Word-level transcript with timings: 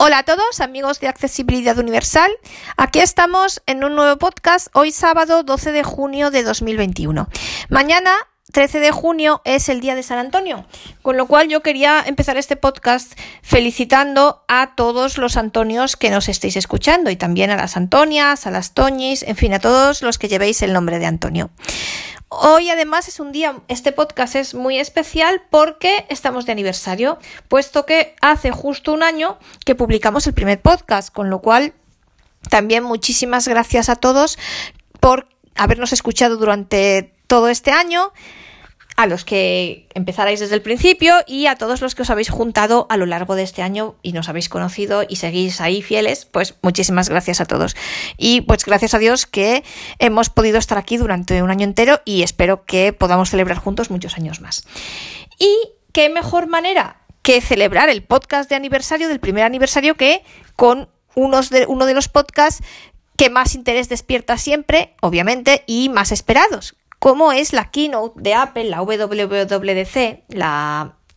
Hola 0.00 0.18
a 0.18 0.22
todos, 0.22 0.60
amigos 0.60 1.00
de 1.00 1.08
Accesibilidad 1.08 1.76
Universal. 1.76 2.30
Aquí 2.76 3.00
estamos 3.00 3.62
en 3.66 3.82
un 3.82 3.96
nuevo 3.96 4.16
podcast, 4.16 4.68
hoy 4.72 4.92
sábado 4.92 5.42
12 5.42 5.72
de 5.72 5.82
junio 5.82 6.30
de 6.30 6.44
2021. 6.44 7.28
Mañana 7.68 8.12
13 8.52 8.78
de 8.78 8.92
junio 8.92 9.42
es 9.44 9.68
el 9.68 9.80
día 9.80 9.96
de 9.96 10.04
San 10.04 10.18
Antonio, 10.18 10.66
con 11.02 11.16
lo 11.16 11.26
cual 11.26 11.48
yo 11.48 11.62
quería 11.62 12.04
empezar 12.06 12.36
este 12.36 12.54
podcast 12.54 13.18
felicitando 13.42 14.44
a 14.46 14.76
todos 14.76 15.18
los 15.18 15.36
Antonios 15.36 15.96
que 15.96 16.10
nos 16.10 16.28
estéis 16.28 16.54
escuchando 16.54 17.10
y 17.10 17.16
también 17.16 17.50
a 17.50 17.56
las 17.56 17.76
Antonias, 17.76 18.46
a 18.46 18.52
las 18.52 18.74
Toñis, 18.74 19.24
en 19.24 19.34
fin, 19.34 19.52
a 19.52 19.58
todos 19.58 20.02
los 20.02 20.16
que 20.16 20.28
llevéis 20.28 20.62
el 20.62 20.72
nombre 20.72 21.00
de 21.00 21.06
Antonio. 21.06 21.50
Hoy 22.30 22.68
además 22.68 23.08
es 23.08 23.20
un 23.20 23.32
día, 23.32 23.56
este 23.68 23.90
podcast 23.90 24.36
es 24.36 24.52
muy 24.54 24.78
especial 24.78 25.42
porque 25.48 26.04
estamos 26.10 26.44
de 26.44 26.52
aniversario, 26.52 27.18
puesto 27.48 27.86
que 27.86 28.16
hace 28.20 28.50
justo 28.50 28.92
un 28.92 29.02
año 29.02 29.38
que 29.64 29.74
publicamos 29.74 30.26
el 30.26 30.34
primer 30.34 30.60
podcast, 30.60 31.10
con 31.10 31.30
lo 31.30 31.40
cual 31.40 31.72
también 32.50 32.84
muchísimas 32.84 33.48
gracias 33.48 33.88
a 33.88 33.96
todos 33.96 34.38
por 35.00 35.26
habernos 35.56 35.94
escuchado 35.94 36.36
durante 36.36 37.14
todo 37.28 37.48
este 37.48 37.70
año 37.70 38.12
a 38.98 39.06
los 39.06 39.24
que 39.24 39.86
empezarais 39.94 40.40
desde 40.40 40.56
el 40.56 40.60
principio 40.60 41.14
y 41.24 41.46
a 41.46 41.54
todos 41.54 41.80
los 41.80 41.94
que 41.94 42.02
os 42.02 42.10
habéis 42.10 42.30
juntado 42.30 42.88
a 42.90 42.96
lo 42.96 43.06
largo 43.06 43.36
de 43.36 43.44
este 43.44 43.62
año 43.62 43.94
y 44.02 44.10
nos 44.10 44.28
habéis 44.28 44.48
conocido 44.48 45.04
y 45.08 45.14
seguís 45.14 45.60
ahí 45.60 45.82
fieles, 45.82 46.24
pues 46.24 46.56
muchísimas 46.62 47.08
gracias 47.08 47.40
a 47.40 47.46
todos. 47.46 47.76
Y 48.16 48.40
pues 48.40 48.64
gracias 48.64 48.94
a 48.94 48.98
Dios 48.98 49.26
que 49.26 49.62
hemos 50.00 50.30
podido 50.30 50.58
estar 50.58 50.78
aquí 50.78 50.96
durante 50.96 51.44
un 51.44 51.50
año 51.52 51.62
entero 51.62 52.00
y 52.04 52.24
espero 52.24 52.64
que 52.64 52.92
podamos 52.92 53.30
celebrar 53.30 53.58
juntos 53.58 53.88
muchos 53.88 54.16
años 54.16 54.40
más. 54.40 54.66
Y 55.38 55.54
qué 55.92 56.08
mejor 56.08 56.48
manera 56.48 57.02
que 57.22 57.40
celebrar 57.40 57.90
el 57.90 58.02
podcast 58.02 58.50
de 58.50 58.56
aniversario, 58.56 59.06
del 59.06 59.20
primer 59.20 59.44
aniversario, 59.44 59.94
que 59.94 60.24
con 60.56 60.88
unos 61.14 61.50
de, 61.50 61.66
uno 61.66 61.86
de 61.86 61.94
los 61.94 62.08
podcasts 62.08 62.64
que 63.16 63.30
más 63.30 63.54
interés 63.54 63.88
despierta 63.88 64.38
siempre, 64.38 64.96
obviamente, 65.00 65.62
y 65.68 65.88
más 65.88 66.10
esperados, 66.10 66.74
como 66.98 67.32
es 67.32 67.52
la 67.52 67.70
keynote 67.70 68.20
de 68.20 68.34
Apple, 68.34 68.64
la 68.64 68.82
WWDC, 68.82 70.24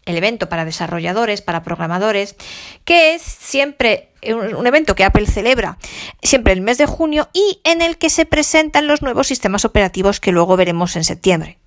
el 0.06 0.18
evento 0.18 0.50
para 0.50 0.66
desarrolladores, 0.66 1.42
para 1.42 1.64
programadores, 1.64 2.36
que 2.86 3.14
es 3.16 3.22
siempre 3.22 4.12
un, 4.24 4.68
evento 4.68 4.96
que 4.96 5.04
Apple 5.04 5.26
celebra 5.26 5.78
siempre 6.22 6.54
el 6.54 6.62
mes 6.62 6.78
de 6.78 6.86
junio 6.86 7.30
y 7.34 7.60
en 7.64 7.82
el 7.82 7.98
que 7.98 8.10
se 8.10 8.26
presentan 8.26 8.88
los 8.88 9.02
nuevos 9.02 9.28
sistemas 9.28 9.66
operativos 9.66 10.20
que 10.20 10.32
luego 10.32 10.58
veremos 10.58 10.96
en 10.96 11.04
septiembre. 11.04 11.58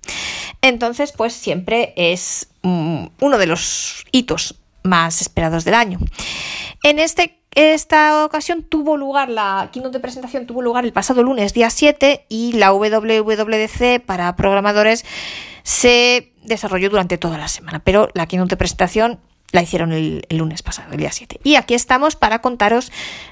Entonces, 0.61 1.11
pues 1.11 1.33
siempre 1.33 1.93
es 1.95 2.47
mm, 2.61 3.07
uno 3.19 3.37
de 3.37 3.45
los 3.45 4.05
hitos 4.11 4.55
más 4.85 5.21
esperados 5.21 5.65
del 5.65 5.73
año. 5.73 5.99
En 6.83 6.99
este 6.99 7.41
esta 7.55 8.25
ocasión 8.25 8.63
tuvo 8.63 8.97
lugar, 8.97 9.29
la 9.29 9.69
keynote 9.71 9.97
de 9.97 10.01
presentación 10.01 10.45
tuvo 10.45 10.61
lugar 10.61 10.83
el 10.83 10.91
pasado 10.91 11.23
lunes, 11.23 11.53
día 11.53 11.69
7, 11.69 12.25
y 12.27 12.51
la 12.51 12.73
WWDC 12.73 14.05
para 14.05 14.35
programadores 14.35 15.05
se 15.63 16.33
desarrolló 16.43 16.89
durante 16.89 17.17
toda 17.17 17.37
la 17.37 17.47
semana, 17.47 17.79
pero 17.79 18.09
la 18.13 18.27
keynote 18.27 18.51
de 18.51 18.57
presentación 18.57 19.21
la 19.53 19.61
hicieron 19.61 19.93
el, 19.93 20.25
lunes 20.31 20.63
pasado, 20.63 20.91
el 20.91 20.97
día 20.97 21.13
7. 21.13 21.39
Y 21.45 21.55
aquí 21.55 21.75
estamos 21.75 22.17
para 22.17 22.41
contaros 22.41 22.91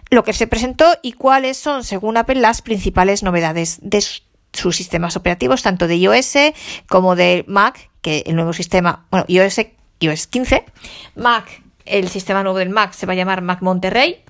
lo 0.10 0.24
que 0.24 0.32
se 0.32 0.48
presentó 0.48 0.86
y 1.02 1.12
cuáles 1.12 1.58
son, 1.58 1.84
según 1.84 2.16
Apple, 2.16 2.36
las 2.36 2.62
principales 2.62 3.24
novedades 3.24 3.80
de 3.82 4.02
sus 4.54 4.76
sistemas 4.76 5.18
operativos, 5.18 5.64
tanto 5.64 5.86
de 5.88 5.98
iOS 5.98 6.36
como 6.88 7.18
de 7.18 7.44
Mac, 7.50 7.90
que 8.02 8.24
el 8.26 8.36
nuevo 8.36 8.54
sistema, 8.54 9.06
bueno, 9.12 9.26
iOS, 9.28 9.60
iOS 10.04 10.28
15, 10.28 10.66
Mac 11.16 11.64
el 11.86 12.10
sistema 12.10 12.44
nuevo 12.44 12.58
del 12.58 12.70
Mac 12.70 12.94
se 12.94 13.06
va 13.06 13.14
a 13.14 13.16
llamar 13.16 13.42
Mac 13.42 13.62
Monterrey. 13.62 14.22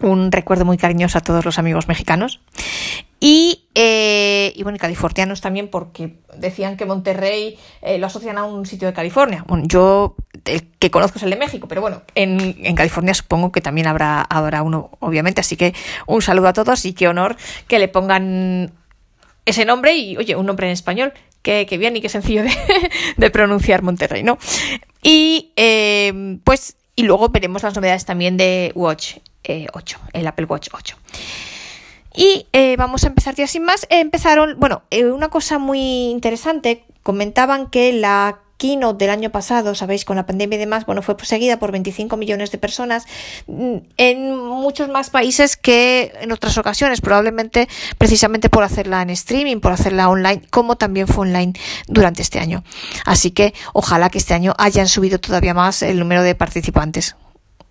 Un 0.00 0.32
recuerdo 0.32 0.64
muy 0.64 0.78
cariñoso 0.78 1.18
a 1.18 1.20
todos 1.20 1.44
los 1.44 1.58
amigos 1.58 1.88
mexicanos. 1.88 2.40
Y, 3.22 3.66
eh, 3.74 4.54
y 4.56 4.62
bueno, 4.62 4.78
californianos 4.78 5.42
también, 5.42 5.68
porque 5.68 6.16
decían 6.38 6.78
que 6.78 6.86
Monterrey 6.86 7.58
eh, 7.82 7.98
lo 7.98 8.06
asocian 8.06 8.38
a 8.38 8.44
un 8.44 8.64
sitio 8.64 8.88
de 8.88 8.94
California. 8.94 9.44
Bueno, 9.46 9.64
yo 9.66 10.16
el 10.46 10.70
que 10.78 10.90
conozco 10.90 11.18
es 11.18 11.24
el 11.24 11.30
de 11.30 11.36
México, 11.36 11.68
pero 11.68 11.82
bueno, 11.82 12.00
en, 12.14 12.56
en, 12.64 12.74
California 12.74 13.12
supongo 13.12 13.52
que 13.52 13.60
también 13.60 13.88
habrá, 13.88 14.22
habrá 14.22 14.62
uno, 14.62 14.90
obviamente. 15.00 15.42
Así 15.42 15.56
que 15.56 15.74
un 16.06 16.22
saludo 16.22 16.48
a 16.48 16.54
todos 16.54 16.86
y 16.86 16.94
qué 16.94 17.08
honor 17.08 17.36
que 17.68 17.78
le 17.78 17.88
pongan 17.88 18.72
ese 19.44 19.66
nombre 19.66 19.94
y, 19.94 20.16
oye, 20.16 20.34
un 20.34 20.46
nombre 20.46 20.66
en 20.66 20.72
español. 20.72 21.12
Qué, 21.42 21.64
bien 21.78 21.96
y 21.96 22.00
qué 22.00 22.08
sencillo 22.08 22.42
de, 23.16 23.30
pronunciar 23.30 23.82
Monterrey, 23.82 24.22
¿no? 24.22 24.38
Y 25.02 25.52
eh, 25.56 26.38
pues, 26.44 26.76
y 26.96 27.04
luego 27.04 27.30
veremos 27.30 27.62
las 27.62 27.74
novedades 27.74 28.04
también 28.04 28.36
de 28.36 28.72
Watch 28.74 29.16
8, 29.16 29.20
eh, 29.44 29.66
el 30.12 30.26
Apple 30.26 30.46
Watch 30.46 30.68
8. 30.72 30.96
Y 32.14 32.46
eh, 32.52 32.76
vamos 32.76 33.04
a 33.04 33.06
empezar 33.06 33.34
ya 33.34 33.46
sin 33.46 33.64
más. 33.64 33.86
empezaron, 33.88 34.58
bueno, 34.58 34.82
una 35.12 35.28
cosa 35.28 35.58
muy 35.58 36.10
interesante, 36.10 36.84
comentaban 37.02 37.70
que 37.70 37.92
la 37.92 38.40
keynote 38.60 39.06
del 39.06 39.10
año 39.10 39.30
pasado, 39.30 39.74
sabéis, 39.74 40.04
con 40.04 40.16
la 40.16 40.26
pandemia 40.26 40.56
y 40.56 40.58
demás, 40.58 40.84
bueno, 40.84 41.00
fue 41.00 41.16
seguida 41.22 41.58
por 41.58 41.72
25 41.72 42.18
millones 42.18 42.52
de 42.52 42.58
personas 42.58 43.06
mm, 43.46 43.76
en 43.96 44.36
muchos 44.36 44.90
más 44.90 45.08
países 45.08 45.56
que 45.56 46.12
en 46.20 46.30
otras 46.30 46.58
ocasiones, 46.58 47.00
probablemente 47.00 47.68
precisamente 47.96 48.50
por 48.50 48.62
hacerla 48.62 49.00
en 49.00 49.10
streaming, 49.10 49.60
por 49.60 49.72
hacerla 49.72 50.10
online, 50.10 50.42
como 50.50 50.76
también 50.76 51.08
fue 51.08 51.26
online 51.26 51.54
durante 51.88 52.20
este 52.20 52.38
año. 52.38 52.62
Así 53.06 53.30
que 53.30 53.54
ojalá 53.72 54.10
que 54.10 54.18
este 54.18 54.34
año 54.34 54.54
hayan 54.58 54.88
subido 54.88 55.18
todavía 55.18 55.54
más 55.54 55.82
el 55.82 55.98
número 55.98 56.22
de 56.22 56.34
participantes 56.34 57.16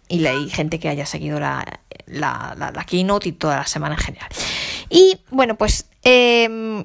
y 0.08 0.20
la 0.20 0.34
gente 0.50 0.80
que 0.80 0.90
haya 0.90 1.06
seguido 1.06 1.40
la, 1.40 1.64
la, 2.08 2.56
la, 2.58 2.84
keynote 2.84 3.30
y 3.30 3.32
toda 3.34 3.58
la 3.58 3.68
semana 3.68 3.94
en 3.94 4.02
general. 4.02 4.30
Y 4.90 5.20
bueno, 5.30 5.56
pues 5.56 5.86
eh, 6.04 6.84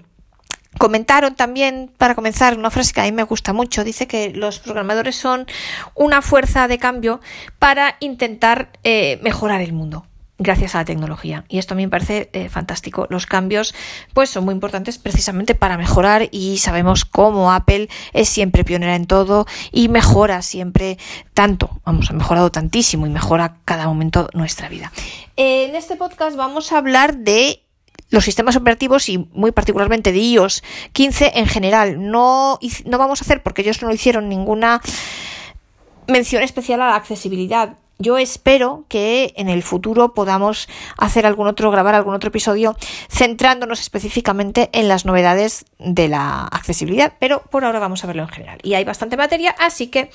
Comentaron 0.79 1.35
también, 1.35 1.91
para 1.97 2.15
comenzar, 2.15 2.59
una 2.59 2.71
frase 2.71 2.93
que 2.93 3.01
a 3.01 3.05
mí 3.05 3.13
me 3.13 3.23
gusta 3.23 3.53
mucho. 3.53 3.85
Dice 3.85 4.07
que 4.07 4.31
los 4.31 4.59
programadores 4.59 5.17
son 5.17 5.47
una 5.95 6.23
fuerza 6.23 6.69
de 6.69 6.79
cambio 6.79 7.21
para 7.59 7.97
intentar 8.01 8.71
eh, 8.83 9.19
mejorar 9.23 9.61
el 9.61 9.73
mundo 9.73 10.07
gracias 10.39 10.75
a 10.75 10.79
la 10.79 10.85
tecnología. 10.85 11.45
Y 11.49 11.59
esto 11.59 11.75
a 11.75 11.77
mí 11.77 11.85
me 11.85 11.91
parece 11.91 12.29
eh, 12.33 12.49
fantástico. 12.49 13.07
Los 13.11 13.27
cambios 13.27 13.75
pues 14.13 14.31
son 14.31 14.45
muy 14.45 14.53
importantes 14.53 14.99
precisamente 14.99 15.55
para 15.55 15.77
mejorar 15.77 16.29
y 16.31 16.59
sabemos 16.59 17.05
cómo 17.05 17.53
Apple 17.53 17.89
es 18.13 18.29
siempre 18.29 18.65
pionera 18.65 18.97
en 18.97 19.07
todo 19.07 19.47
y 19.71 19.89
mejora 19.89 20.43
siempre 20.43 20.99
tanto. 21.35 21.81
Vamos, 21.85 22.11
ha 22.11 22.15
mejorado 22.15 22.51
tantísimo 22.51 23.07
y 23.07 23.11
mejora 23.11 23.57
cada 23.65 23.87
momento 23.87 24.29
nuestra 24.33 24.69
vida. 24.69 24.93
En 25.37 25.75
este 25.75 25.97
podcast 25.97 26.37
vamos 26.37 26.73
a 26.73 26.79
hablar 26.79 27.17
de 27.17 27.64
los 28.11 28.25
sistemas 28.25 28.57
operativos 28.57 29.09
y 29.09 29.19
muy 29.33 29.53
particularmente 29.53 30.13
de 30.13 30.19
iOS 30.19 30.63
15 30.93 31.33
en 31.35 31.47
general. 31.47 32.11
No, 32.11 32.59
no 32.85 32.99
vamos 32.99 33.21
a 33.21 33.25
hacer, 33.25 33.43
porque 33.43 33.63
ellos 33.63 33.83
no 33.83 33.93
hicieron 33.93 34.29
ninguna 34.29 34.81
mención 36.07 36.43
especial 36.43 36.83
a 36.83 36.91
la 36.91 36.97
accesibilidad. 36.97 37.77
Yo 37.99 38.19
espero 38.19 38.85
que 38.89 39.33
en 39.37 39.49
el 39.49 39.63
futuro 39.63 40.15
podamos 40.15 40.69
hacer 40.99 41.27
algún 41.27 41.47
otro, 41.47 41.71
grabar 41.71 41.95
algún 41.95 42.15
otro 42.15 42.29
episodio 42.29 42.77
centrándonos 43.09 43.81
específicamente 43.81 44.69
en 44.73 44.89
las 44.89 45.05
novedades 45.05 45.65
de 45.79 46.09
la 46.09 46.45
accesibilidad, 46.47 47.15
pero 47.21 47.43
por 47.43 47.65
ahora 47.65 47.79
vamos 47.79 48.03
a 48.03 48.09
verlo 48.09 48.23
en 48.23 48.29
general. 48.31 48.59
Y 48.63 48.75
hay 48.75 48.85
bastante 48.85 49.17
materia, 49.17 49.55
así 49.59 49.87
que 49.87 50.11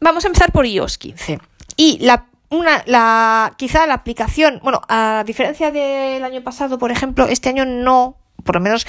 vamos 0.00 0.24
a 0.24 0.28
empezar 0.28 0.50
por 0.50 0.64
iOS 0.64 0.96
15. 0.96 1.40
Y 1.76 1.98
la 1.98 2.26
una, 2.54 2.82
la, 2.86 3.54
quizá 3.56 3.86
la 3.86 3.94
aplicación, 3.94 4.60
bueno, 4.62 4.80
a 4.88 5.24
diferencia 5.26 5.70
del 5.70 6.24
año 6.24 6.42
pasado, 6.42 6.78
por 6.78 6.90
ejemplo, 6.90 7.26
este 7.26 7.48
año 7.48 7.64
no, 7.64 8.16
por 8.44 8.56
lo 8.56 8.60
menos 8.60 8.86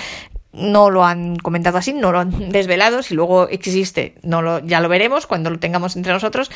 no 0.54 0.90
lo 0.90 1.04
han 1.04 1.36
comentado 1.38 1.78
así, 1.78 1.94
no 1.94 2.12
lo 2.12 2.20
han 2.20 2.50
desvelado, 2.52 3.04
si 3.04 3.14
luego 3.14 3.48
existe, 3.50 4.16
no 4.24 4.42
lo, 4.42 4.60
ya 4.60 4.80
lo 4.80 4.90
veremos 4.90 5.28
cuando 5.28 5.50
lo 5.50 5.60
tengamos 5.60 5.96
entre 5.96 6.14
nosotros. 6.14 6.52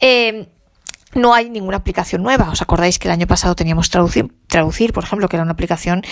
Eh, 0.00 0.48
no 1.14 1.32
hay 1.32 1.48
ninguna 1.48 1.78
aplicación 1.78 2.22
nueva. 2.22 2.50
¿Os 2.50 2.60
acordáis 2.60 2.98
que 2.98 3.08
el 3.08 3.12
año 3.12 3.26
pasado 3.26 3.54
teníamos 3.54 3.88
traducir, 3.88 4.32
traducir, 4.48 4.92
por 4.92 5.04
ejemplo, 5.04 5.28
que 5.28 5.36
era 5.36 5.44
una 5.44 5.52
aplicación 5.52 6.02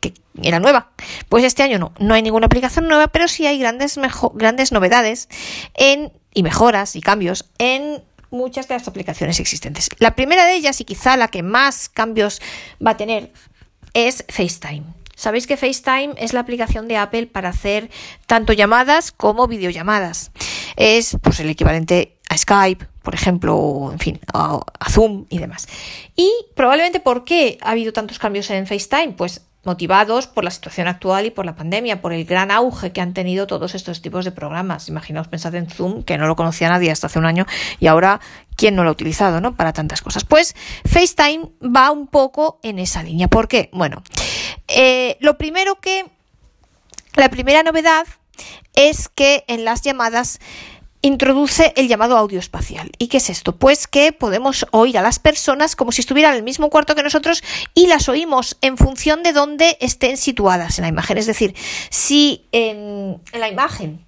que 0.00 0.14
era 0.42 0.58
nueva? 0.58 0.90
Pues 1.28 1.44
este 1.44 1.62
año 1.62 1.78
no, 1.78 1.92
no 1.98 2.14
hay 2.14 2.22
ninguna 2.22 2.46
aplicación 2.46 2.88
nueva, 2.88 3.08
pero 3.08 3.28
sí 3.28 3.46
hay 3.46 3.58
grandes, 3.58 4.00
grandes 4.34 4.72
novedades 4.72 5.28
en, 5.74 6.12
y 6.34 6.42
mejoras 6.42 6.96
y 6.96 7.00
cambios 7.00 7.50
en 7.58 8.02
muchas 8.32 8.66
de 8.66 8.74
las 8.74 8.88
aplicaciones 8.88 9.38
existentes. 9.38 9.88
La 9.98 10.16
primera 10.16 10.44
de 10.44 10.54
ellas, 10.54 10.80
y 10.80 10.84
quizá 10.84 11.16
la 11.16 11.28
que 11.28 11.42
más 11.42 11.88
cambios 11.88 12.40
va 12.84 12.92
a 12.92 12.96
tener, 12.96 13.32
es 13.94 14.24
FaceTime. 14.28 14.84
Sabéis 15.14 15.46
que 15.46 15.56
FaceTime 15.56 16.14
es 16.16 16.32
la 16.32 16.40
aplicación 16.40 16.88
de 16.88 16.96
Apple 16.96 17.28
para 17.28 17.50
hacer 17.50 17.90
tanto 18.26 18.52
llamadas 18.52 19.12
como 19.12 19.46
videollamadas. 19.46 20.32
Es 20.76 21.16
pues, 21.22 21.38
el 21.40 21.50
equivalente 21.50 22.18
a 22.28 22.36
Skype, 22.36 22.86
por 23.02 23.14
ejemplo, 23.14 23.56
o 23.56 23.92
en 23.92 23.98
fin, 23.98 24.20
a, 24.32 24.58
a 24.80 24.90
Zoom 24.90 25.26
y 25.28 25.38
demás. 25.38 25.68
Y 26.16 26.32
probablemente, 26.56 26.98
¿por 26.98 27.24
qué 27.24 27.58
ha 27.60 27.70
habido 27.70 27.92
tantos 27.92 28.18
cambios 28.18 28.50
en 28.50 28.66
FaceTime? 28.66 29.12
Pues 29.12 29.42
motivados 29.64 30.26
por 30.26 30.44
la 30.44 30.50
situación 30.50 30.88
actual 30.88 31.26
y 31.26 31.30
por 31.30 31.46
la 31.46 31.54
pandemia, 31.54 32.00
por 32.00 32.12
el 32.12 32.24
gran 32.24 32.50
auge 32.50 32.92
que 32.92 33.00
han 33.00 33.14
tenido 33.14 33.46
todos 33.46 33.74
estos 33.74 34.02
tipos 34.02 34.24
de 34.24 34.32
programas. 34.32 34.88
Imaginaos, 34.88 35.28
pensad 35.28 35.54
en 35.54 35.68
Zoom, 35.68 36.02
que 36.02 36.18
no 36.18 36.26
lo 36.26 36.36
conocía 36.36 36.68
nadie 36.68 36.90
hasta 36.90 37.06
hace 37.06 37.18
un 37.18 37.26
año, 37.26 37.46
y 37.78 37.86
ahora 37.86 38.20
¿Quién 38.56 38.74
no 38.74 38.84
lo 38.84 38.90
ha 38.90 38.92
utilizado, 38.92 39.40
no? 39.40 39.56
Para 39.56 39.72
tantas 39.72 40.02
cosas. 40.02 40.24
Pues 40.24 40.54
FaceTime 40.84 41.50
va 41.62 41.90
un 41.90 42.06
poco 42.06 42.60
en 42.62 42.78
esa 42.78 43.02
línea. 43.02 43.28
¿Por 43.28 43.48
qué? 43.48 43.70
Bueno, 43.72 44.02
eh, 44.68 45.16
lo 45.20 45.38
primero 45.38 45.80
que, 45.80 46.04
la 47.14 47.28
primera 47.30 47.62
novedad 47.62 48.06
es 48.74 49.08
que 49.08 49.44
en 49.48 49.64
las 49.64 49.82
llamadas 49.82 50.38
introduce 51.02 51.72
el 51.76 51.88
llamado 51.88 52.16
audio 52.16 52.38
espacial. 52.38 52.90
¿Y 52.98 53.08
qué 53.08 53.18
es 53.18 53.28
esto? 53.28 53.56
Pues 53.56 53.86
que 53.86 54.12
podemos 54.12 54.66
oír 54.70 54.96
a 54.96 55.02
las 55.02 55.18
personas 55.18 55.76
como 55.76 55.92
si 55.92 56.00
estuvieran 56.00 56.32
en 56.32 56.38
el 56.38 56.44
mismo 56.44 56.70
cuarto 56.70 56.94
que 56.94 57.02
nosotros 57.02 57.42
y 57.74 57.88
las 57.88 58.08
oímos 58.08 58.56
en 58.60 58.78
función 58.78 59.22
de 59.22 59.32
dónde 59.32 59.76
estén 59.80 60.16
situadas 60.16 60.78
en 60.78 60.82
la 60.82 60.88
imagen. 60.88 61.18
Es 61.18 61.26
decir, 61.26 61.54
si 61.90 62.46
en, 62.52 63.20
en 63.32 63.40
la 63.40 63.48
imagen 63.48 64.04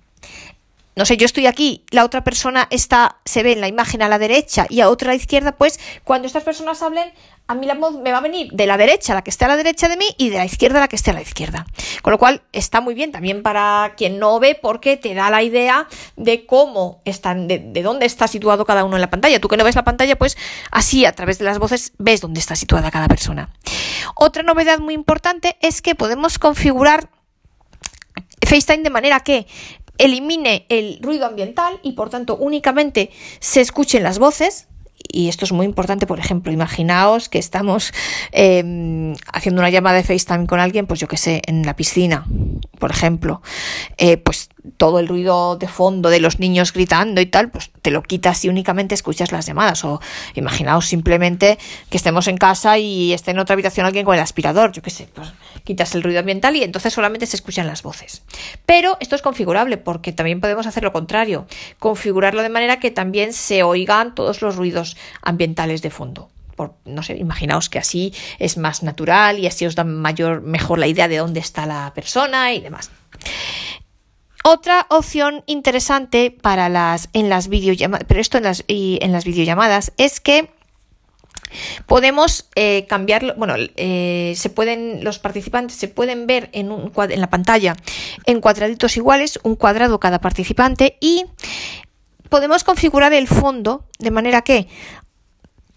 no 0.96 1.04
sé, 1.04 1.16
yo 1.16 1.26
estoy 1.26 1.46
aquí, 1.46 1.84
la 1.90 2.04
otra 2.04 2.22
persona 2.22 2.68
está, 2.70 3.18
se 3.24 3.42
ve 3.42 3.52
en 3.52 3.60
la 3.60 3.68
imagen 3.68 4.02
a 4.02 4.08
la 4.08 4.18
derecha 4.18 4.66
y 4.68 4.80
a 4.80 4.88
otra 4.88 5.10
a 5.10 5.12
la 5.12 5.16
izquierda, 5.16 5.52
pues 5.52 5.80
cuando 6.04 6.26
estas 6.26 6.44
personas 6.44 6.82
hablen, 6.82 7.12
a 7.46 7.54
mí 7.54 7.66
la 7.66 7.74
voz 7.74 7.96
me 7.96 8.10
va 8.12 8.18
a 8.18 8.20
venir 8.20 8.50
de 8.52 8.66
la 8.66 8.76
derecha 8.76 9.12
la 9.12 9.22
que 9.22 9.30
esté 9.30 9.44
a 9.44 9.48
la 9.48 9.56
derecha 9.56 9.88
de 9.88 9.96
mí 9.96 10.06
y 10.16 10.30
de 10.30 10.38
la 10.38 10.44
izquierda 10.44 10.80
la 10.80 10.88
que 10.88 10.96
esté 10.96 11.10
a 11.10 11.14
la 11.14 11.20
izquierda. 11.20 11.66
Con 12.00 12.12
lo 12.12 12.18
cual 12.18 12.42
está 12.52 12.80
muy 12.80 12.94
bien 12.94 13.12
también 13.12 13.42
para 13.42 13.94
quien 13.96 14.18
no 14.18 14.38
ve 14.40 14.58
porque 14.60 14.96
te 14.96 15.14
da 15.14 15.28
la 15.30 15.42
idea 15.42 15.86
de 16.16 16.46
cómo 16.46 17.02
están, 17.04 17.48
de, 17.48 17.58
de 17.58 17.82
dónde 17.82 18.06
está 18.06 18.28
situado 18.28 18.64
cada 18.64 18.84
uno 18.84 18.96
en 18.96 19.02
la 19.02 19.10
pantalla. 19.10 19.40
Tú 19.40 19.48
que 19.48 19.56
no 19.56 19.64
ves 19.64 19.74
la 19.74 19.84
pantalla, 19.84 20.16
pues 20.16 20.38
así 20.70 21.04
a 21.04 21.12
través 21.12 21.38
de 21.38 21.44
las 21.44 21.58
voces 21.58 21.92
ves 21.98 22.20
dónde 22.20 22.40
está 22.40 22.56
situada 22.56 22.90
cada 22.90 23.08
persona. 23.08 23.50
Otra 24.14 24.42
novedad 24.42 24.78
muy 24.78 24.94
importante 24.94 25.56
es 25.60 25.82
que 25.82 25.94
podemos 25.94 26.38
configurar 26.38 27.10
FaceTime 28.46 28.84
de 28.84 28.90
manera 28.90 29.20
que 29.20 29.46
elimine 29.98 30.66
el 30.68 30.98
ruido 31.00 31.26
ambiental 31.26 31.78
y 31.82 31.92
por 31.92 32.10
tanto 32.10 32.36
únicamente 32.36 33.10
se 33.40 33.60
escuchen 33.60 34.02
las 34.02 34.18
voces. 34.18 34.68
Y 35.06 35.28
esto 35.28 35.44
es 35.44 35.52
muy 35.52 35.66
importante, 35.66 36.06
por 36.06 36.18
ejemplo, 36.18 36.50
imaginaos 36.50 37.28
que 37.28 37.38
estamos 37.38 37.92
eh, 38.32 39.12
haciendo 39.32 39.60
una 39.60 39.68
llamada 39.68 39.96
de 39.96 40.02
FaceTime 40.02 40.46
con 40.46 40.60
alguien, 40.60 40.86
pues 40.86 40.98
yo 40.98 41.08
que 41.08 41.16
sé, 41.16 41.42
en 41.46 41.66
la 41.66 41.76
piscina, 41.76 42.24
por 42.78 42.90
ejemplo, 42.90 43.42
eh, 43.98 44.16
pues 44.16 44.48
todo 44.76 44.98
el 44.98 45.08
ruido 45.08 45.56
de 45.56 45.68
fondo 45.68 46.08
de 46.08 46.20
los 46.20 46.40
niños 46.40 46.72
gritando 46.72 47.20
y 47.20 47.26
tal, 47.26 47.50
pues 47.50 47.70
te 47.82 47.90
lo 47.90 48.02
quitas 48.02 48.44
y 48.44 48.48
únicamente 48.48 48.94
escuchas 48.94 49.32
las 49.32 49.46
llamadas. 49.46 49.84
O 49.84 50.00
imaginaos 50.34 50.86
simplemente 50.86 51.58
que 51.90 51.96
estemos 51.96 52.28
en 52.28 52.36
casa 52.36 52.78
y 52.78 53.12
esté 53.12 53.32
en 53.32 53.38
otra 53.38 53.54
habitación 53.54 53.86
alguien 53.86 54.04
con 54.04 54.14
el 54.14 54.20
aspirador, 54.20 54.72
yo 54.72 54.82
qué 54.82 54.90
sé, 54.90 55.08
pues 55.14 55.32
quitas 55.64 55.94
el 55.94 56.02
ruido 56.02 56.20
ambiental 56.20 56.56
y 56.56 56.62
entonces 56.62 56.92
solamente 56.92 57.26
se 57.26 57.36
escuchan 57.36 57.66
las 57.66 57.82
voces. 57.82 58.22
Pero 58.66 58.96
esto 59.00 59.16
es 59.16 59.22
configurable 59.22 59.76
porque 59.76 60.12
también 60.12 60.40
podemos 60.40 60.66
hacer 60.66 60.82
lo 60.82 60.92
contrario, 60.92 61.46
configurarlo 61.78 62.42
de 62.42 62.50
manera 62.50 62.78
que 62.78 62.90
también 62.90 63.32
se 63.32 63.62
oigan 63.62 64.14
todos 64.14 64.42
los 64.42 64.56
ruidos 64.56 64.96
ambientales 65.22 65.82
de 65.82 65.90
fondo. 65.90 66.28
Por, 66.54 66.74
no 66.84 67.02
sé, 67.02 67.16
imaginaos 67.16 67.68
que 67.68 67.80
así 67.80 68.14
es 68.38 68.58
más 68.58 68.84
natural 68.84 69.40
y 69.40 69.46
así 69.46 69.66
os 69.66 69.74
da 69.74 69.82
mayor, 69.82 70.42
mejor 70.42 70.78
la 70.78 70.86
idea 70.86 71.08
de 71.08 71.16
dónde 71.16 71.40
está 71.40 71.66
la 71.66 71.92
persona 71.94 72.52
y 72.52 72.60
demás. 72.60 72.90
Otra 74.46 74.86
opción 74.90 75.42
interesante 75.46 76.30
para 76.30 76.68
las 76.68 77.08
en 77.14 77.30
las 77.30 77.48
videollamadas, 77.48 78.04
pero 78.06 78.20
esto 78.20 78.36
en 78.36 78.44
las, 78.44 78.62
en 78.68 79.10
las 79.10 79.24
videollamadas 79.24 79.92
es 79.96 80.20
que 80.20 80.50
Podemos 81.86 82.48
eh, 82.56 82.86
cambiarlo, 82.88 83.34
bueno, 83.36 83.54
eh, 83.76 84.34
se 84.36 84.50
pueden, 84.50 85.04
los 85.04 85.20
participantes 85.20 85.76
se 85.76 85.86
pueden 85.86 86.26
ver 86.26 86.48
en, 86.52 86.72
un, 86.72 86.92
en 86.96 87.20
la 87.20 87.30
pantalla 87.30 87.76
en 88.26 88.40
cuadraditos 88.40 88.96
iguales, 88.96 89.38
un 89.44 89.54
cuadrado 89.54 90.00
cada 90.00 90.20
participante 90.20 90.96
y 91.00 91.26
podemos 92.28 92.64
configurar 92.64 93.12
el 93.12 93.28
fondo 93.28 93.84
de 94.00 94.10
manera 94.10 94.42
que 94.42 94.66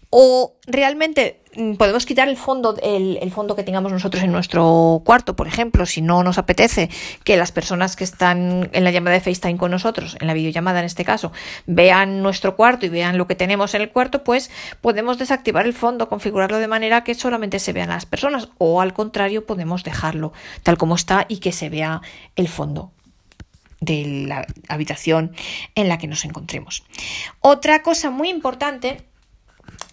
o 0.09 0.55
realmente 0.65 1.41
podemos 1.77 2.06
quitar 2.06 2.30
el 2.30 2.38
fondo, 2.38 2.75
el, 2.81 3.31
fondo 3.31 3.56
que 3.56 3.63
tengamos 3.63 3.92
nosotros 3.92 4.24
en 4.24 4.31
nuestro 4.31 5.01
cuarto, 5.04 5.36
por 5.36 5.48
ejemplo, 5.48 5.86
si 5.86 6.01
no 6.01 6.24
nos 6.24 6.38
apetece 6.38 6.89
que 7.24 7.38
las 7.38 7.51
personas 7.51 7.95
que 7.95 8.04
están 8.04 8.69
en 8.74 8.83
la 8.83 8.92
llamada 8.92 9.15
de 9.15 9.21
FaceTime 9.21 9.57
con 9.57 9.71
nosotros, 9.71 10.18
en 10.19 10.27
la 10.27 10.33
videollamada 10.33 10.80
en 10.80 10.86
este 10.86 11.04
caso, 11.04 11.31
vean 11.65 12.21
nuestro 12.21 12.56
cuarto 12.56 12.86
y 12.86 12.89
vean 12.89 13.18
lo 13.18 13.27
que 13.27 13.36
tenemos 13.36 13.74
en 13.74 13.81
el 13.81 13.92
cuarto, 13.92 14.24
pues 14.24 14.51
podemos 14.81 15.18
desactivar 15.18 15.65
el 15.65 15.74
fondo, 15.74 16.09
configurarlo 16.09 16.59
de 16.59 16.68
manera 16.68 17.04
que 17.04 17.15
solamente 17.15 17.60
se 17.60 17.74
vean 17.74 17.89
las 17.89 18.06
personas, 18.06 18.50
o 18.57 18.81
al 18.81 18.94
contrario, 18.94 19.45
podemos 19.45 19.83
dejarlo 19.83 20.33
tal 20.63 20.77
como 20.77 20.95
está 20.95 21.25
y 21.27 21.38
que 21.38 21.51
se 21.51 21.69
vea 21.69 22.01
el 22.36 22.48
fondo 22.48 22.92
de 23.80 24.25
la 24.27 24.45
habitación 24.68 25.36
en 25.75 25.88
la 25.88 25.98
que 25.98 26.07
nos 26.07 26.25
encontremos. 26.25 26.83
Otra 27.42 27.83
cosa 27.83 28.10
muy 28.10 28.30
importante 28.30 29.06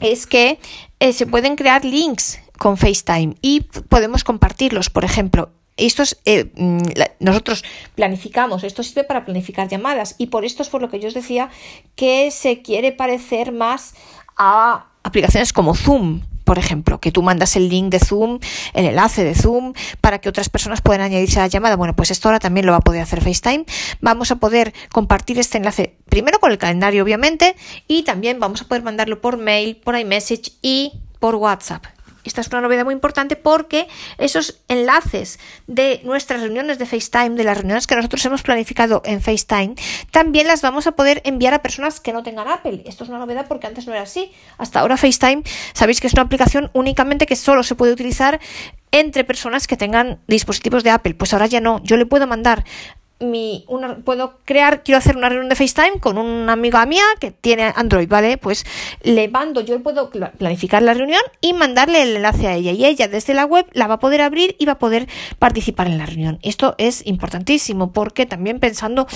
es 0.01 0.27
que 0.27 0.59
eh, 1.01 1.13
se 1.13 1.27
pueden 1.27 1.57
crear 1.57 1.85
links 1.85 2.41
con 2.59 2.77
FaceTime 2.77 3.37
y 3.41 3.61
podemos 3.61 4.25
compartirlos, 4.25 4.91
por 4.91 5.05
ejemplo. 5.05 5.51
Estos, 5.77 6.21
eh, 6.25 6.53
mm, 6.55 6.83
nosotros 7.19 7.65
planificamos, 7.97 8.63
esto 8.63 8.85
sirve 8.85 9.03
para 9.03 9.25
planificar 9.25 9.69
llamadas 9.69 10.15
y 10.19 10.27
por 10.27 10.45
esto 10.45 10.63
es 10.63 10.69
por 10.69 10.81
lo 10.81 10.89
que 10.89 11.01
yo 11.01 11.09
os 11.09 11.15
decía 11.15 11.51
que 11.97 12.31
se 12.31 12.63
quiere 12.63 12.93
parecer 12.93 13.51
más 13.51 13.95
a 14.37 14.87
aplicaciones 15.03 15.53
como 15.53 15.75
Zoom, 15.75 16.23
por 16.45 16.59
ejemplo, 16.59 17.01
que 17.01 17.11
tú 17.11 17.23
mandas 17.23 17.57
el 17.57 17.69
link 17.69 17.91
de 17.91 17.99
Zoom, 17.99 18.39
el 18.75 18.85
enlace 18.85 19.25
de 19.25 19.35
Zoom, 19.35 19.73
para 20.01 20.19
que 20.19 20.29
otras 20.29 20.49
personas 20.51 20.83
puedan 20.83 21.01
añadirse 21.01 21.39
a 21.41 21.43
la 21.43 21.49
llamada. 21.49 21.77
Bueno, 21.77 21.97
pues 21.97 22.11
esto 22.11 22.29
ahora 22.29 22.39
también 22.39 22.67
lo 22.67 22.73
va 22.73 22.79
a 22.79 22.83
poder 22.83 23.03
hacer 23.03 23.23
FaceTime. 23.23 23.65
Vamos 24.01 24.31
a 24.31 24.37
poder 24.37 24.75
compartir 24.93 25.39
este 25.39 25.59
enlace 25.59 25.97
primero 26.15 26.39
con 26.39 26.53
el 26.53 26.59
calendario, 26.59 27.03
obviamente, 27.03 27.57
y 27.89 28.05
también 28.05 28.39
vamos 28.39 28.63
a 28.63 28.69
poder 28.69 28.85
mandarlo 28.85 29.21
por 29.21 29.37
mail, 29.37 29.75
por 29.75 29.99
iMessage 29.99 30.53
y 30.63 30.93
por 31.19 31.35
WhatsApp. 31.35 31.87
Esta 32.23 32.41
es 32.41 32.47
una 32.47 32.61
novedad 32.61 32.85
muy 32.85 32.95
importante 32.95 33.35
porque 33.35 33.89
esos 34.17 34.61
enlaces 34.69 35.41
de 35.67 36.01
nuestras 36.05 36.41
reuniones 36.41 36.79
de 36.79 36.87
FaceTime, 36.87 37.31
de 37.31 37.43
las 37.43 37.57
reuniones 37.59 37.89
que 37.89 37.97
nosotros 37.97 38.25
hemos 38.27 38.43
planificado 38.43 39.03
en 39.05 39.21
FaceTime, 39.21 39.75
también 40.13 40.47
las 40.47 40.63
vamos 40.63 40.87
a 40.87 40.93
poder 40.93 41.21
enviar 41.25 41.53
a 41.53 41.63
personas 41.63 41.99
que 41.99 42.13
no 42.13 42.23
tengan 42.23 42.47
Apple. 42.47 42.85
Esto 42.87 43.03
es 43.03 43.11
una 43.11 43.19
novedad 43.19 43.47
porque 43.49 43.67
antes 43.67 43.89
no 43.89 43.93
era 43.93 44.03
así. 44.03 44.31
Hasta 44.57 44.79
ahora 44.79 44.97
FaceTime, 44.97 45.43
sabéis 45.73 46.01
que 46.01 46.07
es 46.07 46.13
una 46.13 46.23
aplicación 46.23 46.71
únicamente 46.75 47.27
que 47.27 47.35
solo 47.35 47.65
se 47.65 47.75
puede 47.75 47.93
utilizar 47.93 48.39
entre 48.93 49.25
personas 49.25 49.67
que 49.67 49.77
tengan 49.77 50.21
dispositivos 50.29 50.85
de 50.85 50.91
Apple. 50.91 51.15
Pues 51.15 51.33
ahora 51.33 51.47
ya 51.47 51.61
no. 51.61 51.83
Yo 51.83 51.97
le 51.97 52.07
puedo 52.07 52.29
mandar 52.29 52.65
puedo 54.05 54.39
crear, 54.45 54.83
quiero 54.83 54.99
hacer 54.99 55.17
una 55.17 55.29
reunión 55.29 55.49
de 55.49 55.57
FaceTime 55.57 56.01
con 56.01 56.19
una 56.19 56.53
amiga 56.53 56.85
mía 56.87 57.05
que 57.21 57.31
tiene 57.31 57.73
Android, 57.75 58.09
¿vale? 58.09 58.39
Pues 58.39 58.65
le 59.03 59.29
mando, 59.29 59.61
yo 59.61 59.83
puedo 59.83 60.11
planificar 60.11 60.83
la 60.83 60.95
reunión 60.95 61.23
y 61.41 61.53
mandarle 61.53 62.03
el 62.03 62.17
enlace 62.17 62.49
a 62.49 62.55
ella 62.55 62.73
y 62.73 62.85
ella 62.85 63.09
desde 63.09 63.35
la 63.35 63.45
web 63.45 63.67
la 63.73 63.87
va 63.87 63.95
a 63.95 63.99
poder 63.99 64.21
abrir 64.21 64.57
y 64.59 64.67
va 64.67 64.73
a 64.73 64.79
poder 64.79 65.09
participar 65.39 65.87
en 65.87 65.99
la 65.99 66.07
reunión. 66.07 66.39
Esto 66.43 66.75
es 66.79 67.07
importantísimo 67.07 67.93
porque 67.93 68.27
también 68.27 68.61
pensando 68.61 69.07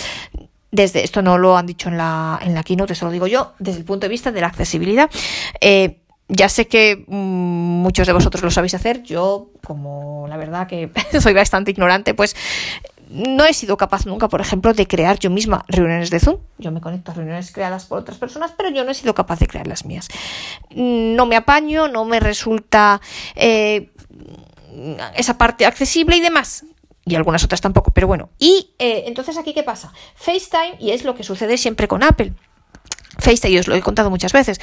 desde, 0.71 1.03
esto 1.03 1.23
no 1.23 1.39
lo 1.39 1.57
han 1.57 1.67
dicho 1.67 1.89
en 1.89 1.97
la, 1.97 2.39
en 2.43 2.55
la 2.55 2.63
keynote, 2.63 2.93
eso 2.93 3.07
lo 3.07 3.13
digo 3.13 3.27
yo, 3.27 3.55
desde 3.59 3.79
el 3.79 3.85
punto 3.85 4.05
de 4.07 4.11
vista 4.11 4.33
de 4.33 4.41
la 4.41 4.49
accesibilidad, 4.49 5.11
eh, 5.61 6.03
ya 6.29 6.49
sé 6.49 6.69
que 6.69 7.05
mmm, 7.07 7.83
muchos 7.83 8.07
de 8.07 8.13
vosotros 8.13 8.43
lo 8.43 8.51
sabéis 8.51 8.75
hacer, 8.75 9.03
yo 9.03 9.51
como 9.65 10.27
la 10.29 10.37
verdad 10.37 10.67
que 10.67 10.91
soy 11.21 11.33
bastante 11.33 11.71
ignorante, 11.71 12.15
pues 12.15 12.37
no 13.09 13.45
he 13.45 13.55
sido 13.55 13.77
capaz 13.77 14.07
nunca, 14.07 14.29
por 14.29 14.41
ejemplo, 14.41 14.75
de 14.75 14.87
crear 14.87 15.19
yo 15.19 15.31
misma 15.31 15.65
reuniones 15.69 16.11
de 16.11 16.21
Zoom. 16.21 16.39
Yo 16.59 16.71
me 16.71 16.81
conecto 16.81 17.11
a 17.11 17.15
reuniones 17.15 17.53
creadas 17.53 17.87
por 17.87 17.99
otras 17.99 18.19
personas, 18.19 18.53
pero 18.57 18.71
yo 18.71 18.85
no 18.85 18.91
he 18.91 18.95
sido 18.95 19.15
capaz 19.15 19.39
de 19.39 19.47
crear 19.47 19.67
las 19.67 19.85
mías. 19.85 20.09
No 20.75 21.27
me 21.27 21.37
apaño, 21.37 21.89
no 21.89 22.05
me 22.05 22.21
resulta 22.21 23.01
eh, 23.35 23.91
esa 25.17 25.39
parte 25.39 25.67
accesible 25.67 26.17
y 26.17 26.21
demás. 26.21 26.65
Y 27.05 27.15
algunas 27.15 27.43
otras 27.43 27.63
tampoco, 27.63 27.91
pero 27.91 28.07
bueno. 28.07 28.29
Y 28.39 28.75
eh, 28.79 29.05
entonces 29.07 29.39
aquí, 29.39 29.55
¿qué 29.55 29.63
pasa? 29.63 29.93
FaceTime, 30.15 30.77
y 30.79 30.91
es 30.91 31.05
lo 31.05 31.15
que 31.15 31.25
sucede 31.25 31.57
siempre 31.57 31.89
con 31.89 32.03
Apple. 32.03 32.35
FaceTime, 33.19 33.55
y 33.55 33.59
os 33.59 33.69
lo 33.69 33.75
he 33.75 33.81
contado 33.81 34.11
muchas 34.11 34.33
veces 34.33 34.61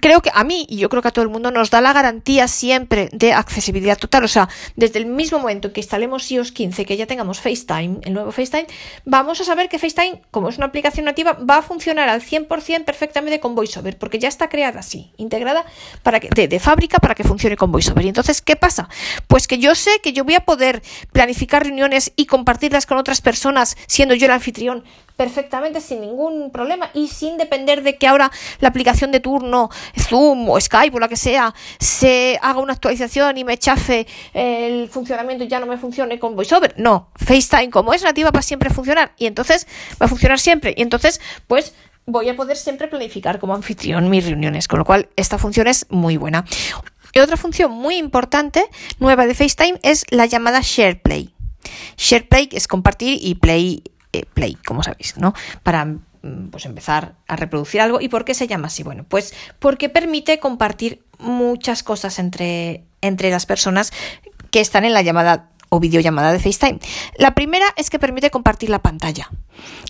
creo 0.00 0.22
que 0.22 0.30
a 0.32 0.44
mí 0.44 0.66
y 0.68 0.78
yo 0.78 0.88
creo 0.88 1.02
que 1.02 1.08
a 1.08 1.10
todo 1.10 1.22
el 1.22 1.30
mundo 1.30 1.50
nos 1.50 1.70
da 1.70 1.80
la 1.80 1.92
garantía 1.92 2.48
siempre 2.48 3.08
de 3.12 3.32
accesibilidad 3.32 3.98
total. 3.98 4.24
O 4.24 4.28
sea, 4.28 4.48
desde 4.76 4.98
el 4.98 5.06
mismo 5.06 5.38
momento 5.38 5.72
que 5.72 5.80
instalemos 5.80 6.30
iOS 6.30 6.52
15, 6.52 6.84
que 6.84 6.96
ya 6.96 7.06
tengamos 7.06 7.40
FaceTime, 7.40 7.98
el 8.02 8.14
nuevo 8.14 8.32
FaceTime, 8.32 8.66
vamos 9.04 9.40
a 9.40 9.44
saber 9.44 9.68
que 9.68 9.78
FaceTime, 9.78 10.22
como 10.30 10.48
es 10.48 10.56
una 10.56 10.66
aplicación 10.66 11.06
nativa, 11.06 11.32
va 11.32 11.58
a 11.58 11.62
funcionar 11.62 12.08
al 12.08 12.22
100% 12.22 12.84
perfectamente 12.84 13.40
con 13.40 13.54
VoiceOver, 13.54 13.98
porque 13.98 14.18
ya 14.18 14.28
está 14.28 14.48
creada 14.48 14.80
así, 14.80 15.12
integrada 15.16 15.64
para 16.02 16.20
que, 16.20 16.28
de, 16.28 16.48
de 16.48 16.60
fábrica 16.60 16.98
para 16.98 17.14
que 17.14 17.24
funcione 17.24 17.56
con 17.56 17.72
VoiceOver. 17.72 18.04
Y 18.04 18.08
entonces, 18.08 18.40
¿qué 18.42 18.56
pasa? 18.56 18.88
Pues 19.26 19.46
que 19.46 19.58
yo 19.58 19.74
sé 19.74 20.00
que 20.02 20.12
yo 20.12 20.24
voy 20.24 20.34
a 20.34 20.44
poder 20.44 20.82
planificar 21.12 21.64
reuniones 21.64 22.12
y 22.16 22.26
compartirlas 22.26 22.86
con 22.86 22.98
otras 22.98 23.20
personas, 23.20 23.76
siendo 23.86 24.14
yo 24.14 24.26
el 24.26 24.32
anfitrión, 24.32 24.84
perfectamente 25.16 25.80
sin 25.80 26.00
ningún 26.00 26.50
problema 26.50 26.90
y 26.94 27.08
sin 27.08 27.36
depender 27.36 27.82
de 27.82 27.96
que 27.96 28.06
ahora 28.06 28.30
la 28.60 28.68
aplicación 28.68 29.12
de 29.12 29.20
turno, 29.20 29.70
Zoom 29.98 30.48
o 30.48 30.60
Skype 30.60 30.96
o 30.96 31.00
la 31.00 31.08
que 31.08 31.16
sea, 31.16 31.54
se 31.78 32.38
haga 32.42 32.60
una 32.60 32.74
actualización 32.74 33.38
y 33.38 33.44
me 33.44 33.58
chafe 33.58 34.06
el 34.34 34.88
funcionamiento 34.88 35.44
y 35.44 35.48
ya 35.48 35.60
no 35.60 35.66
me 35.66 35.78
funcione 35.78 36.18
con 36.18 36.36
VoiceOver. 36.36 36.74
No, 36.76 37.10
FaceTime 37.16 37.70
como 37.70 37.94
es 37.94 38.02
nativa 38.02 38.30
va 38.30 38.42
siempre 38.42 38.68
a 38.68 38.72
funcionar 38.72 39.12
y 39.16 39.26
entonces 39.26 39.66
va 40.00 40.06
a 40.06 40.08
funcionar 40.08 40.38
siempre. 40.38 40.74
Y 40.76 40.82
entonces, 40.82 41.20
pues 41.46 41.74
voy 42.06 42.28
a 42.28 42.36
poder 42.36 42.56
siempre 42.56 42.88
planificar 42.88 43.38
como 43.38 43.54
anfitrión 43.54 44.08
mis 44.10 44.24
reuniones, 44.24 44.68
con 44.68 44.78
lo 44.78 44.84
cual 44.84 45.08
esta 45.16 45.38
función 45.38 45.66
es 45.66 45.86
muy 45.90 46.16
buena. 46.16 46.44
Y 47.12 47.18
otra 47.20 47.36
función 47.36 47.72
muy 47.72 47.96
importante, 47.96 48.66
nueva 48.98 49.26
de 49.26 49.34
FaceTime, 49.34 49.78
es 49.82 50.04
la 50.10 50.26
llamada 50.26 50.60
SharePlay. 50.62 51.34
SharePlay 51.96 52.50
es 52.52 52.68
compartir 52.68 53.18
y 53.20 53.36
Play, 53.36 53.82
eh, 54.16 54.26
Play, 54.32 54.54
como 54.54 54.82
sabéis, 54.82 55.16
¿no? 55.16 55.34
Para 55.62 55.84
mm, 55.84 56.48
pues 56.50 56.66
empezar 56.66 57.14
a 57.26 57.36
reproducir 57.36 57.80
algo. 57.80 58.00
¿Y 58.00 58.08
por 58.08 58.24
qué 58.24 58.34
se 58.34 58.46
llama 58.46 58.68
así? 58.68 58.82
Bueno, 58.82 59.04
pues 59.08 59.34
porque 59.58 59.88
permite 59.88 60.38
compartir 60.38 61.02
muchas 61.18 61.82
cosas 61.82 62.18
entre, 62.18 62.84
entre 63.00 63.30
las 63.30 63.46
personas 63.46 63.92
que 64.50 64.60
están 64.60 64.84
en 64.84 64.94
la 64.94 65.02
llamada 65.02 65.50
o 65.68 65.80
videollamada 65.80 66.32
de 66.32 66.38
FaceTime. 66.38 66.78
La 67.18 67.34
primera 67.34 67.66
es 67.76 67.90
que 67.90 67.98
permite 67.98 68.30
compartir 68.30 68.70
la 68.70 68.80
pantalla. 68.80 69.30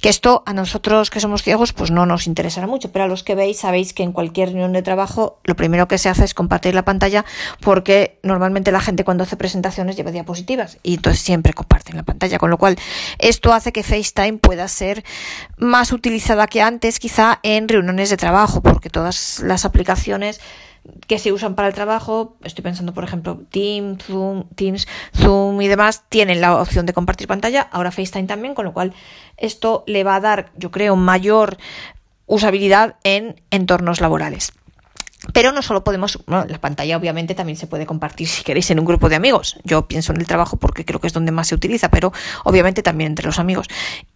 Que 0.00 0.08
esto 0.08 0.42
a 0.46 0.52
nosotros 0.52 1.10
que 1.10 1.20
somos 1.20 1.42
ciegos 1.42 1.72
pues 1.72 1.90
no 1.90 2.06
nos 2.06 2.26
interesará 2.26 2.66
mucho, 2.66 2.92
pero 2.92 3.04
a 3.04 3.08
los 3.08 3.22
que 3.22 3.34
veis 3.34 3.58
sabéis 3.58 3.92
que 3.92 4.02
en 4.02 4.12
cualquier 4.12 4.50
reunión 4.50 4.72
de 4.72 4.82
trabajo 4.82 5.40
lo 5.44 5.56
primero 5.56 5.88
que 5.88 5.98
se 5.98 6.08
hace 6.08 6.24
es 6.24 6.34
compartir 6.34 6.74
la 6.74 6.84
pantalla 6.84 7.24
porque 7.60 8.20
normalmente 8.22 8.70
la 8.72 8.80
gente 8.80 9.04
cuando 9.04 9.24
hace 9.24 9.36
presentaciones 9.36 9.96
lleva 9.96 10.12
diapositivas 10.12 10.78
y 10.82 10.94
entonces 10.94 11.22
siempre 11.22 11.52
comparten 11.52 11.96
la 11.96 12.04
pantalla, 12.04 12.38
con 12.38 12.50
lo 12.50 12.58
cual 12.58 12.76
esto 13.18 13.52
hace 13.52 13.72
que 13.72 13.82
FaceTime 13.82 14.38
pueda 14.38 14.68
ser 14.68 15.04
más 15.56 15.92
utilizada 15.92 16.46
que 16.46 16.62
antes 16.62 16.98
quizá 16.98 17.40
en 17.42 17.68
reuniones 17.68 18.10
de 18.10 18.16
trabajo 18.16 18.62
porque 18.62 18.90
todas 18.90 19.40
las 19.40 19.64
aplicaciones 19.64 20.40
que 21.06 21.18
se 21.18 21.32
usan 21.32 21.54
para 21.54 21.68
el 21.68 21.74
trabajo, 21.74 22.36
estoy 22.42 22.62
pensando 22.62 22.92
por 22.92 23.04
ejemplo 23.04 23.42
Teams, 23.50 24.04
Zoom, 24.04 24.44
Teams, 24.54 24.86
Zoom 25.14 25.60
y 25.60 25.68
demás, 25.68 26.04
tienen 26.08 26.40
la 26.40 26.60
opción 26.60 26.86
de 26.86 26.92
compartir 26.92 27.28
pantalla, 27.28 27.62
ahora 27.72 27.90
FaceTime 27.90 28.26
también, 28.26 28.54
con 28.54 28.64
lo 28.64 28.72
cual 28.72 28.92
esto 29.36 29.84
le 29.86 30.04
va 30.04 30.16
a 30.16 30.20
dar, 30.20 30.50
yo 30.56 30.70
creo, 30.70 30.96
mayor 30.96 31.56
usabilidad 32.26 32.96
en 33.04 33.40
entornos 33.50 34.00
laborales. 34.00 34.52
Pero 35.32 35.52
no 35.52 35.62
solo 35.62 35.82
podemos, 35.82 36.18
la 36.26 36.60
pantalla 36.60 36.96
obviamente 36.96 37.34
también 37.34 37.56
se 37.56 37.66
puede 37.66 37.86
compartir 37.86 38.28
si 38.28 38.44
queréis 38.44 38.70
en 38.70 38.78
un 38.78 38.84
grupo 38.84 39.08
de 39.08 39.16
amigos. 39.16 39.58
Yo 39.64 39.88
pienso 39.88 40.12
en 40.12 40.20
el 40.20 40.26
trabajo 40.26 40.56
porque 40.56 40.84
creo 40.84 41.00
que 41.00 41.06
es 41.06 41.12
donde 41.12 41.32
más 41.32 41.48
se 41.48 41.54
utiliza, 41.54 41.90
pero 41.90 42.12
obviamente 42.44 42.82
también 42.82 43.12
entre 43.12 43.26
los 43.26 43.38
amigos. 43.38 43.66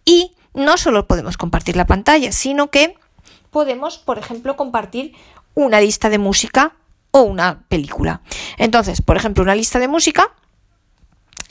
Y 0.05 0.33
no 0.53 0.77
solo 0.77 1.07
podemos 1.07 1.37
compartir 1.37 1.75
la 1.75 1.87
pantalla, 1.87 2.31
sino 2.31 2.69
que 2.69 2.95
podemos, 3.49 3.97
por 3.97 4.17
ejemplo, 4.17 4.55
compartir 4.55 5.13
una 5.53 5.81
lista 5.81 6.09
de 6.09 6.17
música 6.17 6.73
o 7.11 7.21
una 7.21 7.63
película. 7.67 8.21
Entonces, 8.57 9.01
por 9.01 9.17
ejemplo, 9.17 9.43
una 9.43 9.55
lista 9.55 9.79
de 9.79 9.87
música 9.87 10.31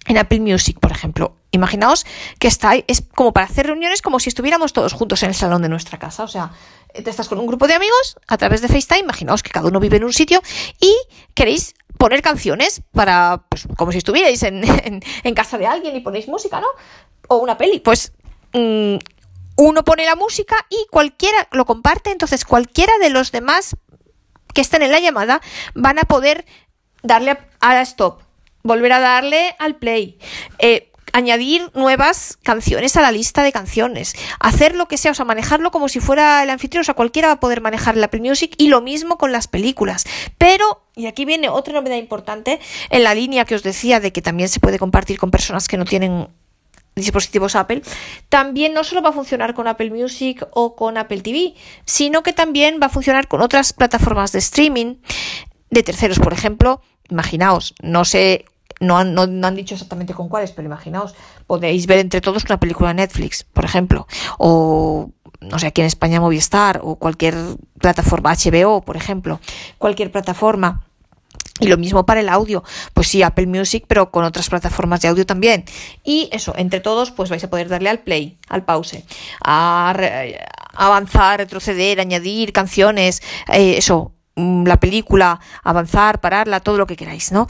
en 0.07 0.19
Apple 0.19 0.41
Music, 0.41 0.79
por 0.81 0.91
ejemplo. 0.91 1.37
Imaginaos 1.53 2.07
que 2.39 2.49
está, 2.49 2.75
es 2.87 3.03
como 3.15 3.33
para 3.33 3.47
hacer 3.47 3.67
reuniones 3.67 4.03
como 4.03 4.21
si 4.21 4.29
estuviéramos 4.29 4.73
todos 4.73 4.93
juntos 4.93 5.23
en 5.23 5.31
el 5.31 5.35
salón 5.35 5.63
de 5.63 5.69
nuestra 5.69 5.99
casa. 5.99 6.25
O 6.25 6.29
sea, 6.29 6.53
te 6.93 7.09
estás 7.11 7.29
con 7.29 7.39
un 7.39 7.47
grupo 7.47 7.67
de 7.67 7.75
amigos 7.75 8.17
a 8.29 8.37
través 8.37 8.63
de 8.63 8.69
FaceTime, 8.69 9.01
imaginaos 9.01 9.43
que 9.43 9.51
cada 9.51 9.69
uno 9.69 9.81
vive 9.81 9.97
en 9.97 10.05
un 10.05 10.13
sitio 10.13 10.43
y 10.81 10.95
queréis 11.35 11.75
poner 11.99 12.23
canciones 12.23 12.83
para, 12.93 13.45
pues, 13.49 13.69
como 13.77 13.93
si 13.93 13.99
estuvierais 13.99 14.43
en, 14.43 14.63
casa 15.35 15.59
de 15.59 15.67
alguien 15.67 15.95
y 15.95 16.01
ponéis 16.01 16.29
música, 16.29 16.61
¿no? 16.61 16.69
O 17.29 17.37
una 17.37 17.59
peli. 17.59 17.81
Pues 17.81 18.13
mm, 18.53 18.97
uno 19.57 19.85
pone 19.85 20.07
la 20.07 20.17
música 20.17 20.57
y 20.71 20.87
cualquiera 20.91 21.49
lo 21.53 21.67
comparte, 21.67 22.11
entonces 22.11 22.45
cualquiera 22.45 22.93
de 22.99 23.11
los 23.11 23.33
demás 23.33 23.77
que 24.55 24.61
estén 24.61 24.83
en 24.83 24.93
la 24.93 25.01
llamada 25.01 25.41
van 25.75 25.99
a 25.99 26.03
poder 26.03 26.45
darle 27.03 27.39
a 27.61 27.75
la 27.75 27.83
stop, 27.83 28.23
volver 28.63 28.93
a 28.93 29.01
darle 29.01 29.55
al 29.59 29.77
play. 29.77 30.19
Eh, 30.59 30.91
añadir 31.13 31.71
nuevas 31.75 32.39
canciones 32.43 32.97
a 32.97 33.03
la 33.03 33.13
lista 33.13 33.43
de 33.43 33.53
canciones, 33.53 34.15
hacer 34.39 34.75
lo 34.75 34.87
que 34.87 34.97
sea, 34.97 35.13
o 35.13 35.15
sea, 35.15 35.25
manejarlo 35.25 35.71
como 35.71 35.89
si 35.89 36.01
fuera 36.01 36.43
el 36.43 36.51
anfitrión, 36.51 36.83
o 36.83 36.85
sea, 36.85 36.95
cualquiera 36.95 37.29
va 37.29 37.35
a 37.35 37.41
poder 37.41 37.61
manejar 37.61 37.97
el 37.97 38.05
Apple 38.05 38.21
Music 38.21 38.55
y 38.59 38.69
lo 38.69 38.81
mismo 38.81 39.19
con 39.19 39.33
las 39.33 39.49
películas. 39.49 40.05
Pero, 40.39 40.85
y 40.95 41.07
aquí 41.07 41.25
viene 41.25 41.49
otra 41.49 41.75
novedad 41.75 41.97
importante, 41.97 42.61
en 42.91 43.03
la 43.03 43.15
línea 43.15 43.45
que 43.45 43.55
os 43.55 43.63
decía 43.63 44.01
de 44.01 44.13
que 44.13 44.23
también 44.23 44.49
se 44.49 44.61
puede 44.61 44.79
compartir 44.79 45.19
con 45.19 45.31
personas 45.31 45.69
que 45.69 45.77
no 45.77 45.85
tienen 45.85 46.29
dispositivos 47.01 47.57
Apple, 47.57 47.83
también 48.29 48.73
no 48.75 48.85
solo 48.85 49.03
va 49.03 49.11
a 49.11 49.13
funcionar 49.13 49.55
con 49.55 49.69
Apple 49.69 49.91
Music 49.91 50.47
o 50.53 50.77
con 50.77 50.99
Apple 50.99 51.21
TV, 51.21 51.55
sino 51.85 52.23
que 52.23 52.33
también 52.33 52.79
va 52.83 52.87
a 52.87 52.91
funcionar 52.91 53.29
con 53.29 53.41
otras 53.41 53.73
plataformas 53.73 54.33
de 54.33 54.39
streaming 54.39 54.97
de 55.71 55.83
terceros, 55.83 56.19
por 56.19 56.33
ejemplo, 56.33 56.83
imaginaos, 57.11 57.75
no 57.83 58.05
sé, 58.05 58.45
no 58.81 58.99
han, 58.99 59.15
no, 59.15 59.23
han 59.23 59.55
dicho 59.55 59.75
exactamente 59.75 60.15
con 60.15 60.29
cuáles, 60.29 60.53
pero 60.53 60.67
imaginaos, 60.67 61.15
podéis 61.47 61.87
ver 61.87 61.99
entre 61.99 62.21
todos 62.21 62.45
una 62.45 62.59
película 62.59 62.89
de 62.89 62.95
Netflix, 62.95 63.45
por 63.45 63.65
ejemplo, 63.65 64.07
o 64.39 65.11
no 65.41 65.59
sé, 65.59 65.69
aquí 65.69 65.81
en 65.81 65.87
España 65.87 66.21
Movistar 66.21 66.81
o 66.83 66.97
cualquier 66.97 67.35
plataforma 67.79 68.35
HBO, 68.35 68.83
por 68.83 68.97
ejemplo, 68.97 69.41
cualquier 69.79 70.11
plataforma 70.11 70.87
y 71.61 71.67
lo 71.67 71.77
mismo 71.77 72.07
para 72.07 72.21
el 72.21 72.29
audio, 72.29 72.65
pues 72.95 73.09
sí, 73.09 73.23
Apple 73.23 73.47
Music, 73.47 73.85
pero 73.87 74.11
con 74.11 74.25
otras 74.25 74.49
plataformas 74.49 75.01
de 75.03 75.09
audio 75.09 75.27
también. 75.27 75.65
Y 76.05 76.29
eso, 76.33 76.55
entre 76.57 76.81
todos, 76.81 77.11
pues 77.11 77.31
vais 77.31 77.45
a 77.45 77.51
poder 77.51 77.69
darle 77.69 77.91
al 77.91 78.01
play, 78.01 78.39
al 78.49 78.65
pause, 78.65 79.05
a, 79.45 79.95
avanzar, 80.75 81.39
retroceder, 81.39 82.01
añadir 82.01 82.53
canciones, 82.53 83.23
eh, 83.53 83.75
eso, 83.77 84.13
mm, 84.37 84.65
la 84.67 84.79
película, 84.79 85.41
avanzar, 85.63 86.21
pararla, 86.21 86.61
todo 86.61 86.79
lo 86.79 86.87
que 86.87 86.97
queráis, 86.97 87.33
¿no? 87.33 87.49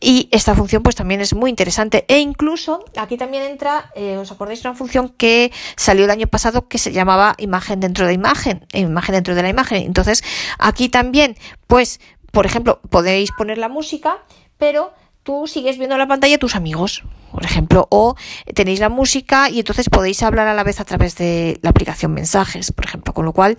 Y 0.00 0.28
esta 0.32 0.54
función 0.54 0.82
pues 0.82 0.96
también 0.96 1.20
es 1.20 1.34
muy 1.34 1.50
interesante 1.50 2.04
e 2.08 2.18
incluso 2.18 2.84
aquí 2.96 3.16
también 3.16 3.42
entra, 3.42 3.90
eh, 3.94 4.16
¿os 4.16 4.30
acordáis 4.32 4.62
de 4.62 4.68
una 4.68 4.78
función 4.78 5.10
que 5.10 5.52
salió 5.76 6.04
el 6.04 6.10
año 6.10 6.26
pasado 6.26 6.68
que 6.68 6.78
se 6.78 6.92
llamaba 6.92 7.34
imagen 7.38 7.80
dentro 7.80 8.06
de 8.06 8.14
imagen, 8.14 8.66
imagen 8.72 9.14
dentro 9.16 9.34
de 9.34 9.42
la 9.42 9.48
imagen? 9.48 9.82
Entonces 9.82 10.22
aquí 10.58 10.88
también 10.88 11.36
pues 11.66 12.00
por 12.30 12.46
ejemplo, 12.46 12.80
podéis 12.90 13.30
poner 13.32 13.58
la 13.58 13.68
música, 13.68 14.18
pero 14.58 14.92
tú 15.22 15.46
sigues 15.46 15.78
viendo 15.78 15.96
la 15.98 16.08
pantalla 16.08 16.38
tus 16.38 16.56
amigos, 16.56 17.04
por 17.30 17.44
ejemplo, 17.44 17.86
o 17.90 18.16
tenéis 18.54 18.80
la 18.80 18.88
música 18.88 19.50
y 19.50 19.60
entonces 19.60 19.88
podéis 19.88 20.22
hablar 20.22 20.48
a 20.48 20.54
la 20.54 20.64
vez 20.64 20.80
a 20.80 20.84
través 20.84 21.16
de 21.16 21.58
la 21.62 21.70
aplicación 21.70 22.12
mensajes, 22.12 22.72
por 22.72 22.84
ejemplo, 22.84 23.12
con 23.14 23.24
lo 23.24 23.32
cual, 23.32 23.58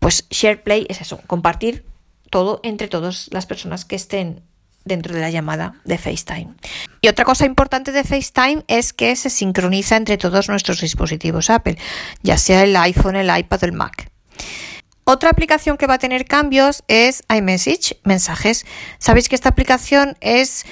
pues 0.00 0.26
SharePlay 0.30 0.86
es 0.88 1.00
eso, 1.00 1.20
compartir 1.26 1.84
todo 2.30 2.60
entre 2.62 2.88
todas 2.88 3.28
las 3.32 3.46
personas 3.46 3.84
que 3.84 3.96
estén 3.96 4.42
dentro 4.84 5.14
de 5.14 5.20
la 5.20 5.30
llamada 5.30 5.74
de 5.84 5.98
FaceTime. 5.98 6.54
Y 7.00 7.08
otra 7.08 7.24
cosa 7.24 7.44
importante 7.44 7.92
de 7.92 8.04
FaceTime 8.04 8.64
es 8.68 8.92
que 8.92 9.16
se 9.16 9.30
sincroniza 9.30 9.96
entre 9.96 10.16
todos 10.16 10.48
nuestros 10.48 10.80
dispositivos 10.80 11.50
Apple, 11.50 11.76
ya 12.22 12.38
sea 12.38 12.62
el 12.62 12.76
iPhone, 12.76 13.16
el 13.16 13.36
iPad 13.36 13.62
o 13.62 13.66
el 13.66 13.72
Mac. 13.72 14.10
Otra 15.08 15.30
aplicación 15.30 15.76
que 15.76 15.86
va 15.86 15.94
a 15.94 15.98
tener 15.98 16.24
cambios 16.24 16.82
es 16.88 17.22
iMessage, 17.32 18.00
mensajes. 18.02 18.66
Sabéis 18.98 19.28
que 19.28 19.36
esta 19.36 19.48
aplicación 19.48 20.16
es 20.20 20.66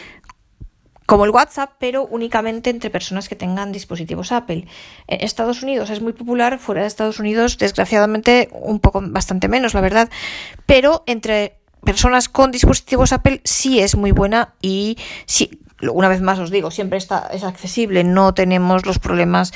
como 1.06 1.24
el 1.24 1.30
WhatsApp, 1.30 1.74
pero 1.78 2.04
únicamente 2.04 2.68
entre 2.70 2.90
personas 2.90 3.28
que 3.28 3.36
tengan 3.36 3.70
dispositivos 3.70 4.32
Apple. 4.32 4.66
En 5.06 5.20
Estados 5.20 5.62
Unidos 5.62 5.88
es 5.90 6.00
muy 6.00 6.14
popular, 6.14 6.58
fuera 6.58 6.80
de 6.80 6.88
Estados 6.88 7.20
Unidos, 7.20 7.58
desgraciadamente, 7.58 8.48
un 8.50 8.80
poco 8.80 9.00
bastante 9.04 9.46
menos, 9.46 9.72
la 9.72 9.80
verdad. 9.80 10.10
Pero 10.66 11.04
entre 11.06 11.60
personas 11.84 12.28
con 12.28 12.50
dispositivos 12.50 13.12
Apple 13.12 13.40
sí 13.44 13.78
es 13.78 13.94
muy 13.94 14.10
buena 14.10 14.54
y 14.60 14.98
sí, 15.26 15.60
una 15.92 16.08
vez 16.08 16.20
más 16.20 16.38
os 16.38 16.50
digo, 16.50 16.70
siempre 16.70 16.98
está, 16.98 17.28
es 17.32 17.44
accesible, 17.44 18.04
no 18.04 18.34
tenemos 18.34 18.86
los 18.86 18.98
problemas 18.98 19.52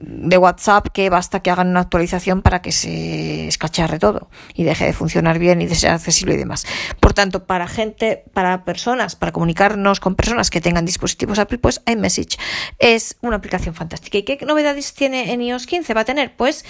de 0.00 0.38
WhatsApp 0.38 0.88
que 0.92 1.10
basta 1.10 1.40
que 1.40 1.50
hagan 1.50 1.68
una 1.68 1.80
actualización 1.80 2.42
para 2.42 2.62
que 2.62 2.72
se 2.72 3.48
escacharre 3.48 3.98
todo 3.98 4.28
y 4.54 4.64
deje 4.64 4.86
de 4.86 4.92
funcionar 4.92 5.38
bien 5.38 5.60
y 5.60 5.66
de 5.66 5.74
ser 5.74 5.90
accesible 5.90 6.34
y 6.34 6.38
demás. 6.38 6.66
Por 7.00 7.14
tanto, 7.14 7.44
para 7.44 7.68
gente, 7.68 8.24
para 8.32 8.64
personas, 8.64 9.16
para 9.16 9.32
comunicarnos 9.32 10.00
con 10.00 10.14
personas 10.14 10.50
que 10.50 10.60
tengan 10.60 10.84
dispositivos 10.84 11.38
Apple, 11.38 11.58
pues 11.58 11.82
iMessage 11.86 12.38
es 12.78 13.16
una 13.20 13.36
aplicación 13.36 13.74
fantástica. 13.74 14.18
¿Y 14.18 14.22
qué 14.22 14.38
novedades 14.46 14.94
tiene 14.94 15.32
en 15.32 15.42
iOS 15.42 15.66
15? 15.66 15.94
Va 15.94 16.02
a 16.02 16.04
tener 16.04 16.36
pues 16.36 16.64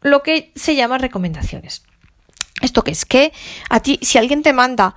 lo 0.00 0.22
que 0.22 0.52
se 0.54 0.74
llama 0.74 0.98
recomendaciones. 0.98 1.84
¿Esto 2.60 2.82
qué 2.82 2.90
es? 2.90 3.04
Que 3.04 3.32
a 3.70 3.80
ti, 3.80 3.98
si 4.02 4.18
alguien 4.18 4.42
te 4.42 4.52
manda 4.52 4.96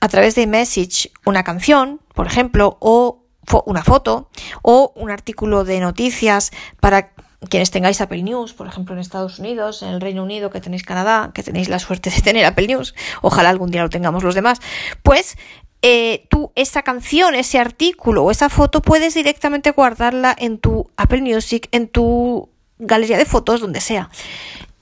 a 0.00 0.08
través 0.08 0.34
de 0.34 0.46
Message 0.46 1.10
una 1.24 1.44
canción, 1.44 2.00
por 2.14 2.26
ejemplo, 2.26 2.76
o 2.80 3.24
una 3.66 3.82
foto, 3.82 4.28
o 4.62 4.92
un 4.94 5.10
artículo 5.10 5.64
de 5.64 5.80
noticias 5.80 6.52
para 6.78 7.12
quienes 7.48 7.70
tengáis 7.70 8.00
Apple 8.00 8.22
News, 8.22 8.52
por 8.52 8.66
ejemplo, 8.66 8.94
en 8.94 9.00
Estados 9.00 9.38
Unidos, 9.38 9.82
en 9.82 9.88
el 9.88 10.00
Reino 10.00 10.22
Unido, 10.22 10.50
que 10.50 10.60
tenéis 10.60 10.82
Canadá, 10.82 11.32
que 11.34 11.42
tenéis 11.42 11.68
la 11.68 11.78
suerte 11.78 12.10
de 12.10 12.20
tener 12.20 12.44
Apple 12.44 12.66
News, 12.66 12.94
ojalá 13.22 13.48
algún 13.48 13.70
día 13.70 13.82
lo 13.82 13.90
tengamos 13.90 14.22
los 14.22 14.34
demás, 14.34 14.60
pues 15.02 15.36
eh, 15.82 16.26
tú 16.28 16.52
esa 16.54 16.82
canción, 16.82 17.34
ese 17.34 17.58
artículo 17.58 18.24
o 18.24 18.30
esa 18.30 18.50
foto 18.50 18.82
puedes 18.82 19.14
directamente 19.14 19.70
guardarla 19.70 20.36
en 20.38 20.58
tu 20.58 20.90
Apple 20.96 21.22
Music, 21.22 21.68
en 21.72 21.88
tu 21.88 22.50
galería 22.78 23.16
de 23.16 23.24
fotos, 23.24 23.60
donde 23.60 23.80
sea. 23.80 24.10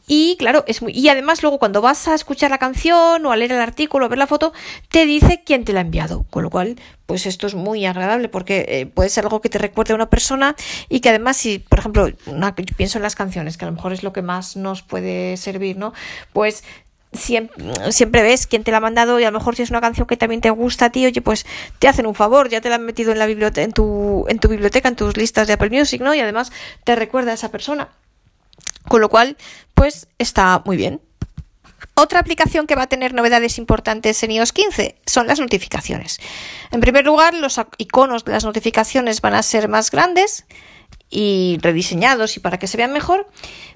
Y 0.08 0.36
claro, 0.38 0.64
es 0.66 0.80
muy, 0.82 0.92
y 0.92 1.08
además 1.10 1.42
luego 1.42 1.58
cuando 1.58 1.82
vas 1.82 2.08
a 2.08 2.14
escuchar 2.14 2.50
la 2.50 2.58
canción 2.58 3.24
o 3.24 3.30
a 3.30 3.36
leer 3.36 3.52
el 3.52 3.60
artículo 3.60 4.06
o 4.06 4.08
ver 4.08 4.18
la 4.18 4.26
foto, 4.26 4.54
te 4.88 5.04
dice 5.04 5.42
quién 5.44 5.64
te 5.64 5.74
la 5.74 5.80
ha 5.80 5.82
enviado. 5.82 6.24
Con 6.30 6.42
lo 6.42 6.50
cual, 6.50 6.76
pues 7.06 7.26
esto 7.26 7.46
es 7.46 7.54
muy 7.54 7.84
agradable 7.84 8.28
porque 8.30 8.64
eh, 8.68 8.86
puede 8.86 9.10
ser 9.10 9.24
algo 9.24 9.40
que 9.42 9.50
te 9.50 9.58
recuerde 9.58 9.92
a 9.92 9.96
una 9.96 10.08
persona 10.08 10.56
y 10.88 11.00
que 11.00 11.10
además 11.10 11.36
si, 11.36 11.58
por 11.58 11.78
ejemplo, 11.78 12.08
yo 12.08 12.16
pienso 12.76 12.98
en 12.98 13.02
las 13.02 13.14
canciones, 13.14 13.58
que 13.58 13.66
a 13.66 13.68
lo 13.68 13.74
mejor 13.74 13.92
es 13.92 14.02
lo 14.02 14.12
que 14.12 14.22
más 14.22 14.56
nos 14.56 14.82
puede 14.82 15.36
servir, 15.36 15.76
¿no? 15.76 15.92
Pues 16.32 16.64
siempre, 17.12 18.22
ves 18.22 18.46
quién 18.46 18.64
te 18.64 18.70
la 18.70 18.78
ha 18.78 18.80
mandado 18.80 19.18
y 19.20 19.24
a 19.24 19.30
lo 19.30 19.38
mejor 19.38 19.56
si 19.56 19.62
es 19.62 19.70
una 19.70 19.80
canción 19.80 20.06
que 20.06 20.16
también 20.16 20.40
te 20.40 20.50
gusta 20.50 20.86
a 20.86 20.90
ti, 20.90 21.06
oye, 21.06 21.20
pues 21.20 21.46
te 21.78 21.88
hacen 21.88 22.06
un 22.06 22.14
favor, 22.14 22.48
ya 22.48 22.60
te 22.60 22.68
la 22.68 22.76
han 22.76 22.84
metido 22.84 23.12
en 23.12 23.18
la 23.18 23.26
biblioteca, 23.26 23.62
en 23.62 23.72
tu, 23.72 24.24
en 24.28 24.38
tu 24.38 24.48
biblioteca, 24.48 24.88
en 24.88 24.96
tus 24.96 25.16
listas 25.16 25.46
de 25.46 25.54
Apple 25.54 25.70
Music, 25.70 26.00
¿no? 26.00 26.14
Y 26.14 26.20
además 26.20 26.52
te 26.84 26.96
recuerda 26.96 27.32
a 27.32 27.34
esa 27.34 27.50
persona. 27.50 27.88
Con 28.88 29.00
lo 29.00 29.08
cual, 29.08 29.36
pues 29.74 30.08
está 30.18 30.62
muy 30.64 30.76
bien. 30.76 31.00
Otra 31.94 32.20
aplicación 32.20 32.66
que 32.66 32.74
va 32.74 32.82
a 32.82 32.86
tener 32.88 33.12
novedades 33.12 33.58
importantes 33.58 34.22
en 34.22 34.30
iOS 34.30 34.52
15 34.52 34.96
son 35.06 35.26
las 35.26 35.40
notificaciones. 35.40 36.20
En 36.70 36.80
primer 36.80 37.04
lugar, 37.04 37.34
los 37.34 37.60
iconos 37.76 38.24
de 38.24 38.32
las 38.32 38.44
notificaciones 38.44 39.20
van 39.20 39.34
a 39.34 39.42
ser 39.42 39.68
más 39.68 39.90
grandes 39.90 40.44
y 41.10 41.58
rediseñados 41.60 42.36
y 42.36 42.40
para 42.40 42.58
que 42.58 42.66
se 42.66 42.76
vean 42.76 42.92
mejor. 42.92 43.26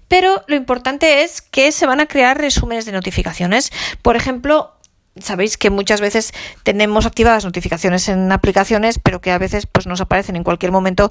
Pero 0.09 0.45
lo 0.47 0.57
importante 0.57 1.25
es 1.25 1.41
que 1.43 1.73
se 1.73 1.87
van 1.87 2.01
a 2.01 2.07
crear 2.07 2.39
resúmenes 2.39 2.85
de 2.85 2.93
notificaciones. 2.93 3.73
Por 4.03 4.15
ejemplo, 4.17 4.73
sabéis 5.19 5.57
que 5.57 5.71
muchas 5.71 6.01
veces 6.01 6.33
tenemos 6.63 7.07
activadas 7.07 7.45
notificaciones 7.45 8.09
en 8.09 8.31
aplicaciones, 8.33 8.99
pero 8.99 9.21
que 9.21 9.31
a 9.31 9.39
veces 9.39 9.67
pues 9.67 9.87
nos 9.87 10.01
aparecen 10.01 10.37
en 10.37 10.45
cualquier 10.45 10.73
momento 10.73 11.11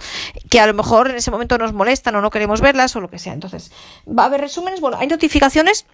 que 0.50 0.60
a 0.60 0.68
lo 0.68 0.74
mejor 0.74 1.10
en 1.10 1.18
ese 1.18 1.32
momento 1.32 1.58
nos 1.58 1.74
molestan 1.74 2.16
o 2.16 2.22
no 2.22 2.30
queremos 2.30 2.62
verlas 2.62 2.96
o 2.96 3.02
lo 3.02 3.10
que 3.10 3.20
sea. 3.20 3.34
Entonces, 3.34 3.72
va 4.08 4.24
a 4.24 4.26
haber 4.28 4.42
resúmenes, 4.42 4.82
bueno, 4.82 4.98
hay 5.00 5.08
notificaciones 5.08 5.86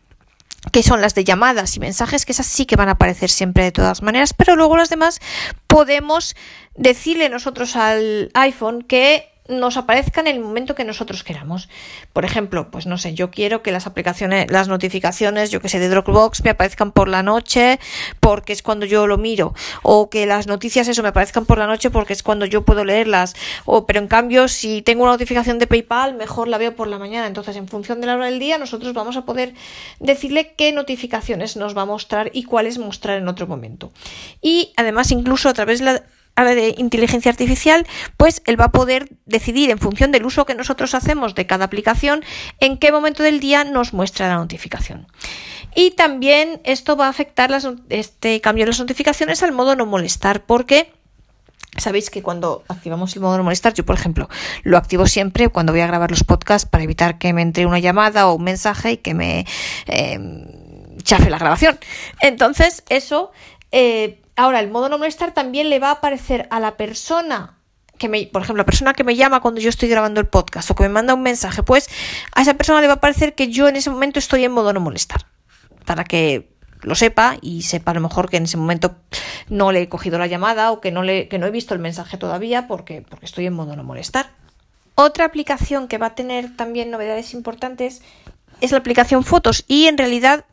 que 0.71 0.83
son 0.83 1.01
las 1.01 1.15
de 1.15 1.23
llamadas 1.23 1.75
y 1.75 1.79
mensajes, 1.79 2.25
que 2.25 2.31
esas 2.31 2.45
sí 2.45 2.65
que 2.65 2.75
van 2.75 2.89
a 2.89 2.93
aparecer 2.93 3.29
siempre 3.29 3.63
de 3.63 3.71
todas 3.71 4.01
maneras, 4.01 4.33
pero 4.33 4.55
luego 4.55 4.77
las 4.77 4.89
demás 4.89 5.19
podemos 5.67 6.35
decirle 6.75 7.29
nosotros 7.29 7.75
al 7.75 8.31
iPhone 8.33 8.81
que 8.81 9.29
nos 9.47 9.77
aparezca 9.77 10.21
en 10.21 10.27
el 10.27 10.39
momento 10.39 10.75
que 10.75 10.83
nosotros 10.83 11.23
queramos. 11.23 11.69
Por 12.13 12.25
ejemplo, 12.25 12.71
pues 12.71 12.85
no 12.85 12.97
sé, 12.97 13.13
yo 13.13 13.31
quiero 13.31 13.63
que 13.63 13.71
las 13.71 13.87
aplicaciones, 13.87 14.49
las 14.51 14.67
notificaciones, 14.67 15.51
yo 15.51 15.61
que 15.61 15.69
sé, 15.69 15.79
de 15.79 15.89
Dropbox 15.89 16.43
me 16.43 16.51
aparezcan 16.51 16.91
por 16.91 17.07
la 17.07 17.23
noche 17.23 17.79
porque 18.19 18.53
es 18.53 18.61
cuando 18.61 18.85
yo 18.85 19.07
lo 19.07 19.17
miro. 19.17 19.53
O 19.83 20.09
que 20.09 20.25
las 20.25 20.47
noticias 20.47 20.87
eso 20.87 21.03
me 21.03 21.09
aparezcan 21.09 21.45
por 21.45 21.57
la 21.57 21.67
noche 21.67 21.89
porque 21.89 22.13
es 22.13 22.23
cuando 22.23 22.45
yo 22.45 22.63
puedo 22.63 22.83
leerlas. 22.85 23.35
O, 23.65 23.85
pero 23.85 23.99
en 23.99 24.07
cambio, 24.07 24.47
si 24.47 24.81
tengo 24.81 25.03
una 25.03 25.13
notificación 25.13 25.59
de 25.59 25.67
PayPal, 25.67 26.15
mejor 26.15 26.47
la 26.47 26.57
veo 26.57 26.75
por 26.75 26.87
la 26.87 26.99
mañana. 26.99 27.27
Entonces, 27.27 27.55
en 27.55 27.67
función 27.67 28.01
de 28.01 28.07
la 28.07 28.15
hora 28.15 28.25
del 28.25 28.39
día, 28.39 28.57
nosotros 28.57 28.93
vamos 28.93 29.17
a 29.17 29.25
poder 29.25 29.53
decirle 29.99 30.53
qué 30.57 30.71
notificaciones 30.71 31.55
nos 31.57 31.75
va 31.77 31.83
a 31.83 31.85
mostrar 31.85 32.29
y 32.33 32.43
cuáles 32.43 32.77
mostrar 32.77 33.17
en 33.17 33.27
otro 33.27 33.47
momento. 33.47 33.91
Y 34.41 34.73
además, 34.75 35.11
incluso 35.11 35.49
a 35.49 35.53
través 35.53 35.79
de 35.79 35.85
la 35.85 36.03
de 36.45 36.75
inteligencia 36.77 37.31
artificial, 37.31 37.85
pues 38.17 38.41
él 38.45 38.59
va 38.59 38.65
a 38.65 38.71
poder 38.71 39.09
decidir 39.25 39.69
en 39.69 39.79
función 39.79 40.11
del 40.11 40.25
uso 40.25 40.45
que 40.45 40.55
nosotros 40.55 40.93
hacemos 40.95 41.35
de 41.35 41.47
cada 41.47 41.65
aplicación 41.65 42.23
en 42.59 42.77
qué 42.77 42.91
momento 42.91 43.23
del 43.23 43.39
día 43.39 43.63
nos 43.63 43.93
muestra 43.93 44.27
la 44.27 44.35
notificación. 44.35 45.07
Y 45.75 45.91
también 45.91 46.61
esto 46.63 46.95
va 46.95 47.07
a 47.07 47.09
afectar 47.09 47.55
este 47.89 48.41
cambio 48.41 48.65
de 48.65 48.71
las 48.71 48.79
notificaciones 48.79 49.43
al 49.43 49.51
modo 49.51 49.75
no 49.75 49.85
molestar, 49.85 50.45
porque 50.45 50.91
Sabéis 51.77 52.09
que 52.09 52.23
cuando 52.23 52.63
activamos 52.69 53.15
el 53.15 53.21
modo 53.21 53.37
no 53.37 53.43
molestar, 53.43 53.73
yo 53.75 53.85
por 53.85 53.95
ejemplo 53.95 54.27
lo 54.63 54.77
activo 54.77 55.05
siempre 55.05 55.49
cuando 55.49 55.73
voy 55.73 55.81
a 55.81 55.87
grabar 55.87 56.09
los 56.09 56.23
podcasts 56.23 56.67
para 56.67 56.83
evitar 56.83 57.19
que 57.19 57.33
me 57.33 57.43
entre 57.43 57.67
una 57.67 57.77
llamada 57.77 58.27
o 58.27 58.33
un 58.33 58.43
mensaje 58.43 58.93
y 58.93 58.97
que 58.97 59.13
me 59.13 59.45
eh, 59.85 60.19
chafe 61.03 61.29
la 61.29 61.37
grabación. 61.37 61.77
Entonces, 62.19 62.83
eso 62.89 63.31
eh, 63.71 64.21
Ahora, 64.37 64.59
el 64.59 64.69
modo 64.69 64.87
no 64.87 64.99
molestar 64.99 65.33
también 65.33 65.69
le 65.69 65.79
va 65.79 65.89
a 65.89 65.93
aparecer 65.93 66.47
a 66.51 66.59
la 66.59 66.77
persona 66.77 67.57
que 67.97 68.07
me, 68.07 68.27
por 68.27 68.43
ejemplo, 68.43 68.61
la 68.61 68.65
persona 68.65 68.93
que 68.93 69.03
me 69.03 69.15
llama 69.15 69.41
cuando 69.41 69.59
yo 69.59 69.69
estoy 69.69 69.89
grabando 69.89 70.21
el 70.21 70.27
podcast 70.27 70.69
o 70.69 70.75
que 70.75 70.83
me 70.83 70.89
manda 70.89 71.15
un 71.15 71.23
mensaje, 71.23 71.63
pues 71.63 71.89
a 72.35 72.43
esa 72.43 72.53
persona 72.53 72.79
le 72.79 72.87
va 72.87 72.93
a 72.93 72.99
parecer 72.99 73.33
que 73.33 73.47
yo 73.49 73.67
en 73.67 73.75
ese 73.75 73.89
momento 73.89 74.19
estoy 74.19 74.43
en 74.45 74.51
modo 74.51 74.71
no 74.73 74.79
molestar. 74.79 75.25
Para 75.85 76.03
que 76.03 76.51
lo 76.83 76.93
sepa 76.93 77.37
y 77.41 77.63
sepa 77.63 77.91
a 77.91 77.93
lo 77.95 78.01
mejor 78.01 78.29
que 78.29 78.37
en 78.37 78.43
ese 78.43 78.57
momento 78.57 78.95
no 79.49 79.71
le 79.71 79.81
he 79.81 79.89
cogido 79.89 80.19
la 80.19 80.27
llamada 80.27 80.71
o 80.71 80.81
que 80.81 80.91
no, 80.91 81.01
le, 81.01 81.27
que 81.27 81.39
no 81.39 81.47
he 81.47 81.51
visto 81.51 81.73
el 81.73 81.79
mensaje 81.79 82.17
todavía 82.17 82.67
porque, 82.67 83.01
porque 83.01 83.25
estoy 83.25 83.47
en 83.47 83.53
modo 83.53 83.75
no 83.75 83.83
molestar. 83.83 84.29
Otra 84.93 85.25
aplicación 85.25 85.87
que 85.87 85.97
va 85.97 86.07
a 86.07 86.15
tener 86.15 86.55
también 86.55 86.91
novedades 86.91 87.33
importantes 87.33 88.03
es 88.61 88.71
la 88.71 88.77
aplicación 88.77 89.23
Fotos 89.23 89.63
y 89.67 89.87
en 89.87 89.97
realidad, 89.97 90.45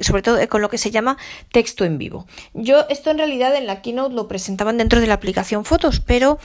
sobre 0.00 0.22
todo 0.22 0.48
con 0.48 0.62
lo 0.62 0.70
que 0.70 0.78
se 0.78 0.90
llama 0.90 1.18
texto 1.52 1.84
en 1.84 1.98
vivo. 1.98 2.26
Yo 2.54 2.86
esto 2.88 3.10
en 3.10 3.18
realidad 3.18 3.54
en 3.56 3.66
la 3.66 3.82
keynote 3.82 4.14
lo 4.14 4.28
presentaban 4.28 4.78
dentro 4.78 5.00
de 5.00 5.06
la 5.06 5.14
aplicación 5.14 5.64
Fotos, 5.64 6.00
pero 6.00 6.38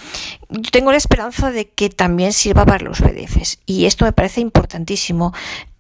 yo 0.50 0.72
tengo 0.72 0.92
la 0.92 0.98
esperanza 0.98 1.52
de 1.52 1.70
que 1.70 1.90
también 1.90 2.34
sirva 2.34 2.66
para 2.66 2.84
los 2.84 3.02
PDFs 3.02 3.60
y 3.66 3.86
esto 3.86 4.06
me 4.06 4.12
parece 4.12 4.42
importantísimo 4.42 5.34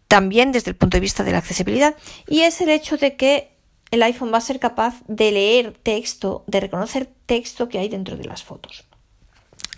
también 0.08 0.52
desde 0.52 0.72
el 0.72 0.76
punto 0.76 0.98
de 0.98 1.02
vista 1.02 1.24
de 1.24 1.32
la 1.32 1.40
accesibilidad 1.40 1.96
y 2.28 2.42
es 2.42 2.62
el 2.62 2.70
hecho 2.70 2.98
de 2.98 3.16
que 3.16 3.52
el 3.92 4.04
iPhone 4.04 4.34
va 4.34 4.38
a 4.38 4.42
ser 4.42 4.60
capaz 4.60 4.96
de 5.08 5.32
leer 5.32 5.74
texto, 5.82 6.44
de 6.48 6.60
reconocer 6.60 7.10
texto 7.26 7.70
que 7.70 7.80
hay 7.80 7.90
dentro 7.90 8.18
de 8.18 8.26
las 8.26 8.44
fotos 8.44 8.86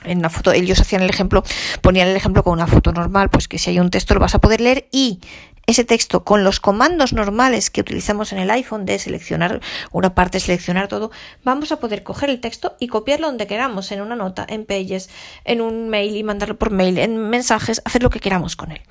en 0.04 0.20
una 0.20 0.30
foto, 0.30 0.52
ellos 0.52 0.80
hacían 0.80 1.02
el 1.02 1.10
ejemplo, 1.10 1.44
ponían 1.82 2.08
el 2.08 2.16
ejemplo 2.16 2.44
con 2.44 2.54
una 2.54 2.68
foto 2.68 2.92
normal, 2.92 3.30
pues 3.30 3.48
que 3.48 3.58
si 3.58 3.72
hay 3.72 3.80
un 3.80 3.90
texto 3.90 4.14
lo 4.14 4.20
vas 4.20 4.36
a 4.36 4.40
poder 4.40 4.62
leer 4.62 4.88
y 4.92 5.20
ese 5.68 5.84
texto 5.84 6.24
con 6.24 6.46
los 6.46 6.62
comandos 6.62 7.12
normales 7.12 7.70
que 7.70 7.82
utilizamos 7.82 8.32
en 8.32 8.40
el 8.40 8.50
iPhone 8.50 8.86
de 8.86 8.98
seleccionar 9.00 9.60
una 9.92 10.16
parte, 10.16 10.40
seleccionar 10.40 10.88
todo, 10.88 11.12
vamos 11.44 11.74
a 11.74 11.80
poder 11.82 12.04
coger 12.04 12.30
el 12.30 12.40
texto 12.40 12.78
y 12.80 12.88
copiarlo 12.88 13.28
donde 13.28 13.48
queramos, 13.48 13.92
en 13.92 14.02
una 14.02 14.16
nota, 14.16 14.46
en 14.48 14.66
pages, 14.66 15.10
en 15.44 15.60
un 15.60 15.90
mail 15.90 16.16
y 16.16 16.24
mandarlo 16.24 16.58
por 16.58 16.72
mail, 16.72 16.98
en 16.98 17.18
mensajes, 17.18 17.82
hacer 17.84 18.02
lo 18.02 18.10
que 18.10 18.22
queramos 18.22 18.56
con 18.56 18.72
él. 18.72 18.82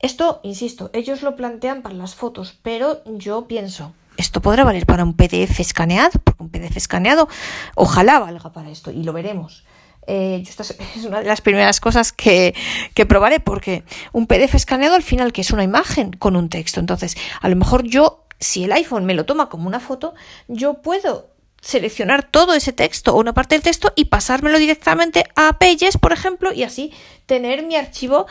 Esto, 0.00 0.40
insisto, 0.42 0.90
ellos 0.92 1.22
lo 1.22 1.36
plantean 1.36 1.82
para 1.82 1.94
las 1.94 2.16
fotos, 2.16 2.58
pero 2.62 3.02
yo 3.06 3.46
pienso, 3.46 3.92
esto 4.16 4.42
podrá 4.42 4.64
valer 4.64 4.86
para 4.86 5.04
un 5.04 5.14
PDF 5.14 5.60
escaneado, 5.60 6.18
porque 6.24 6.42
un 6.42 6.50
PDF 6.50 6.76
escaneado 6.76 7.28
ojalá 7.76 8.18
valga 8.18 8.52
para 8.52 8.70
esto 8.70 8.90
y 8.90 9.04
lo 9.04 9.12
veremos. 9.12 9.64
Eh, 10.10 10.42
es 10.96 11.04
una 11.04 11.20
de 11.20 11.26
las 11.26 11.42
primeras 11.42 11.80
cosas 11.80 12.12
que, 12.12 12.54
que, 12.94 13.04
probaré 13.04 13.40
porque 13.40 13.84
un 14.12 14.26
PDF 14.26 14.54
escaneado 14.54 14.96
al 14.96 15.02
final 15.02 15.32
que 15.32 15.42
es 15.42 15.50
una 15.50 15.62
imagen 15.62 16.12
con 16.12 16.34
un 16.34 16.48
texto. 16.48 16.80
Entonces, 16.80 17.14
a 17.42 17.48
lo 17.50 17.56
mejor 17.56 17.84
yo, 17.84 18.24
si 18.40 18.64
el 18.64 18.72
iPhone 18.72 19.04
me 19.04 19.12
lo 19.12 19.26
toma 19.26 19.50
como 19.50 19.68
una 19.68 19.80
foto, 19.80 20.14
yo 20.48 20.80
puedo 20.80 21.28
seleccionar 21.60 22.22
todo 22.22 22.54
ese 22.54 22.72
texto 22.72 23.14
o 23.14 23.20
una 23.20 23.34
parte 23.34 23.54
del 23.54 23.62
texto 23.62 23.92
y 23.96 24.06
pasármelo 24.06 24.58
directamente 24.58 25.26
a 25.36 25.58
Pages, 25.58 25.98
por 25.98 26.12
ejemplo, 26.12 26.52
y 26.54 26.62
así 26.62 26.92
tener 27.26 27.62
mi 27.64 27.76
archivo 27.76 28.26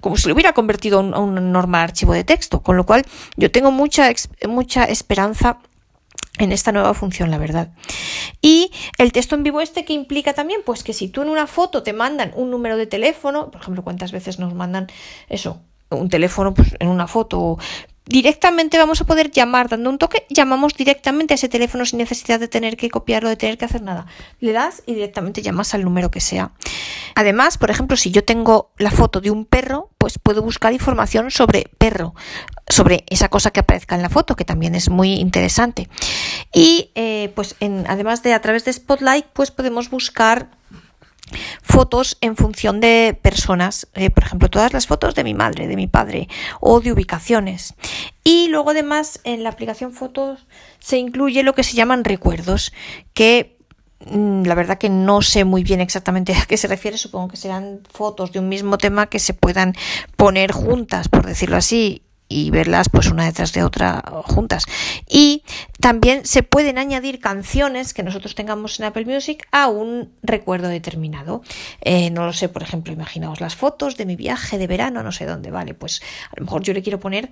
como 0.00 0.16
si 0.16 0.28
lo 0.28 0.34
hubiera 0.34 0.52
convertido 0.52 1.00
a 1.00 1.18
un, 1.18 1.52
normal 1.52 1.82
archivo 1.82 2.12
de 2.12 2.22
texto. 2.22 2.62
Con 2.62 2.76
lo 2.76 2.86
cual, 2.86 3.04
yo 3.36 3.50
tengo 3.50 3.72
mucha, 3.72 4.08
mucha 4.46 4.84
esperanza 4.84 5.58
en 6.38 6.52
esta 6.52 6.72
nueva 6.72 6.94
función, 6.94 7.30
la 7.30 7.38
verdad. 7.38 7.70
Y 8.40 8.70
el 8.98 9.12
texto 9.12 9.34
en 9.34 9.42
vivo 9.42 9.60
este 9.60 9.84
que 9.84 9.92
implica 9.92 10.34
también, 10.34 10.60
pues 10.64 10.82
que 10.82 10.92
si 10.92 11.08
tú 11.08 11.22
en 11.22 11.28
una 11.28 11.46
foto 11.46 11.82
te 11.82 11.92
mandan 11.92 12.32
un 12.34 12.50
número 12.50 12.76
de 12.76 12.86
teléfono, 12.86 13.50
por 13.50 13.60
ejemplo, 13.60 13.82
cuántas 13.82 14.12
veces 14.12 14.38
nos 14.38 14.54
mandan 14.54 14.88
eso, 15.28 15.60
un 15.90 16.08
teléfono 16.08 16.54
pues, 16.54 16.74
en 16.78 16.88
una 16.88 17.06
foto, 17.06 17.58
directamente 18.06 18.78
vamos 18.78 19.00
a 19.00 19.04
poder 19.04 19.30
llamar 19.30 19.68
dando 19.68 19.90
un 19.90 19.98
toque, 19.98 20.26
llamamos 20.30 20.74
directamente 20.74 21.34
a 21.34 21.36
ese 21.36 21.48
teléfono 21.48 21.84
sin 21.84 21.98
necesidad 21.98 22.40
de 22.40 22.48
tener 22.48 22.76
que 22.76 22.88
copiarlo, 22.88 23.28
de 23.28 23.36
tener 23.36 23.58
que 23.58 23.64
hacer 23.64 23.82
nada. 23.82 24.06
Le 24.40 24.52
das 24.52 24.82
y 24.86 24.94
directamente 24.94 25.42
llamas 25.42 25.74
al 25.74 25.84
número 25.84 26.10
que 26.10 26.20
sea. 26.20 26.52
Además, 27.14 27.58
por 27.58 27.70
ejemplo, 27.70 27.96
si 27.96 28.10
yo 28.10 28.24
tengo 28.24 28.70
la 28.78 28.90
foto 28.90 29.20
de 29.20 29.30
un 29.30 29.44
perro, 29.44 29.90
pues 29.98 30.18
puedo 30.18 30.42
buscar 30.42 30.72
información 30.72 31.30
sobre 31.30 31.70
perro, 31.78 32.14
sobre 32.68 33.04
esa 33.08 33.28
cosa 33.28 33.50
que 33.50 33.60
aparezca 33.60 33.96
en 33.96 34.02
la 34.02 34.08
foto, 34.08 34.36
que 34.36 34.44
también 34.44 34.74
es 34.74 34.88
muy 34.88 35.14
interesante. 35.14 35.88
Y 36.52 36.92
eh, 36.94 37.32
pues 37.34 37.56
en, 37.60 37.84
además 37.88 38.22
de 38.22 38.34
a 38.34 38.40
través 38.40 38.64
de 38.64 38.72
Spotlight, 38.72 39.26
pues 39.32 39.50
podemos 39.50 39.90
buscar 39.90 40.55
fotos 41.62 42.18
en 42.20 42.36
función 42.36 42.80
de 42.80 43.18
personas, 43.20 43.88
eh, 43.94 44.10
por 44.10 44.24
ejemplo, 44.24 44.48
todas 44.48 44.72
las 44.72 44.86
fotos 44.86 45.14
de 45.14 45.24
mi 45.24 45.34
madre, 45.34 45.66
de 45.66 45.76
mi 45.76 45.86
padre 45.86 46.28
o 46.60 46.80
de 46.80 46.92
ubicaciones. 46.92 47.74
Y 48.24 48.48
luego 48.48 48.70
además 48.70 49.20
en 49.24 49.42
la 49.42 49.50
aplicación 49.50 49.92
fotos 49.92 50.46
se 50.78 50.98
incluye 50.98 51.42
lo 51.42 51.54
que 51.54 51.64
se 51.64 51.74
llaman 51.74 52.04
recuerdos, 52.04 52.72
que 53.12 53.58
mm, 54.06 54.44
la 54.44 54.54
verdad 54.54 54.78
que 54.78 54.88
no 54.88 55.22
sé 55.22 55.44
muy 55.44 55.64
bien 55.64 55.80
exactamente 55.80 56.34
a 56.34 56.46
qué 56.46 56.56
se 56.56 56.68
refiere, 56.68 56.98
supongo 56.98 57.28
que 57.28 57.36
serán 57.36 57.80
fotos 57.92 58.32
de 58.32 58.38
un 58.38 58.48
mismo 58.48 58.78
tema 58.78 59.06
que 59.06 59.18
se 59.18 59.34
puedan 59.34 59.74
poner 60.16 60.52
juntas, 60.52 61.08
por 61.08 61.26
decirlo 61.26 61.56
así, 61.56 62.05
y 62.28 62.50
verlas 62.50 62.88
pues 62.88 63.08
una 63.08 63.24
detrás 63.24 63.52
de 63.52 63.62
otra 63.62 64.02
juntas. 64.24 64.64
Y 65.08 65.42
también 65.80 66.26
se 66.26 66.42
pueden 66.42 66.78
añadir 66.78 67.20
canciones 67.20 67.94
que 67.94 68.02
nosotros 68.02 68.34
tengamos 68.34 68.80
en 68.80 68.86
Apple 68.86 69.04
Music 69.04 69.46
a 69.52 69.68
un 69.68 70.12
recuerdo 70.22 70.68
determinado. 70.68 71.42
Eh, 71.80 72.10
no 72.10 72.26
lo 72.26 72.32
sé, 72.32 72.48
por 72.48 72.62
ejemplo, 72.62 72.92
imaginaos 72.92 73.40
las 73.40 73.54
fotos 73.54 73.96
de 73.96 74.06
mi 74.06 74.16
viaje 74.16 74.58
de 74.58 74.66
verano, 74.66 75.02
no 75.02 75.12
sé 75.12 75.26
dónde, 75.26 75.50
vale, 75.50 75.74
pues 75.74 76.02
a 76.30 76.34
lo 76.36 76.44
mejor 76.44 76.62
yo 76.62 76.72
le 76.72 76.82
quiero 76.82 76.98
poner 76.98 77.30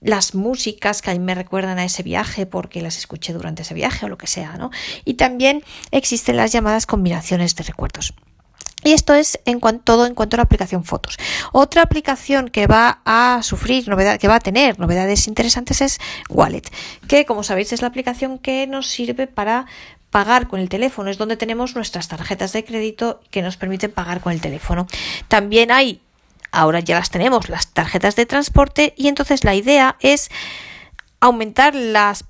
las 0.00 0.34
músicas 0.34 1.02
que 1.02 1.10
a 1.10 1.14
mí 1.14 1.20
me 1.20 1.34
recuerdan 1.34 1.78
a 1.78 1.84
ese 1.84 2.02
viaje 2.02 2.46
porque 2.46 2.82
las 2.82 2.98
escuché 2.98 3.32
durante 3.32 3.62
ese 3.62 3.74
viaje 3.74 4.06
o 4.06 4.08
lo 4.08 4.18
que 4.18 4.26
sea, 4.26 4.56
¿no? 4.56 4.70
Y 5.04 5.14
también 5.14 5.62
existen 5.90 6.36
las 6.36 6.52
llamadas 6.52 6.86
combinaciones 6.86 7.56
de 7.56 7.64
recuerdos. 7.64 8.14
Y 8.86 8.92
esto 8.92 9.14
es 9.14 9.40
en 9.46 9.58
cuanto, 9.58 9.82
todo 9.82 10.06
en 10.06 10.14
cuanto 10.14 10.36
a 10.36 10.38
la 10.38 10.44
aplicación 10.44 10.84
Fotos. 10.84 11.18
Otra 11.50 11.82
aplicación 11.82 12.48
que 12.48 12.68
va 12.68 13.00
a 13.04 13.40
sufrir 13.42 13.88
novedad, 13.88 14.20
que 14.20 14.28
va 14.28 14.36
a 14.36 14.40
tener 14.40 14.78
novedades 14.78 15.26
interesantes 15.26 15.80
es 15.80 15.98
Wallet, 16.28 16.62
que 17.08 17.26
como 17.26 17.42
sabéis 17.42 17.72
es 17.72 17.82
la 17.82 17.88
aplicación 17.88 18.38
que 18.38 18.68
nos 18.68 18.86
sirve 18.86 19.26
para 19.26 19.66
pagar 20.10 20.46
con 20.46 20.60
el 20.60 20.68
teléfono. 20.68 21.10
Es 21.10 21.18
donde 21.18 21.36
tenemos 21.36 21.74
nuestras 21.74 22.06
tarjetas 22.06 22.52
de 22.52 22.64
crédito 22.64 23.20
que 23.32 23.42
nos 23.42 23.56
permiten 23.56 23.90
pagar 23.90 24.20
con 24.20 24.32
el 24.32 24.40
teléfono. 24.40 24.86
También 25.26 25.72
hay, 25.72 26.00
ahora 26.52 26.78
ya 26.78 26.96
las 26.96 27.10
tenemos, 27.10 27.48
las 27.48 27.72
tarjetas 27.72 28.14
de 28.14 28.24
transporte 28.24 28.94
y 28.96 29.08
entonces 29.08 29.42
la 29.42 29.56
idea 29.56 29.96
es 29.98 30.30
aumentar 31.18 31.74
las 31.74 32.24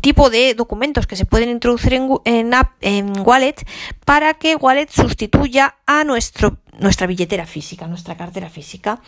tipo 0.00 0.30
de 0.30 0.54
documentos 0.54 1.06
que 1.06 1.16
se 1.16 1.24
pueden 1.24 1.48
introducir 1.48 1.94
en, 1.94 2.08
en, 2.24 2.52
en, 2.80 3.20
Wallet 3.20 3.56
para 4.04 4.34
que 4.34 4.56
Wallet 4.56 4.88
sustituya 4.90 5.76
a 5.86 6.04
nuestro, 6.04 6.58
nuestra 6.78 7.06
billetera 7.06 7.46
física, 7.46 7.86
nuestra 7.86 8.16
cartera 8.16 8.50
física. 8.50 9.00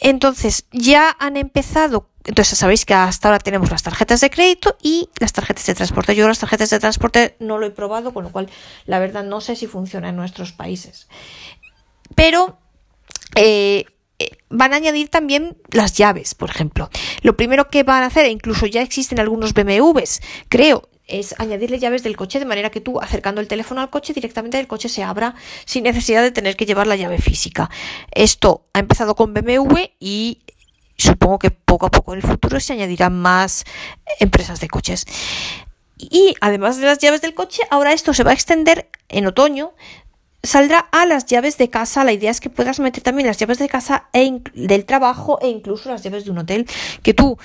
Entonces, 0.00 0.66
ya 0.72 1.14
han 1.18 1.36
empezado, 1.36 2.08
entonces 2.24 2.58
sabéis 2.58 2.84
que 2.84 2.94
hasta 2.94 3.28
ahora 3.28 3.38
tenemos 3.38 3.70
las 3.70 3.82
tarjetas 3.82 4.20
de 4.20 4.30
crédito 4.30 4.76
y 4.82 5.10
las 5.20 5.32
tarjetas 5.32 5.66
de 5.66 5.74
transporte. 5.74 6.16
Yo 6.16 6.26
las 6.26 6.38
tarjetas 6.38 6.70
de 6.70 6.80
transporte 6.80 7.36
no 7.38 7.58
lo 7.58 7.66
he 7.66 7.70
probado, 7.70 8.14
con 8.14 8.24
lo 8.24 8.32
cual 8.32 8.48
la 8.86 8.98
verdad 8.98 9.24
no 9.24 9.40
sé 9.40 9.56
si 9.56 9.66
funciona 9.66 10.08
en 10.08 10.16
nuestros 10.16 10.52
países. 10.52 11.08
Pero 12.14 12.58
eh, 13.34 13.86
van 14.48 14.72
a 14.72 14.76
añadir 14.76 15.08
también 15.08 15.56
las 15.70 15.94
llaves, 15.94 16.34
por 16.34 16.50
ejemplo. 16.50 16.90
Lo 17.22 17.36
primero 17.36 17.68
que 17.68 17.82
van 17.82 18.02
a 18.02 18.06
hacer, 18.06 18.26
e 18.26 18.30
incluso 18.30 18.66
ya 18.66 18.82
existen 18.82 19.20
algunos 19.20 19.54
BMWs, 19.54 20.20
creo, 20.48 20.88
es 21.06 21.34
añadirle 21.38 21.78
llaves 21.78 22.02
del 22.02 22.16
coche 22.16 22.38
de 22.38 22.44
manera 22.44 22.70
que 22.70 22.80
tú 22.80 23.00
acercando 23.00 23.40
el 23.40 23.48
teléfono 23.48 23.80
al 23.80 23.90
coche 23.90 24.14
directamente 24.14 24.58
el 24.58 24.66
coche 24.66 24.88
se 24.88 25.02
abra 25.02 25.34
sin 25.66 25.84
necesidad 25.84 26.22
de 26.22 26.30
tener 26.30 26.56
que 26.56 26.66
llevar 26.66 26.86
la 26.86 26.96
llave 26.96 27.18
física. 27.18 27.70
Esto 28.10 28.64
ha 28.72 28.78
empezado 28.78 29.14
con 29.14 29.34
BMW 29.34 29.80
y 30.00 30.40
supongo 30.96 31.38
que 31.38 31.50
poco 31.50 31.86
a 31.86 31.90
poco 31.90 32.12
en 32.12 32.20
el 32.20 32.26
futuro 32.26 32.58
se 32.60 32.72
añadirán 32.72 33.20
más 33.20 33.64
empresas 34.18 34.60
de 34.60 34.68
coches. 34.68 35.06
Y 35.96 36.34
además 36.40 36.78
de 36.78 36.86
las 36.86 36.98
llaves 36.98 37.20
del 37.20 37.34
coche, 37.34 37.62
ahora 37.70 37.92
esto 37.92 38.14
se 38.14 38.24
va 38.24 38.30
a 38.30 38.34
extender 38.34 38.88
en 39.08 39.26
otoño 39.26 39.74
saldrá 40.44 40.78
a 40.92 41.06
las 41.06 41.26
llaves 41.26 41.58
de 41.58 41.70
casa. 41.70 42.04
La 42.04 42.12
idea 42.12 42.30
es 42.30 42.40
que 42.40 42.50
puedas 42.50 42.78
meter 42.78 43.02
también 43.02 43.26
las 43.26 43.38
llaves 43.38 43.58
de 43.58 43.68
casa 43.68 44.08
e 44.12 44.40
del 44.54 44.84
trabajo 44.84 45.38
e 45.40 45.48
incluso 45.48 45.90
las 45.90 46.02
llaves 46.02 46.24
de 46.24 46.30
un 46.30 46.38
hotel. 46.38 46.66
Que 47.02 47.14
tú 47.14 47.38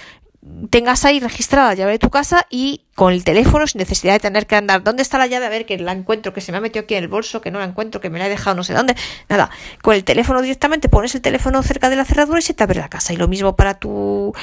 tengas 0.69 1.03
ahí 1.05 1.19
registrada 1.19 1.69
la 1.69 1.75
llave 1.75 1.91
de 1.93 1.99
tu 1.99 2.09
casa 2.09 2.45
y 2.49 2.85
con 2.95 3.13
el 3.13 3.23
teléfono 3.23 3.67
sin 3.67 3.79
necesidad 3.79 4.13
de 4.13 4.19
tener 4.19 4.47
que 4.47 4.55
andar. 4.55 4.83
¿Dónde 4.83 5.03
está 5.03 5.17
la 5.17 5.27
llave? 5.27 5.45
A 5.45 5.49
ver, 5.49 5.65
que 5.65 5.77
la 5.77 5.91
encuentro, 5.91 6.33
que 6.33 6.41
se 6.41 6.51
me 6.51 6.57
ha 6.57 6.62
metido 6.62 6.83
aquí 6.83 6.95
en 6.95 7.03
el 7.03 7.09
bolso, 7.09 7.41
que 7.41 7.51
no 7.51 7.59
la 7.59 7.65
encuentro, 7.65 8.01
que 8.01 8.09
me 8.09 8.19
la 8.19 8.27
he 8.27 8.29
dejado 8.29 8.55
no 8.55 8.63
sé 8.63 8.73
dónde. 8.73 8.95
Nada, 9.27 9.49
con 9.81 9.95
el 9.95 10.03
teléfono 10.03 10.41
directamente 10.41 10.89
pones 10.89 11.13
el 11.15 11.21
teléfono 11.21 11.62
cerca 11.63 11.89
de 11.89 11.95
la 11.95 12.05
cerradura 12.05 12.39
y 12.39 12.43
se 12.43 12.53
te 12.53 12.63
abre 12.63 12.79
la 12.79 12.89
casa. 12.89 13.13
Y 13.13 13.17
lo 13.17 13.27
mismo 13.27 13.55
para 13.55 13.79
tu 13.79 14.33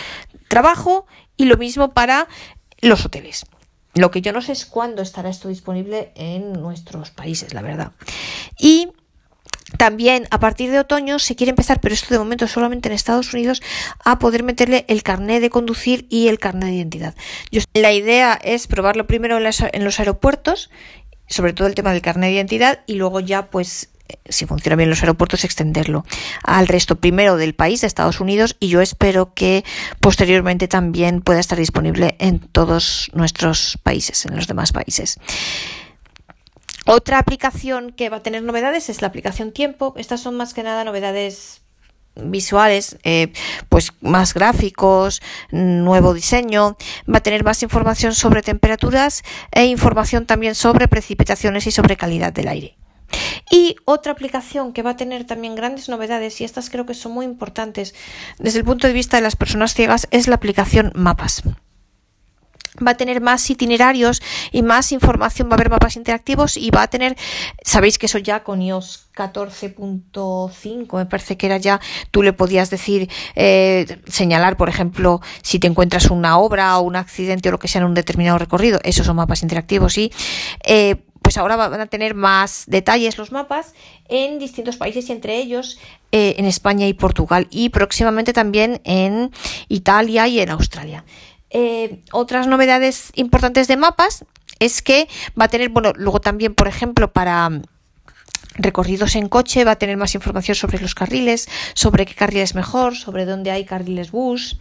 trabajo 0.48 1.06
y 1.36 1.46
lo 1.46 1.56
mismo 1.56 1.92
para 1.92 2.28
los 2.80 3.04
hoteles. 3.04 3.46
Lo 3.96 4.11
que 4.11 4.20
yo 4.20 4.32
no 4.32 4.42
sé 4.42 4.52
es 4.52 4.66
cuándo 4.66 5.02
estará 5.02 5.30
esto 5.30 5.48
disponible 5.48 6.12
en 6.14 6.52
nuestros 6.52 7.11
países, 7.11 7.54
la 7.54 7.62
verdad. 7.62 7.92
Y 8.59 8.90
también 9.78 10.28
a 10.30 10.38
partir 10.38 10.70
de 10.70 10.78
otoño 10.78 11.18
se 11.18 11.35
quiere 11.35 11.50
empezar, 11.50 11.80
pero 11.80 11.94
esto 11.94 12.12
de 12.12 12.18
momento 12.18 12.46
solamente 12.46 12.88
en 12.88 12.94
Estados 12.94 13.32
Unidos, 13.32 13.62
a 14.04 14.18
poder 14.18 14.42
meterle 14.42 14.85
el 14.88 15.02
carnet 15.02 15.40
de 15.40 15.50
conducir 15.50 16.06
y 16.09 16.28
el 16.28 16.38
carnet 16.38 16.68
de 16.68 16.74
identidad. 16.76 17.14
la 17.74 17.92
idea 17.92 18.38
es 18.42 18.66
probarlo 18.66 19.06
primero 19.06 19.38
en, 19.38 19.85
los 19.85 19.98
aeropuertos, 19.98 20.70
sobre 21.26 21.52
todo 21.52 21.66
el 21.66 21.74
tema 21.74 21.92
del 21.92 22.02
carnet 22.02 22.28
de 22.28 22.37
identidad, 22.37 22.80
y 22.87 22.94
luego 22.94 23.20
ya 23.20 23.50
pues 23.50 23.90
si 24.28 24.46
funciona 24.46 24.76
bien 24.76 24.90
los 24.90 25.00
aeropuertos, 25.02 25.44
extenderlo 25.44 26.04
al 26.42 26.68
resto 26.68 26.96
primero 26.96 27.36
del 27.36 27.54
país, 27.54 27.80
de 27.80 27.86
Estados 27.86 28.20
Unidos, 28.20 28.56
y 28.60 28.68
yo 28.68 28.80
espero 28.80 29.34
que 29.34 29.64
posteriormente 30.00 30.68
también 30.68 31.20
pueda 31.20 31.40
estar 31.40 31.58
disponible 31.58 32.16
en 32.18 32.38
todos 32.38 33.10
nuestros 33.14 33.78
países, 33.82 34.26
en 34.26 34.36
los 34.36 34.46
demás 34.46 34.72
países. 34.72 35.18
Otra 36.86 37.18
aplicación 37.18 37.90
que 37.90 38.08
va 38.08 38.18
a 38.18 38.22
tener 38.22 38.44
novedades 38.44 38.88
es 38.88 39.02
la 39.02 39.08
aplicación 39.08 39.50
Tiempo. 39.50 39.94
Estas 39.96 40.20
son 40.20 40.36
más 40.36 40.54
que 40.54 40.62
nada 40.62 40.84
novedades 40.84 41.62
visuales, 42.14 42.96
eh, 43.02 43.32
pues 43.68 43.92
más 44.00 44.34
gráficos, 44.34 45.20
nuevo 45.50 46.14
diseño, 46.14 46.76
va 47.12 47.18
a 47.18 47.22
tener 47.22 47.44
más 47.44 47.62
información 47.62 48.14
sobre 48.14 48.42
temperaturas 48.42 49.22
e 49.50 49.66
información 49.66 50.26
también 50.26 50.54
sobre 50.54 50.88
precipitaciones 50.88 51.66
y 51.66 51.72
sobre 51.72 51.96
calidad 51.96 52.32
del 52.32 52.48
aire. 52.48 52.76
Y 53.50 53.76
otra 53.84 54.12
aplicación 54.12 54.72
que 54.72 54.82
va 54.82 54.90
a 54.90 54.96
tener 54.96 55.24
también 55.24 55.54
grandes 55.54 55.88
novedades, 55.88 56.40
y 56.40 56.44
estas 56.44 56.70
creo 56.70 56.86
que 56.86 56.94
son 56.94 57.12
muy 57.12 57.24
importantes 57.24 57.94
desde 58.38 58.58
el 58.58 58.64
punto 58.64 58.86
de 58.86 58.92
vista 58.92 59.16
de 59.16 59.22
las 59.22 59.36
personas 59.36 59.74
ciegas, 59.74 60.08
es 60.10 60.28
la 60.28 60.36
aplicación 60.36 60.92
Mapas. 60.94 61.42
Va 62.84 62.90
a 62.90 62.96
tener 62.96 63.20
más 63.22 63.48
itinerarios 63.48 64.20
y 64.52 64.62
más 64.62 64.92
información, 64.92 65.48
va 65.48 65.52
a 65.52 65.54
haber 65.54 65.70
mapas 65.70 65.96
interactivos 65.96 66.58
y 66.58 66.70
va 66.70 66.82
a 66.82 66.88
tener, 66.88 67.16
sabéis 67.64 67.96
que 67.96 68.04
eso 68.04 68.18
ya 68.18 68.42
con 68.42 68.60
iOS 68.60 69.08
14.5 69.14 70.96
me 70.98 71.06
parece 71.06 71.38
que 71.38 71.46
era 71.46 71.56
ya, 71.56 71.80
tú 72.10 72.22
le 72.22 72.34
podías 72.34 72.68
decir, 72.68 73.08
eh, 73.34 73.98
señalar, 74.08 74.58
por 74.58 74.68
ejemplo, 74.68 75.22
si 75.42 75.58
te 75.58 75.66
encuentras 75.66 76.10
una 76.10 76.38
obra 76.38 76.76
o 76.78 76.82
un 76.82 76.96
accidente 76.96 77.48
o 77.48 77.52
lo 77.52 77.58
que 77.58 77.68
sea 77.68 77.80
en 77.80 77.86
un 77.86 77.94
determinado 77.94 78.36
recorrido, 78.36 78.78
esos 78.84 79.06
son 79.06 79.16
mapas 79.16 79.42
interactivos 79.42 79.96
y 79.96 80.12
eh, 80.64 80.96
pues 81.26 81.38
ahora 81.38 81.56
van 81.56 81.80
a 81.80 81.86
tener 81.86 82.14
más 82.14 82.62
detalles 82.68 83.18
los 83.18 83.32
mapas 83.32 83.74
en 84.08 84.38
distintos 84.38 84.76
países 84.76 85.08
y 85.08 85.12
entre 85.12 85.38
ellos 85.38 85.76
eh, 86.12 86.36
en 86.38 86.44
España 86.44 86.86
y 86.86 86.94
Portugal 86.94 87.48
y 87.50 87.70
próximamente 87.70 88.32
también 88.32 88.80
en 88.84 89.32
Italia 89.66 90.28
y 90.28 90.38
en 90.38 90.50
Australia. 90.50 91.04
Eh, 91.50 92.04
otras 92.12 92.46
novedades 92.46 93.10
importantes 93.16 93.66
de 93.66 93.76
mapas 93.76 94.24
es 94.60 94.82
que 94.82 95.08
va 95.36 95.46
a 95.46 95.48
tener, 95.48 95.70
bueno, 95.70 95.92
luego 95.96 96.20
también, 96.20 96.54
por 96.54 96.68
ejemplo, 96.68 97.12
para 97.12 97.50
recorridos 98.58 99.16
en 99.16 99.28
coche, 99.28 99.64
va 99.64 99.72
a 99.72 99.76
tener 99.76 99.96
más 99.96 100.14
información 100.14 100.54
sobre 100.54 100.80
los 100.80 100.94
carriles, 100.94 101.48
sobre 101.74 102.06
qué 102.06 102.14
carril 102.14 102.40
es 102.40 102.54
mejor, 102.54 102.96
sobre 102.96 103.24
dónde 103.24 103.50
hay 103.50 103.64
carriles 103.64 104.10
bus, 104.10 104.58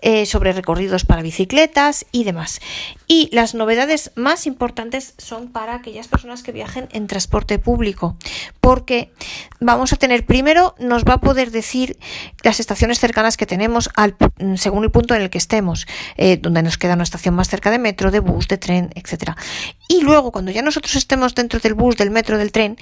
eh, 0.00 0.26
sobre 0.26 0.52
recorridos 0.52 1.04
para 1.04 1.22
bicicletas 1.22 2.06
y 2.12 2.24
demás. 2.24 2.60
Y 3.06 3.28
las 3.32 3.54
novedades 3.54 4.10
más 4.14 4.46
importantes 4.46 5.14
son 5.18 5.48
para 5.48 5.74
aquellas 5.74 6.08
personas 6.08 6.42
que 6.42 6.52
viajen 6.52 6.88
en 6.92 7.06
transporte 7.06 7.58
público, 7.58 8.16
porque 8.60 9.12
vamos 9.60 9.92
a 9.92 9.96
tener 9.96 10.26
primero, 10.26 10.74
nos 10.78 11.04
va 11.04 11.14
a 11.14 11.20
poder 11.20 11.50
decir 11.50 11.98
las 12.42 12.60
estaciones 12.60 12.98
cercanas 12.98 13.36
que 13.36 13.46
tenemos 13.46 13.90
al, 13.94 14.16
según 14.56 14.84
el 14.84 14.90
punto 14.90 15.14
en 15.14 15.22
el 15.22 15.30
que 15.30 15.38
estemos, 15.38 15.86
eh, 16.16 16.36
donde 16.36 16.62
nos 16.62 16.78
queda 16.78 16.94
una 16.94 17.02
estación 17.02 17.34
más 17.34 17.48
cerca 17.48 17.70
de 17.70 17.78
metro, 17.78 18.10
de 18.10 18.20
bus, 18.20 18.48
de 18.48 18.58
tren, 18.58 18.90
etcétera. 18.94 19.36
Y 19.92 20.00
luego, 20.00 20.32
cuando 20.32 20.50
ya 20.50 20.62
nosotros 20.62 20.96
estemos 20.96 21.34
dentro 21.34 21.60
del 21.60 21.74
bus, 21.74 21.98
del 21.98 22.10
metro, 22.10 22.38
del 22.38 22.50
tren, 22.50 22.78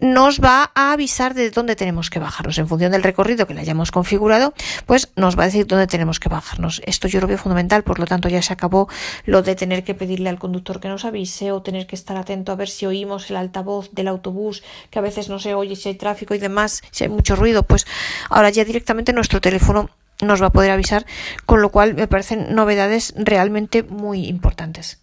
nos 0.00 0.40
va 0.40 0.70
a 0.76 0.92
avisar 0.92 1.34
de 1.34 1.50
dónde 1.50 1.74
tenemos 1.74 2.08
que 2.08 2.20
bajarnos. 2.20 2.56
En 2.56 2.68
función 2.68 2.92
del 2.92 3.02
recorrido 3.02 3.48
que 3.48 3.54
le 3.54 3.62
hayamos 3.62 3.90
configurado, 3.90 4.54
pues 4.86 5.10
nos 5.16 5.36
va 5.36 5.42
a 5.42 5.46
decir 5.46 5.66
dónde 5.66 5.88
tenemos 5.88 6.20
que 6.20 6.28
bajarnos. 6.28 6.80
Esto 6.86 7.08
yo 7.08 7.20
lo 7.20 7.26
veo 7.26 7.36
fundamental, 7.36 7.82
por 7.82 7.98
lo 7.98 8.06
tanto 8.06 8.28
ya 8.28 8.40
se 8.42 8.52
acabó 8.52 8.88
lo 9.24 9.42
de 9.42 9.56
tener 9.56 9.82
que 9.82 9.94
pedirle 9.94 10.28
al 10.28 10.38
conductor 10.38 10.78
que 10.78 10.86
nos 10.86 11.04
avise 11.04 11.50
o 11.50 11.62
tener 11.62 11.88
que 11.88 11.96
estar 11.96 12.16
atento 12.16 12.52
a 12.52 12.54
ver 12.54 12.68
si 12.68 12.86
oímos 12.86 13.28
el 13.28 13.38
altavoz 13.38 13.90
del 13.90 14.06
autobús, 14.06 14.62
que 14.90 15.00
a 15.00 15.02
veces 15.02 15.28
no 15.28 15.40
se 15.40 15.54
oye 15.54 15.74
si 15.74 15.88
hay 15.88 15.96
tráfico 15.96 16.32
y 16.32 16.38
demás, 16.38 16.84
si 16.92 17.02
hay 17.02 17.10
mucho 17.10 17.34
ruido, 17.34 17.64
pues 17.64 17.88
ahora 18.30 18.50
ya 18.50 18.64
directamente 18.64 19.12
nuestro 19.12 19.40
teléfono 19.40 19.90
nos 20.20 20.40
va 20.40 20.46
a 20.46 20.50
poder 20.50 20.70
avisar, 20.70 21.06
con 21.44 21.60
lo 21.60 21.70
cual 21.70 21.94
me 21.94 22.06
parecen 22.06 22.54
novedades 22.54 23.14
realmente 23.16 23.82
muy 23.82 24.26
importantes. 24.26 25.01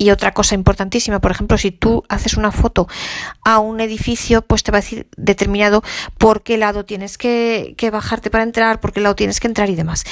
Y 0.00 0.10
otra 0.10 0.32
cosa 0.32 0.54
importantísima, 0.54 1.20
por 1.20 1.32
ejemplo, 1.32 1.58
si 1.58 1.72
tú 1.72 2.04
haces 2.08 2.36
una 2.36 2.52
foto 2.52 2.86
a 3.44 3.58
un 3.58 3.80
edificio, 3.80 4.42
pues 4.42 4.62
te 4.62 4.70
va 4.70 4.78
a 4.78 4.80
decir 4.80 5.08
determinado 5.16 5.82
por 6.18 6.44
qué 6.44 6.56
lado 6.56 6.84
tienes 6.84 7.18
que, 7.18 7.74
bajarte 7.92 8.30
para 8.30 8.44
entrar, 8.44 8.78
por 8.78 8.92
qué 8.92 9.00
lado 9.00 9.16
tienes 9.16 9.40
que 9.40 9.48
entrar 9.48 9.68
y 9.70 9.74
demás. 9.74 10.04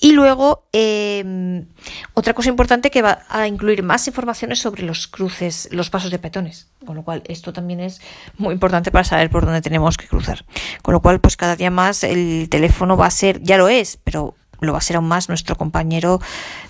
Y 0.00 0.12
luego, 0.12 0.64
em, 0.72 1.66
otra 2.14 2.32
cosa 2.32 2.48
importante 2.48 2.90
que 2.90 3.02
va 3.02 3.18
a 3.28 3.46
incluir 3.46 3.82
más 3.82 4.06
informaciones 4.06 4.60
sobre 4.60 4.82
los 4.82 5.08
cruces, 5.08 5.68
los 5.72 5.90
pasos 5.90 6.10
de 6.10 6.18
peatones. 6.18 6.68
Con 6.86 6.96
lo 6.96 7.02
cual, 7.02 7.22
esto 7.26 7.52
también 7.52 7.80
es 7.80 8.00
muy 8.38 8.54
importante 8.54 8.90
para 8.90 9.04
saber 9.04 9.28
por 9.28 9.44
dónde 9.44 9.60
tenemos 9.60 9.98
que 9.98 10.06
cruzar. 10.06 10.46
Con 10.80 10.94
lo 10.94 11.02
cual, 11.02 11.20
pues 11.20 11.36
cada 11.36 11.54
día 11.54 11.70
más 11.70 12.02
el 12.02 12.48
teléfono 12.48 12.96
va 12.96 13.06
a 13.06 13.10
ser, 13.10 13.42
ya 13.42 13.58
lo 13.58 13.68
es, 13.68 13.98
pero 14.04 14.36
lo 14.60 14.72
va 14.72 14.78
a 14.78 14.82
ser 14.82 14.96
aún 14.96 15.08
más 15.08 15.28
nuestro 15.28 15.56
compañero 15.56 16.20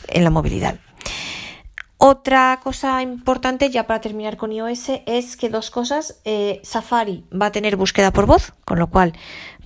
en 0.09 0.25
la 0.25 0.31
movilidad. 0.31 0.77
Otra 2.07 2.61
cosa 2.63 3.01
importante, 3.01 3.71
ya 3.71 3.87
para 3.87 4.03
terminar 4.03 4.37
con 4.37 4.53
iOS, 4.53 4.91
es 5.07 5.39
que 5.39 5.49
dos 5.49 5.71
cosas. 5.71 6.21
Eh, 6.27 6.61
Safari 6.63 7.25
va 7.33 7.47
a 7.47 7.51
tener 7.51 7.77
búsqueda 7.77 8.13
por 8.13 8.27
voz, 8.27 8.53
con 8.67 8.79
lo 8.79 8.89
cual 8.89 9.15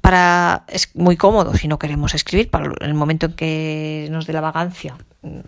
para 0.02 0.62
es 0.68 0.94
muy 0.94 1.16
cómodo 1.16 1.54
si 1.54 1.66
no 1.66 1.80
queremos 1.80 2.14
escribir, 2.14 2.48
para 2.48 2.70
el 2.80 2.94
momento 2.94 3.26
en 3.26 3.32
que 3.32 4.06
nos 4.12 4.28
dé 4.28 4.34
la 4.34 4.40
vagancia, 4.40 4.96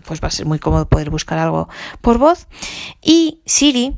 pues 0.03 0.21
va 0.21 0.27
a 0.27 0.31
ser 0.31 0.45
muy 0.45 0.59
cómodo 0.59 0.85
poder 0.89 1.09
buscar 1.09 1.39
algo 1.39 1.69
por 2.01 2.17
voz. 2.17 2.49
Y 3.01 3.39
Siri 3.45 3.95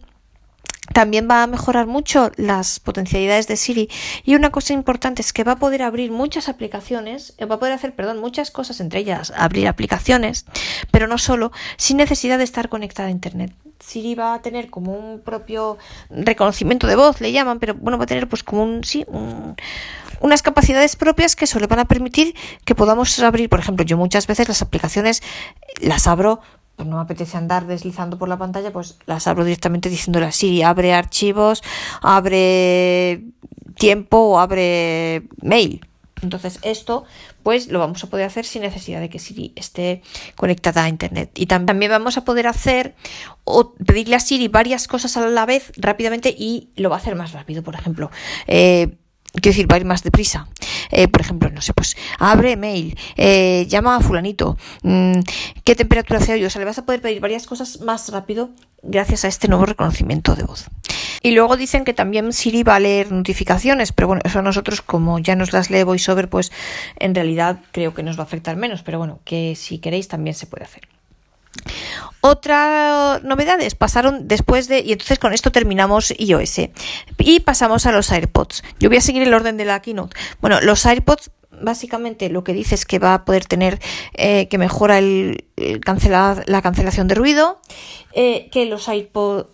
también 0.91 1.27
va 1.29 1.43
a 1.43 1.47
mejorar 1.47 1.87
mucho 1.87 2.31
las 2.35 2.79
potencialidades 2.79 3.47
de 3.47 3.55
Siri 3.55 3.89
y 4.23 4.35
una 4.35 4.51
cosa 4.51 4.73
importante 4.73 5.21
es 5.21 5.31
que 5.31 5.43
va 5.43 5.53
a 5.53 5.57
poder 5.57 5.81
abrir 5.81 6.11
muchas 6.11 6.49
aplicaciones, 6.49 7.33
eh, 7.37 7.45
va 7.45 7.55
a 7.55 7.59
poder 7.59 7.73
hacer, 7.73 7.95
perdón, 7.95 8.19
muchas 8.19 8.51
cosas, 8.51 8.79
entre 8.79 8.99
ellas 8.99 9.31
abrir 9.35 9.67
aplicaciones, 9.67 10.45
pero 10.91 11.07
no 11.07 11.17
solo, 11.17 11.51
sin 11.77 11.97
necesidad 11.97 12.37
de 12.37 12.43
estar 12.43 12.69
conectada 12.69 13.07
a 13.07 13.11
Internet. 13.11 13.53
Siri 13.79 14.15
va 14.15 14.33
a 14.33 14.41
tener 14.41 14.69
como 14.69 14.93
un 14.93 15.19
propio 15.19 15.77
reconocimiento 16.09 16.87
de 16.87 16.95
voz, 16.95 17.19
le 17.21 17.31
llaman, 17.31 17.59
pero 17.59 17.75
bueno, 17.75 17.97
va 17.97 18.05
a 18.05 18.07
tener 18.07 18.27
pues 18.29 18.43
como 18.43 18.63
un, 18.63 18.83
sí, 18.83 19.05
unas 20.21 20.41
capacidades 20.41 20.95
propias 20.95 21.35
que 21.35 21.45
eso 21.45 21.59
le 21.59 21.67
van 21.67 21.79
a 21.79 21.85
permitir 21.85 22.33
que 22.65 22.75
podamos 22.75 23.19
abrir, 23.19 23.49
por 23.49 23.59
ejemplo, 23.59 23.85
yo 23.85 23.97
muchas 23.97 24.25
veces 24.25 24.47
las 24.47 24.61
aplicaciones 24.61 25.21
las 25.81 26.07
abro 26.07 26.39
pues 26.75 26.87
no 26.87 26.97
me 26.97 27.03
apetece 27.03 27.37
andar 27.37 27.67
deslizando 27.67 28.17
por 28.17 28.29
la 28.29 28.37
pantalla, 28.37 28.71
pues 28.71 28.97
las 29.05 29.27
abro 29.27 29.43
directamente 29.43 29.89
diciéndole 29.89 30.25
a 30.25 30.31
Siri, 30.31 30.63
abre 30.63 30.93
archivos, 30.93 31.63
abre 32.01 33.23
tiempo 33.75 34.17
o 34.17 34.39
abre 34.39 35.23
mail. 35.41 35.85
Entonces 36.21 36.59
esto 36.61 37.03
pues 37.43 37.67
lo 37.67 37.79
vamos 37.79 38.01
a 38.03 38.09
poder 38.09 38.25
hacer 38.25 38.45
sin 38.45 38.61
necesidad 38.61 39.01
de 39.01 39.09
que 39.09 39.19
Siri 39.19 39.51
esté 39.55 40.01
conectada 40.35 40.85
a 40.85 40.89
internet. 40.89 41.31
Y 41.35 41.45
también 41.45 41.91
vamos 41.91 42.17
a 42.17 42.23
poder 42.23 42.47
hacer 42.47 42.95
o 43.43 43.73
pedirle 43.73 44.15
a 44.15 44.19
Siri 44.21 44.47
varias 44.47 44.87
cosas 44.87 45.17
a 45.17 45.27
la 45.27 45.45
vez 45.45 45.73
rápidamente 45.75 46.29
y 46.29 46.69
lo 46.75 46.89
va 46.89 46.95
a 46.95 46.99
hacer 46.99 47.15
más 47.15 47.33
rápido. 47.33 47.61
Por 47.61 47.75
ejemplo, 47.75 48.09
eh, 48.47 48.95
quiero 49.33 49.53
decir, 49.55 49.71
va 49.71 49.75
a 49.75 49.79
ir 49.79 49.85
más 49.85 50.03
deprisa. 50.03 50.47
Eh, 50.91 51.07
por 51.07 51.21
ejemplo, 51.21 51.49
no 51.49 51.61
sé, 51.61 51.73
pues 51.73 51.97
abre 52.19 52.55
mail, 52.55 52.97
eh, 53.17 53.65
llama 53.67 53.95
a 53.95 53.99
fulanito, 53.99 54.57
mm, 54.83 55.19
qué 55.63 55.75
temperatura 55.75 56.19
hace 56.19 56.33
hoy. 56.33 56.45
O 56.45 56.49
sea, 56.49 56.59
le 56.59 56.65
vas 56.65 56.77
a 56.77 56.85
poder 56.85 57.01
pedir 57.01 57.19
varias 57.19 57.47
cosas 57.47 57.81
más 57.81 58.09
rápido 58.09 58.51
gracias 58.83 59.25
a 59.25 59.27
este 59.27 59.47
nuevo 59.47 59.65
reconocimiento 59.65 60.35
de 60.35 60.43
voz. 60.43 60.65
Y 61.21 61.31
luego 61.31 61.55
dicen 61.55 61.85
que 61.85 61.93
también 61.93 62.33
Siri 62.33 62.63
va 62.63 62.75
a 62.75 62.79
leer 62.79 63.11
notificaciones, 63.11 63.93
pero 63.93 64.07
bueno, 64.09 64.21
eso 64.25 64.39
a 64.39 64.41
nosotros 64.41 64.81
como 64.81 65.19
ya 65.19 65.37
nos 65.37 65.53
las 65.53 65.69
lee 65.69 65.83
VoiceOver, 65.83 66.29
pues 66.29 66.51
en 66.99 67.15
realidad 67.15 67.61
creo 67.71 67.93
que 67.93 68.03
nos 68.03 68.17
va 68.17 68.23
a 68.23 68.25
afectar 68.25 68.57
menos, 68.57 68.83
pero 68.83 68.97
bueno, 68.97 69.19
que 69.23 69.55
si 69.55 69.79
queréis 69.79 70.09
también 70.09 70.35
se 70.35 70.47
puede 70.47 70.65
hacer. 70.65 70.83
Otra 72.21 73.19
novedades 73.23 73.75
pasaron 73.75 74.27
después 74.27 74.67
de, 74.67 74.79
y 74.79 74.93
entonces 74.93 75.19
con 75.19 75.33
esto 75.33 75.51
terminamos 75.51 76.13
iOS 76.17 76.69
y 77.17 77.39
pasamos 77.41 77.85
a 77.85 77.91
los 77.91 78.11
AirPods. 78.11 78.63
Yo 78.79 78.89
voy 78.89 78.97
a 78.97 79.01
seguir 79.01 79.23
el 79.23 79.33
orden 79.33 79.57
de 79.57 79.65
la 79.65 79.81
keynote. 79.81 80.15
Bueno, 80.39 80.61
los 80.61 80.85
AirPods 80.85 81.31
básicamente 81.61 82.29
lo 82.29 82.43
que 82.43 82.53
dice 82.53 82.75
es 82.75 82.85
que 82.85 82.99
va 82.99 83.13
a 83.13 83.25
poder 83.25 83.45
tener 83.45 83.79
eh, 84.13 84.47
que 84.47 84.57
mejora 84.57 84.99
la 85.01 86.61
cancelación 86.61 87.07
de 87.07 87.15
ruido, 87.15 87.59
eh, 88.13 88.49
que 88.51 88.65
los 88.65 88.87
iPod, 88.87 89.47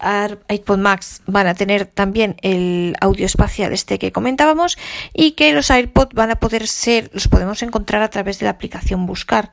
iPod 0.47 0.77
Max 0.77 1.21
van 1.25 1.47
a 1.47 1.55
tener 1.55 1.85
también 1.85 2.35
el 2.41 2.95
audio 3.01 3.25
espacial 3.25 3.73
este 3.73 3.99
que 3.99 4.11
comentábamos 4.11 4.77
y 5.13 5.31
que 5.31 5.53
los 5.53 5.71
AirPods 5.71 6.13
van 6.13 6.31
a 6.31 6.35
poder 6.35 6.67
ser, 6.67 7.09
los 7.13 7.27
podemos 7.27 7.61
encontrar 7.63 8.01
a 8.01 8.09
través 8.09 8.39
de 8.39 8.45
la 8.45 8.51
aplicación 8.51 9.05
Buscar 9.05 9.51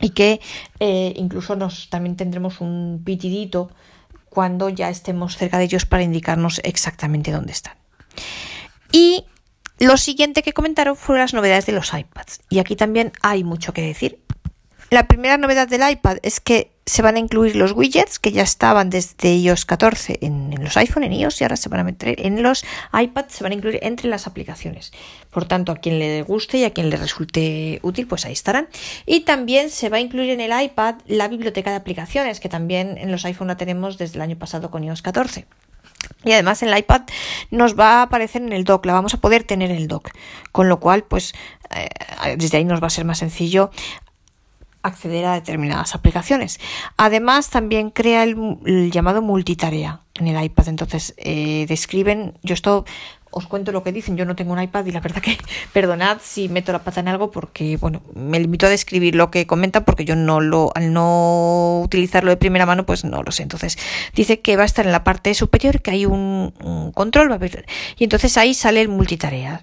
y 0.00 0.10
que 0.10 0.40
eh, 0.80 1.12
incluso 1.16 1.56
nos 1.56 1.90
también 1.90 2.16
tendremos 2.16 2.60
un 2.60 3.02
pitidito 3.04 3.70
cuando 4.28 4.68
ya 4.68 4.88
estemos 4.90 5.36
cerca 5.36 5.58
de 5.58 5.64
ellos 5.64 5.86
para 5.86 6.02
indicarnos 6.02 6.60
exactamente 6.64 7.32
dónde 7.32 7.52
están. 7.52 7.74
Y 8.92 9.24
lo 9.78 9.96
siguiente 9.96 10.42
que 10.42 10.52
comentaron 10.52 10.96
fueron 10.96 11.22
las 11.22 11.34
novedades 11.34 11.66
de 11.66 11.72
los 11.72 11.92
iPads. 11.92 12.40
Y 12.48 12.58
aquí 12.58 12.76
también 12.76 13.12
hay 13.22 13.44
mucho 13.44 13.72
que 13.72 13.82
decir. 13.82 14.20
La 14.90 15.06
primera 15.06 15.36
novedad 15.36 15.68
del 15.68 15.88
iPad 15.88 16.18
es 16.22 16.40
que 16.40 16.72
se 16.88 17.02
van 17.02 17.16
a 17.16 17.18
incluir 17.18 17.56
los 17.56 17.72
widgets 17.72 18.18
que 18.18 18.32
ya 18.32 18.42
estaban 18.42 18.90
desde 18.90 19.34
iOS 19.34 19.64
14 19.66 20.18
en, 20.22 20.54
los 20.62 20.76
iPhone, 20.76 21.04
en 21.04 21.12
iOS, 21.12 21.40
y 21.40 21.44
ahora 21.44 21.56
se 21.56 21.68
van 21.68 21.80
a 21.80 21.84
meter 21.84 22.14
en 22.18 22.42
los 22.42 22.64
iPads, 22.92 23.34
se 23.34 23.44
van 23.44 23.52
a 23.52 23.54
incluir 23.54 23.78
entre 23.82 24.08
las 24.08 24.26
aplicaciones. 24.26 24.92
Por 25.30 25.44
tanto, 25.44 25.72
a 25.72 25.76
quien 25.76 25.98
le 25.98 26.22
guste 26.22 26.58
y 26.58 26.64
a 26.64 26.72
quien 26.72 26.90
le 26.90 26.96
resulte 26.96 27.78
útil, 27.82 28.06
pues 28.06 28.24
ahí 28.24 28.32
estarán. 28.32 28.68
Y 29.06 29.20
también 29.20 29.70
se 29.70 29.88
va 29.88 29.98
a 29.98 30.00
incluir 30.00 30.30
en 30.30 30.40
el 30.40 30.62
iPad 30.62 30.96
la 31.06 31.28
biblioteca 31.28 31.70
de 31.70 31.76
aplicaciones, 31.76 32.40
que 32.40 32.48
también 32.48 32.96
en 32.98 33.12
los 33.12 33.24
iPhone 33.24 33.48
la 33.48 33.56
tenemos 33.56 33.98
desde 33.98 34.16
el 34.16 34.22
año 34.22 34.38
pasado 34.38 34.70
con 34.70 34.82
iOS 34.82 35.02
14. 35.02 35.46
Y 36.24 36.32
además 36.32 36.62
en 36.62 36.70
el 36.70 36.78
iPad 36.78 37.02
nos 37.50 37.78
va 37.78 37.98
a 37.98 38.02
aparecer 38.02 38.42
en 38.42 38.52
el 38.52 38.64
dock, 38.64 38.86
la 38.86 38.92
vamos 38.92 39.14
a 39.14 39.20
poder 39.20 39.44
tener 39.44 39.70
en 39.70 39.76
el 39.76 39.88
dock. 39.88 40.10
Con 40.52 40.68
lo 40.68 40.80
cual, 40.80 41.04
pues 41.04 41.34
eh, 41.74 41.88
desde 42.36 42.58
ahí 42.58 42.64
nos 42.64 42.82
va 42.82 42.86
a 42.86 42.90
ser 42.90 43.04
más 43.04 43.18
sencillo 43.18 43.70
acceder 44.82 45.24
a 45.24 45.34
determinadas 45.34 45.94
aplicaciones. 45.94 46.60
Además, 46.96 47.50
también 47.50 47.90
crea 47.90 48.22
el, 48.22 48.90
llamado 48.90 49.22
multitarea 49.22 50.02
en 50.14 50.28
el 50.28 50.42
iPad. 50.42 50.68
Entonces, 50.68 51.14
eh, 51.18 51.66
describen, 51.68 52.38
yo 52.42 52.54
esto 52.54 52.84
os 53.30 53.46
cuento 53.46 53.72
lo 53.72 53.82
que 53.82 53.92
dicen, 53.92 54.16
yo 54.16 54.24
no 54.24 54.36
tengo 54.36 54.52
un 54.52 54.62
iPad 54.62 54.86
y 54.86 54.90
la 54.90 55.00
verdad 55.00 55.20
que 55.20 55.36
perdonad 55.72 56.18
si 56.22 56.48
meto 56.48 56.72
la 56.72 56.82
pata 56.82 57.00
en 57.00 57.08
algo 57.08 57.30
porque, 57.30 57.76
bueno, 57.76 58.02
me 58.14 58.40
limito 58.40 58.66
a 58.66 58.70
describir 58.70 59.14
lo 59.14 59.30
que 59.30 59.46
comentan 59.46 59.84
porque 59.84 60.04
yo 60.04 60.16
no 60.16 60.40
lo, 60.40 60.72
al 60.74 60.92
no 60.92 61.80
utilizarlo 61.84 62.30
de 62.30 62.36
primera 62.36 62.66
mano, 62.66 62.86
pues 62.86 63.04
no 63.04 63.22
lo 63.22 63.32
sé. 63.32 63.42
Entonces, 63.42 63.78
dice 64.14 64.40
que 64.40 64.56
va 64.56 64.62
a 64.62 64.66
estar 64.66 64.86
en 64.86 64.92
la 64.92 65.04
parte 65.04 65.34
superior, 65.34 65.82
que 65.82 65.90
hay 65.90 66.06
un, 66.06 66.54
un 66.62 66.92
control, 66.92 67.28
va 67.28 67.34
a 67.34 67.36
haber, 67.36 67.66
y 67.96 68.04
entonces 68.04 68.36
ahí 68.36 68.54
sale 68.54 68.80
el 68.80 68.88
multitarea. 68.88 69.62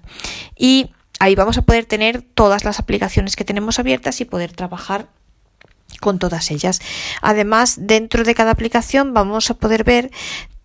Y 0.56 0.90
ahí 1.18 1.34
vamos 1.34 1.58
a 1.58 1.62
poder 1.62 1.84
tener 1.84 2.22
todas 2.22 2.64
las 2.64 2.78
aplicaciones 2.78 3.36
que 3.36 3.44
tenemos 3.44 3.78
abiertas 3.78 4.20
y 4.20 4.24
poder 4.24 4.52
trabajar 4.52 5.08
con 6.00 6.18
todas 6.18 6.50
ellas. 6.50 6.80
Además, 7.22 7.76
dentro 7.80 8.24
de 8.24 8.34
cada 8.34 8.50
aplicación 8.50 9.14
vamos 9.14 9.50
a 9.50 9.54
poder 9.54 9.84
ver 9.84 10.10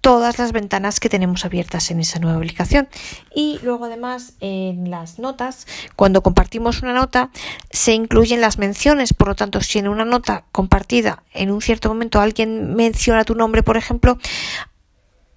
todas 0.02 0.40
las 0.40 0.52
ventanas 0.52 1.00
que 1.00 1.10
tenemos 1.10 1.46
abiertas 1.46 1.92
en 1.92 2.00
esa 2.00 2.20
nueva 2.20 2.38
aplicación. 2.38 2.90
Y 3.34 3.60
luego 3.62 3.86
además 3.86 4.34
en 4.40 4.90
las 4.90 5.20
notas, 5.20 5.68
cuando 5.96 6.24
compartimos 6.24 6.82
una 6.82 6.94
nota, 6.94 7.30
se 7.70 7.94
incluyen 7.94 8.42
las 8.42 8.58
menciones. 8.58 9.14
Por 9.14 9.28
lo 9.28 9.36
tanto, 9.36 9.62
si 9.62 9.78
en 9.78 9.88
una 9.88 10.04
nota 10.04 10.44
compartida 10.52 11.24
en 11.34 11.52
un 11.52 11.62
cierto 11.62 11.88
momento 11.88 12.20
alguien 12.20 12.76
menciona 12.76 13.24
tu 13.24 13.36
nombre, 13.36 13.62
por 13.62 13.78
ejemplo, 13.78 14.18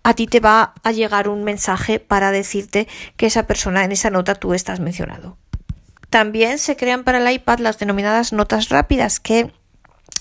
a 0.04 0.14
ti 0.14 0.26
te 0.26 0.38
va 0.38 0.74
a 0.84 0.92
llegar 0.92 1.28
un 1.28 1.42
mensaje 1.42 1.98
para 1.98 2.30
decirte 2.30 2.86
que 3.16 3.26
esa 3.26 3.46
persona 3.46 3.84
en 3.84 3.90
esa 3.90 4.10
nota 4.10 4.34
tú 4.34 4.54
estás 4.54 4.78
mencionado. 4.78 5.36
También 6.10 6.58
se 6.58 6.76
crean 6.76 7.02
para 7.02 7.18
el 7.18 7.34
iPad 7.34 7.58
las 7.58 7.78
denominadas 7.78 8.32
notas 8.32 8.68
rápidas 8.68 9.18
que 9.18 9.50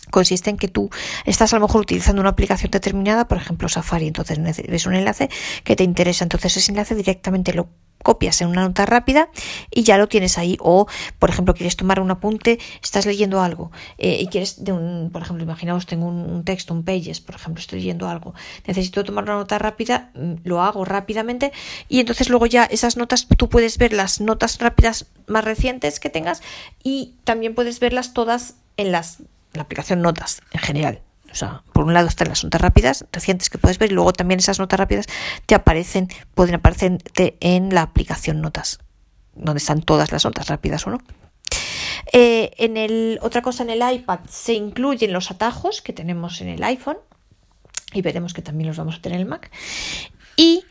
consiste 0.09 0.49
en 0.49 0.57
que 0.57 0.67
tú 0.67 0.89
estás 1.25 1.53
a 1.53 1.57
lo 1.57 1.67
mejor 1.67 1.81
utilizando 1.81 2.21
una 2.21 2.29
aplicación 2.29 2.71
determinada, 2.71 3.27
por 3.27 3.37
ejemplo 3.37 3.67
Safari, 3.67 4.07
entonces 4.07 4.39
ves 4.39 4.85
un 4.85 4.95
enlace 4.95 5.29
que 5.63 5.75
te 5.75 5.83
interesa, 5.83 6.23
entonces 6.23 6.55
ese 6.57 6.71
enlace 6.71 6.95
directamente 6.95 7.53
lo 7.53 7.67
copias 8.03 8.41
en 8.41 8.49
una 8.49 8.61
nota 8.61 8.85
rápida 8.85 9.29
y 9.71 9.83
ya 9.83 9.97
lo 9.97 10.07
tienes 10.07 10.37
ahí. 10.37 10.57
O, 10.59 10.87
por 11.17 11.29
ejemplo, 11.29 11.53
quieres 11.55 11.75
tomar 11.75 11.99
un 11.99 12.11
apunte, 12.11 12.59
estás 12.83 13.05
leyendo 13.05 13.41
algo 13.41 13.71
eh, 13.97 14.19
y 14.21 14.27
quieres, 14.27 14.63
de 14.63 14.71
un, 14.71 15.09
por 15.11 15.21
ejemplo, 15.23 15.43
imaginaos, 15.43 15.85
tengo 15.85 16.05
un, 16.05 16.43
texto, 16.43 16.73
un 16.73 16.83
pages, 16.83 17.21
por 17.21 17.35
ejemplo, 17.35 17.59
estoy 17.59 17.79
leyendo 17.79 18.07
algo, 18.07 18.33
necesito 18.67 19.03
tomar 19.03 19.23
una 19.23 19.35
nota 19.35 19.57
rápida, 19.57 20.11
mm, 20.13 20.33
lo 20.43 20.61
hago 20.61 20.85
rápidamente 20.85 21.51
y 21.89 21.99
entonces 21.99 22.29
luego 22.29 22.45
ya 22.45 22.65
esas 22.65 22.97
notas, 22.97 23.27
tú 23.37 23.49
puedes 23.49 23.77
ver 23.77 23.93
las 23.93 24.21
notas 24.21 24.59
rápidas 24.59 25.07
más 25.27 25.43
recientes 25.43 25.99
que 25.99 26.09
tengas 26.09 26.43
y 26.83 27.15
también 27.23 27.55
puedes 27.55 27.79
verlas 27.79 28.13
todas 28.13 28.55
en 28.77 28.91
las, 28.91 29.19
la 29.53 29.63
aplicación 29.63 30.01
Notas 30.01 30.41
en 30.51 30.59
general. 30.59 31.01
O 31.33 31.35
sea, 31.35 31.63
por 31.73 31.83
un 31.85 31.95
lado 31.95 32.07
están 32.07 32.29
las 32.29 32.43
notas 32.43 32.61
rápidas 32.61 33.05
recientes 33.11 33.49
que 33.49 33.57
puedes 33.57 33.79
ver 33.79 33.91
y 33.91 33.95
luego 33.95 34.13
también 34.13 34.39
esas 34.39 34.59
notas 34.59 34.79
rápidas 34.79 35.07
te 35.47 35.55
aparecen, 35.55 36.07
pueden 36.35 36.53
aparecerte 36.53 37.37
en 37.39 37.73
la 37.73 37.81
aplicación 37.81 38.39
Notas, 38.39 38.77
donde 39.33 39.57
están 39.57 39.81
todas 39.81 40.11
las 40.11 40.25
notas 40.25 40.47
rápidas 40.47 40.85
o 40.85 40.91
no. 40.91 40.99
Eh, 42.11 42.51
en 42.57 42.77
el, 42.77 43.17
otra 43.23 43.41
cosa 43.41 43.63
en 43.63 43.71
el 43.71 43.81
iPad 43.95 44.19
se 44.29 44.53
incluyen 44.53 45.11
los 45.11 45.31
atajos 45.31 45.81
que 45.81 45.91
tenemos 45.91 46.39
en 46.39 46.49
el 46.49 46.63
iPhone 46.63 46.97
y 47.93 48.03
veremos 48.03 48.35
que 48.35 48.43
también 48.43 48.67
los 48.67 48.77
vamos 48.77 48.97
a 48.97 49.01
tener 49.01 49.15
en 49.15 49.21
el 49.21 49.27
Mac. 49.27 49.49
Y 50.37 50.63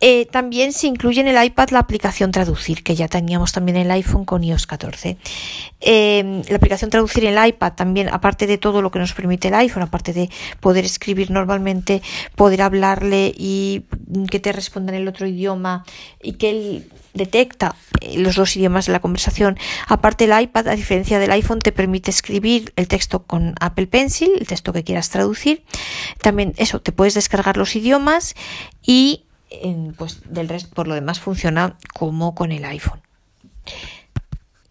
Eh, 0.00 0.26
también 0.26 0.72
se 0.72 0.86
incluye 0.86 1.20
en 1.20 1.28
el 1.28 1.42
iPad 1.42 1.70
la 1.70 1.78
aplicación 1.78 2.32
Traducir, 2.32 2.82
que 2.82 2.94
ya 2.94 3.08
teníamos 3.08 3.52
también 3.52 3.76
en 3.76 3.86
el 3.86 3.90
iPhone 3.92 4.24
con 4.24 4.42
iOS 4.42 4.66
14. 4.66 5.16
Em, 5.80 6.42
la 6.48 6.56
aplicación 6.56 6.90
Traducir 6.90 7.24
en 7.24 7.38
el 7.38 7.48
iPad 7.48 7.72
también, 7.72 8.08
aparte 8.08 8.46
de 8.46 8.58
todo 8.58 8.82
lo 8.82 8.90
que 8.90 8.98
nos 8.98 9.12
permite 9.12 9.48
el 9.48 9.54
iPhone, 9.54 9.82
aparte 9.82 10.12
de 10.12 10.30
poder 10.60 10.84
escribir 10.84 11.30
normalmente, 11.30 12.02
poder 12.34 12.62
hablarle 12.62 13.32
y 13.36 13.84
que 14.30 14.40
te 14.40 14.52
responda 14.52 14.92
en 14.92 15.02
el 15.02 15.08
otro 15.08 15.26
idioma 15.26 15.84
y 16.22 16.32
que 16.32 16.50
él 16.50 16.90
detecta 17.14 17.76
eh, 18.00 18.18
los 18.18 18.34
dos 18.34 18.56
idiomas 18.56 18.86
de 18.86 18.92
la 18.92 19.00
conversación. 19.00 19.56
Aparte 19.86 20.24
el 20.24 20.38
iPad, 20.38 20.68
a 20.68 20.76
diferencia 20.76 21.18
del 21.18 21.30
iPhone, 21.30 21.60
te 21.60 21.72
permite 21.72 22.10
escribir 22.10 22.72
el 22.76 22.88
texto 22.88 23.22
con 23.24 23.54
Apple 23.60 23.86
Pencil, 23.86 24.32
el 24.38 24.46
texto 24.46 24.72
que 24.72 24.84
quieras 24.84 25.10
traducir. 25.10 25.64
También 26.20 26.54
eso, 26.56 26.80
te 26.80 26.92
puedes 26.92 27.14
descargar 27.14 27.56
los 27.56 27.76
idiomas 27.76 28.34
y 28.82 29.23
pues 29.96 30.20
del 30.28 30.48
resto, 30.48 30.74
por 30.74 30.88
lo 30.88 30.94
demás, 30.94 31.20
funciona 31.20 31.76
como 31.92 32.34
con 32.34 32.52
el 32.52 32.64
iPhone. 32.64 33.00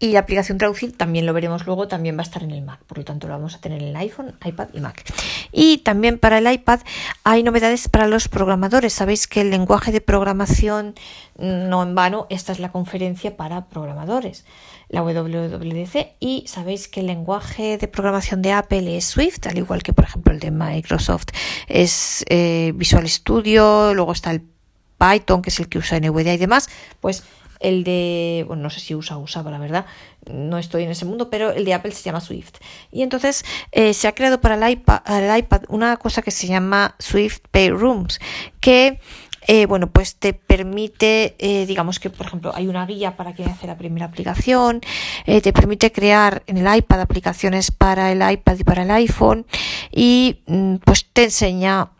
Y 0.04 0.12
la 0.12 0.18
aplicación 0.20 0.58
traducir 0.58 0.94
también 0.94 1.24
lo 1.24 1.32
veremos 1.32 1.64
luego, 1.64 1.88
también 1.88 2.16
va 2.16 2.20
a 2.20 2.24
estar 2.24 2.42
en 2.42 2.50
el 2.50 2.60
Mac, 2.60 2.80
por 2.84 2.98
lo 2.98 3.04
tanto 3.04 3.26
lo 3.26 3.32
vamos 3.32 3.54
a 3.54 3.60
tener 3.60 3.80
en 3.80 3.88
el 3.88 3.96
iPhone, 3.96 4.34
iPad 4.44 4.68
y 4.74 4.80
Mac. 4.80 5.02
Y 5.50 5.78
también 5.78 6.18
para 6.18 6.38
el 6.38 6.52
iPad 6.52 6.80
hay 7.22 7.42
novedades 7.42 7.88
para 7.88 8.06
los 8.06 8.28
programadores. 8.28 8.92
Sabéis 8.92 9.26
que 9.26 9.40
el 9.40 9.50
lenguaje 9.50 9.92
de 9.92 10.02
programación, 10.02 10.94
no 11.38 11.82
en 11.82 11.94
vano, 11.94 12.26
esta 12.28 12.52
es 12.52 12.58
la 12.58 12.70
conferencia 12.70 13.36
para 13.38 13.68
programadores, 13.68 14.44
la 14.90 15.02
WWDC, 15.02 16.16
y 16.20 16.44
sabéis 16.48 16.88
que 16.88 17.00
el 17.00 17.06
lenguaje 17.06 17.78
de 17.78 17.88
programación 17.88 18.42
de 18.42 18.52
Apple 18.52 18.96
es 18.98 19.06
Swift, 19.06 19.46
al 19.46 19.56
igual 19.56 19.82
que 19.82 19.94
por 19.94 20.04
ejemplo 20.04 20.34
el 20.34 20.40
de 20.40 20.50
Microsoft 20.50 21.28
es 21.66 22.26
eh, 22.28 22.72
Visual 22.74 23.08
Studio, 23.08 23.94
luego 23.94 24.12
está 24.12 24.32
el 24.32 24.53
Python, 24.98 25.42
que 25.42 25.50
es 25.50 25.60
el 25.60 25.68
que 25.68 25.78
usa 25.78 25.98
NVDA 25.98 26.34
y 26.34 26.38
demás, 26.38 26.68
pues 27.00 27.24
el 27.64 27.82
de, 27.82 28.44
bueno, 28.46 28.62
no 28.62 28.70
sé 28.70 28.80
si 28.80 28.94
usa 28.94 29.16
o 29.16 29.20
usaba, 29.20 29.50
la 29.50 29.58
verdad, 29.58 29.86
no 30.30 30.58
estoy 30.58 30.84
en 30.84 30.90
ese 30.90 31.04
mundo, 31.04 31.30
pero 31.30 31.50
el 31.50 31.64
de 31.64 31.74
Apple 31.74 31.92
se 31.92 32.02
llama 32.02 32.20
Swift. 32.20 32.56
Y 32.92 33.02
entonces 33.02 33.44
eh, 33.72 33.94
se 33.94 34.06
ha 34.06 34.14
creado 34.14 34.40
para 34.40 34.54
el 34.54 34.72
iPad, 34.72 35.00
el 35.06 35.38
iPad 35.38 35.62
una 35.68 35.96
cosa 35.96 36.22
que 36.22 36.30
se 36.30 36.46
llama 36.46 36.94
Swift 36.98 37.40
Pay 37.50 37.70
Rooms, 37.70 38.20
que 38.60 39.00
eh, 39.46 39.66
bueno, 39.66 39.90
pues 39.90 40.16
te 40.16 40.32
permite, 40.32 41.34
eh, 41.38 41.66
digamos 41.66 42.00
que, 42.00 42.08
por 42.08 42.26
ejemplo, 42.26 42.52
hay 42.54 42.66
una 42.66 42.86
guía 42.86 43.14
para 43.16 43.34
quien 43.34 43.50
hace 43.50 43.66
la 43.66 43.76
primera 43.76 44.06
aplicación, 44.06 44.80
te 45.26 45.52
permite 45.52 45.92
crear 45.92 46.42
en 46.46 46.56
el 46.56 46.76
iPad 46.76 47.02
aplicaciones 47.02 47.70
para 47.70 48.10
el 48.10 48.22
iPad 48.32 48.56
y 48.58 48.64
para 48.64 48.84
el 48.84 48.90
iPhone 48.90 49.44
y 49.90 50.40
mm, 50.46 50.76
pues 50.76 51.06
te 51.12 51.24
enseña 51.24 51.90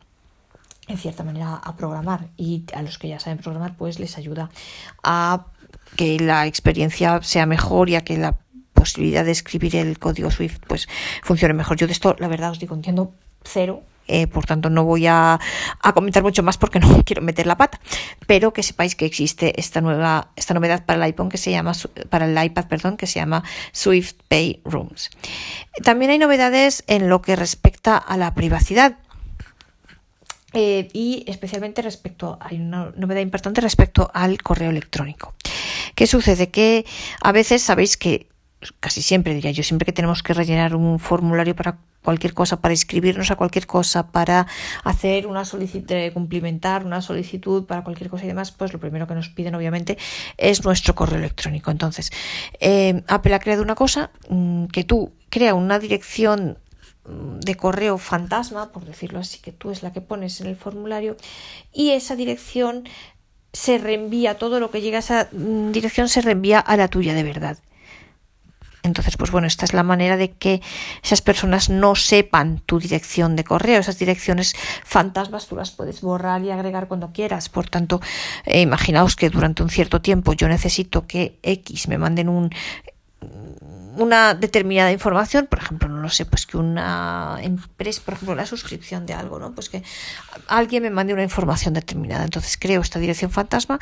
en 0.88 0.98
cierta 0.98 1.24
manera 1.24 1.54
a 1.56 1.76
programar. 1.76 2.28
Y 2.36 2.64
a 2.74 2.82
los 2.82 2.98
que 2.98 3.08
ya 3.08 3.20
saben 3.20 3.38
programar 3.38 3.76
pues 3.76 3.98
les 3.98 4.18
ayuda 4.18 4.50
a 5.02 5.46
que 5.96 6.18
la 6.18 6.46
experiencia 6.46 7.22
sea 7.22 7.46
mejor 7.46 7.90
y 7.90 7.96
a 7.96 8.02
que 8.02 8.16
la 8.16 8.36
posibilidad 8.72 9.24
de 9.24 9.30
escribir 9.30 9.76
el 9.76 9.98
código 9.98 10.30
Swift 10.30 10.58
pues 10.66 10.88
funcione 11.22 11.54
mejor. 11.54 11.76
Yo 11.76 11.86
de 11.86 11.92
esto 11.92 12.16
la 12.18 12.28
verdad 12.28 12.50
os 12.50 12.58
digo 12.58 12.74
entiendo 12.74 13.12
cero. 13.42 13.82
Eh, 14.06 14.26
por 14.26 14.44
tanto 14.44 14.68
no 14.68 14.84
voy 14.84 15.06
a, 15.06 15.40
a, 15.80 15.92
comentar 15.94 16.22
mucho 16.22 16.42
más 16.42 16.58
porque 16.58 16.78
no 16.78 17.02
quiero 17.06 17.22
meter 17.22 17.46
la 17.46 17.56
pata. 17.56 17.80
Pero 18.26 18.52
que 18.52 18.62
sepáis 18.62 18.96
que 18.96 19.06
existe 19.06 19.58
esta 19.58 19.80
nueva 19.80 20.28
esta 20.36 20.52
novedad 20.52 20.84
para 20.84 20.96
el 20.96 21.02
iPhone 21.04 21.30
que 21.30 21.38
se 21.38 21.50
llama 21.50 21.72
para 22.10 22.26
el 22.26 22.44
iPad 22.44 22.66
perdón 22.66 22.96
que 22.98 23.06
se 23.06 23.20
llama 23.20 23.44
Swift 23.72 24.16
Pay 24.28 24.60
Rooms. 24.66 25.10
También 25.82 26.10
hay 26.10 26.18
novedades 26.18 26.84
en 26.86 27.08
lo 27.08 27.22
que 27.22 27.34
respecta 27.34 27.96
a 27.96 28.18
la 28.18 28.34
privacidad 28.34 28.98
eh, 30.54 30.88
y 30.92 31.24
especialmente 31.26 31.82
respecto, 31.82 32.38
hay 32.40 32.60
una 32.60 32.92
novedad 32.96 33.20
importante 33.20 33.60
respecto 33.60 34.10
al 34.14 34.40
correo 34.40 34.70
electrónico. 34.70 35.34
¿Qué 35.94 36.06
sucede? 36.06 36.50
Que 36.50 36.86
a 37.20 37.32
veces 37.32 37.62
sabéis 37.62 37.96
que, 37.96 38.28
casi 38.80 39.02
siempre 39.02 39.34
diría 39.34 39.50
yo, 39.50 39.62
siempre 39.62 39.84
que 39.84 39.92
tenemos 39.92 40.22
que 40.22 40.32
rellenar 40.32 40.74
un 40.76 40.98
formulario 40.98 41.54
para 41.56 41.78
cualquier 42.04 42.34
cosa, 42.34 42.60
para 42.60 42.74
inscribirnos 42.74 43.30
a 43.30 43.36
cualquier 43.36 43.66
cosa, 43.66 44.12
para 44.12 44.46
hacer 44.84 45.26
una 45.26 45.44
solicitud, 45.44 46.12
cumplimentar 46.12 46.84
una 46.84 47.00
solicitud 47.00 47.64
para 47.64 47.82
cualquier 47.82 48.10
cosa 48.10 48.24
y 48.24 48.28
demás, 48.28 48.52
pues 48.52 48.72
lo 48.72 48.78
primero 48.78 49.06
que 49.06 49.14
nos 49.14 49.30
piden 49.30 49.54
obviamente 49.54 49.96
es 50.36 50.64
nuestro 50.64 50.94
correo 50.94 51.18
electrónico. 51.18 51.70
Entonces, 51.70 52.12
eh, 52.60 53.02
Apple 53.08 53.34
ha 53.34 53.40
creado 53.40 53.62
una 53.62 53.74
cosa 53.74 54.10
mm, 54.28 54.66
que 54.66 54.84
tú 54.84 55.12
crea 55.30 55.54
una 55.54 55.78
dirección 55.78 56.58
de 57.06 57.54
correo 57.56 57.98
fantasma, 57.98 58.72
por 58.72 58.84
decirlo 58.84 59.18
así, 59.18 59.38
que 59.40 59.52
tú 59.52 59.70
es 59.70 59.82
la 59.82 59.92
que 59.92 60.00
pones 60.00 60.40
en 60.40 60.46
el 60.46 60.56
formulario, 60.56 61.16
y 61.72 61.90
esa 61.90 62.16
dirección 62.16 62.84
se 63.52 63.78
reenvía, 63.78 64.38
todo 64.38 64.58
lo 64.58 64.70
que 64.70 64.80
llega 64.80 64.98
a 64.98 65.00
esa 65.00 65.28
mm, 65.32 65.70
dirección 65.70 66.08
se 66.08 66.22
reenvía 66.22 66.58
a 66.58 66.76
la 66.76 66.88
tuya 66.88 67.14
de 67.14 67.22
verdad. 67.22 67.58
Entonces, 68.84 69.16
pues 69.16 69.30
bueno, 69.30 69.46
esta 69.46 69.64
es 69.64 69.72
la 69.72 69.82
manera 69.82 70.18
de 70.18 70.32
que 70.32 70.60
esas 71.02 71.22
personas 71.22 71.70
no 71.70 71.94
sepan 71.94 72.58
tu 72.66 72.78
dirección 72.78 73.34
de 73.34 73.42
correo. 73.42 73.80
Esas 73.80 73.98
direcciones 73.98 74.54
fantasmas 74.84 75.46
tú 75.46 75.56
las 75.56 75.70
puedes 75.70 76.02
borrar 76.02 76.42
y 76.42 76.50
agregar 76.50 76.86
cuando 76.86 77.10
quieras. 77.10 77.48
Por 77.48 77.70
tanto, 77.70 78.02
eh, 78.44 78.60
imaginaos 78.60 79.16
que 79.16 79.30
durante 79.30 79.62
un 79.62 79.70
cierto 79.70 80.02
tiempo 80.02 80.34
yo 80.34 80.48
necesito 80.48 81.06
que 81.06 81.38
X 81.42 81.88
me 81.88 81.96
manden 81.96 82.28
un 82.28 82.50
una 83.96 84.34
determinada 84.34 84.92
información, 84.92 85.46
por 85.46 85.58
ejemplo, 85.60 85.88
no 85.88 86.00
lo 86.00 86.08
sé, 86.08 86.26
pues 86.26 86.46
que 86.46 86.56
una 86.56 87.38
empresa, 87.40 88.02
por 88.04 88.14
ejemplo, 88.14 88.34
la 88.34 88.46
suscripción 88.46 89.06
de 89.06 89.14
algo, 89.14 89.38
¿no? 89.38 89.54
Pues 89.54 89.68
que 89.68 89.82
alguien 90.48 90.82
me 90.82 90.90
mande 90.90 91.12
una 91.12 91.22
información 91.22 91.74
determinada. 91.74 92.24
Entonces 92.24 92.56
creo 92.58 92.80
esta 92.80 92.98
dirección 92.98 93.30
fantasma 93.30 93.78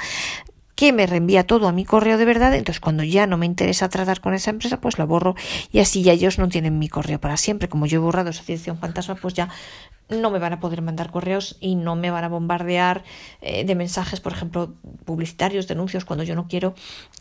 que 0.82 0.92
me 0.92 1.06
reenvía 1.06 1.46
todo 1.46 1.68
a 1.68 1.72
mi 1.72 1.84
correo 1.84 2.18
de 2.18 2.24
verdad, 2.24 2.52
entonces 2.54 2.80
cuando 2.80 3.04
ya 3.04 3.28
no 3.28 3.38
me 3.38 3.46
interesa 3.46 3.88
tratar 3.88 4.20
con 4.20 4.34
esa 4.34 4.50
empresa, 4.50 4.80
pues 4.80 4.98
la 4.98 5.04
borro 5.04 5.36
y 5.70 5.78
así 5.78 6.02
ya 6.02 6.12
ellos 6.12 6.40
no 6.40 6.48
tienen 6.48 6.80
mi 6.80 6.88
correo 6.88 7.20
para 7.20 7.36
siempre. 7.36 7.68
Como 7.68 7.86
yo 7.86 8.00
he 8.00 8.02
borrado 8.02 8.30
esa 8.30 8.42
dirección 8.42 8.78
fantasma, 8.78 9.14
pues 9.14 9.32
ya 9.34 9.48
no 10.08 10.32
me 10.32 10.40
van 10.40 10.54
a 10.54 10.58
poder 10.58 10.82
mandar 10.82 11.12
correos 11.12 11.56
y 11.60 11.76
no 11.76 11.94
me 11.94 12.10
van 12.10 12.24
a 12.24 12.28
bombardear 12.28 13.04
eh, 13.42 13.64
de 13.64 13.76
mensajes, 13.76 14.18
por 14.18 14.32
ejemplo, 14.32 14.74
publicitarios, 15.04 15.68
denuncios 15.68 16.04
cuando 16.04 16.24
yo 16.24 16.34
no 16.34 16.48
quiero 16.48 16.74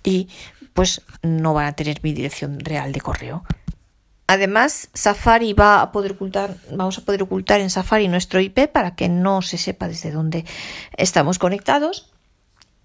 y 0.03 0.27
pues 0.73 1.03
no 1.21 1.53
van 1.53 1.67
a 1.67 1.73
tener 1.73 1.99
mi 2.01 2.13
dirección 2.13 2.61
real 2.61 2.91
de 2.91 3.01
correo. 3.01 3.43
Además, 4.25 4.89
Safari 4.95 5.53
va 5.53 5.83
a 5.83 5.91
poder 5.91 6.13
ocultar, 6.13 6.55
vamos 6.71 6.97
a 6.97 7.01
poder 7.01 7.21
ocultar 7.21 7.61
en 7.61 7.69
Safari 7.69 8.07
nuestro 8.07 8.39
IP 8.39 8.71
para 8.71 8.95
que 8.95 9.07
no 9.07 9.43
se 9.43 9.59
sepa 9.59 9.87
desde 9.87 10.09
dónde 10.09 10.45
estamos 10.97 11.37
conectados. 11.37 12.11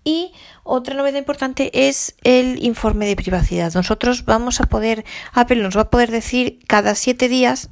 Y 0.07 0.33
otra 0.63 0.95
novedad 0.95 1.19
importante 1.19 1.89
es 1.89 2.15
el 2.23 2.63
informe 2.65 3.07
de 3.07 3.17
privacidad. 3.17 3.75
Nosotros 3.75 4.25
vamos 4.25 4.61
a 4.61 4.67
poder, 4.67 5.05
Apple 5.33 5.61
nos 5.61 5.77
va 5.77 5.81
a 5.81 5.91
poder 5.91 6.13
decir 6.13 6.61
cada 6.69 6.95
siete 6.95 7.29
días 7.29 7.71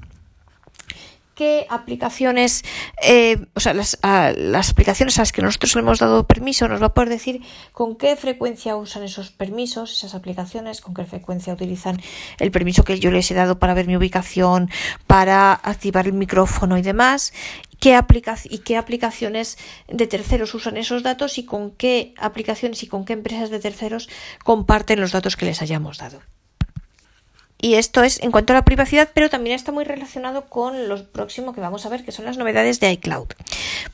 qué 1.36 1.66
aplicaciones, 1.70 2.64
eh, 3.02 3.46
o 3.54 3.60
sea, 3.60 3.72
las, 3.72 3.98
las, 4.02 4.70
aplicaciones 4.70 5.18
a 5.18 5.22
las 5.22 5.32
que 5.32 5.42
nosotros 5.42 5.74
le 5.74 5.82
hemos 5.82 5.98
dado 6.00 6.26
permiso, 6.26 6.66
nos 6.68 6.82
va 6.82 6.86
a 6.86 6.94
poder 6.94 7.08
decir 7.08 7.42
con 7.72 7.96
qué 7.96 8.16
frecuencia 8.16 8.76
usan 8.76 9.04
esos 9.04 9.30
permisos, 9.30 9.92
esas 9.92 10.14
aplicaciones, 10.14 10.80
con 10.80 10.94
qué 10.94 11.04
frecuencia 11.04 11.52
utilizan 11.52 12.00
el 12.38 12.50
permiso 12.50 12.82
que 12.82 12.98
yo 12.98 13.10
les 13.10 13.30
he 13.30 13.34
dado 13.34 13.58
para 13.58 13.74
ver 13.74 13.86
mi 13.86 13.96
ubicación, 13.96 14.70
para 15.06 15.52
activar 15.52 16.06
el 16.06 16.14
micrófono 16.14 16.78
y 16.78 16.82
demás, 16.82 17.32
qué 17.84 18.02
y 18.48 18.58
qué 18.58 18.78
aplicaciones 18.78 19.58
de 19.88 20.06
terceros 20.06 20.54
usan 20.54 20.78
esos 20.78 21.02
datos 21.02 21.36
y 21.36 21.44
con 21.44 21.70
qué 21.70 22.14
aplicaciones 22.16 22.82
y 22.82 22.86
con 22.86 23.04
qué 23.04 23.12
empresas 23.12 23.50
de 23.50 23.60
terceros 23.60 24.08
comparten 24.42 25.02
los 25.02 25.12
datos 25.12 25.36
que 25.36 25.44
les 25.44 25.60
hayamos 25.60 25.98
dado. 25.98 26.22
Y 27.60 27.74
esto 27.74 28.02
es 28.02 28.22
en 28.22 28.30
cuanto 28.30 28.54
a 28.54 28.56
la 28.56 28.64
privacidad, 28.64 29.10
pero 29.12 29.28
también 29.28 29.54
está 29.54 29.70
muy 29.70 29.84
relacionado 29.84 30.46
con 30.46 30.88
lo 30.88 31.04
próximo 31.12 31.54
que 31.54 31.60
vamos 31.60 31.84
a 31.84 31.90
ver, 31.90 32.06
que 32.06 32.12
son 32.12 32.24
las 32.24 32.38
novedades 32.38 32.80
de 32.80 32.90
iCloud. 32.92 33.28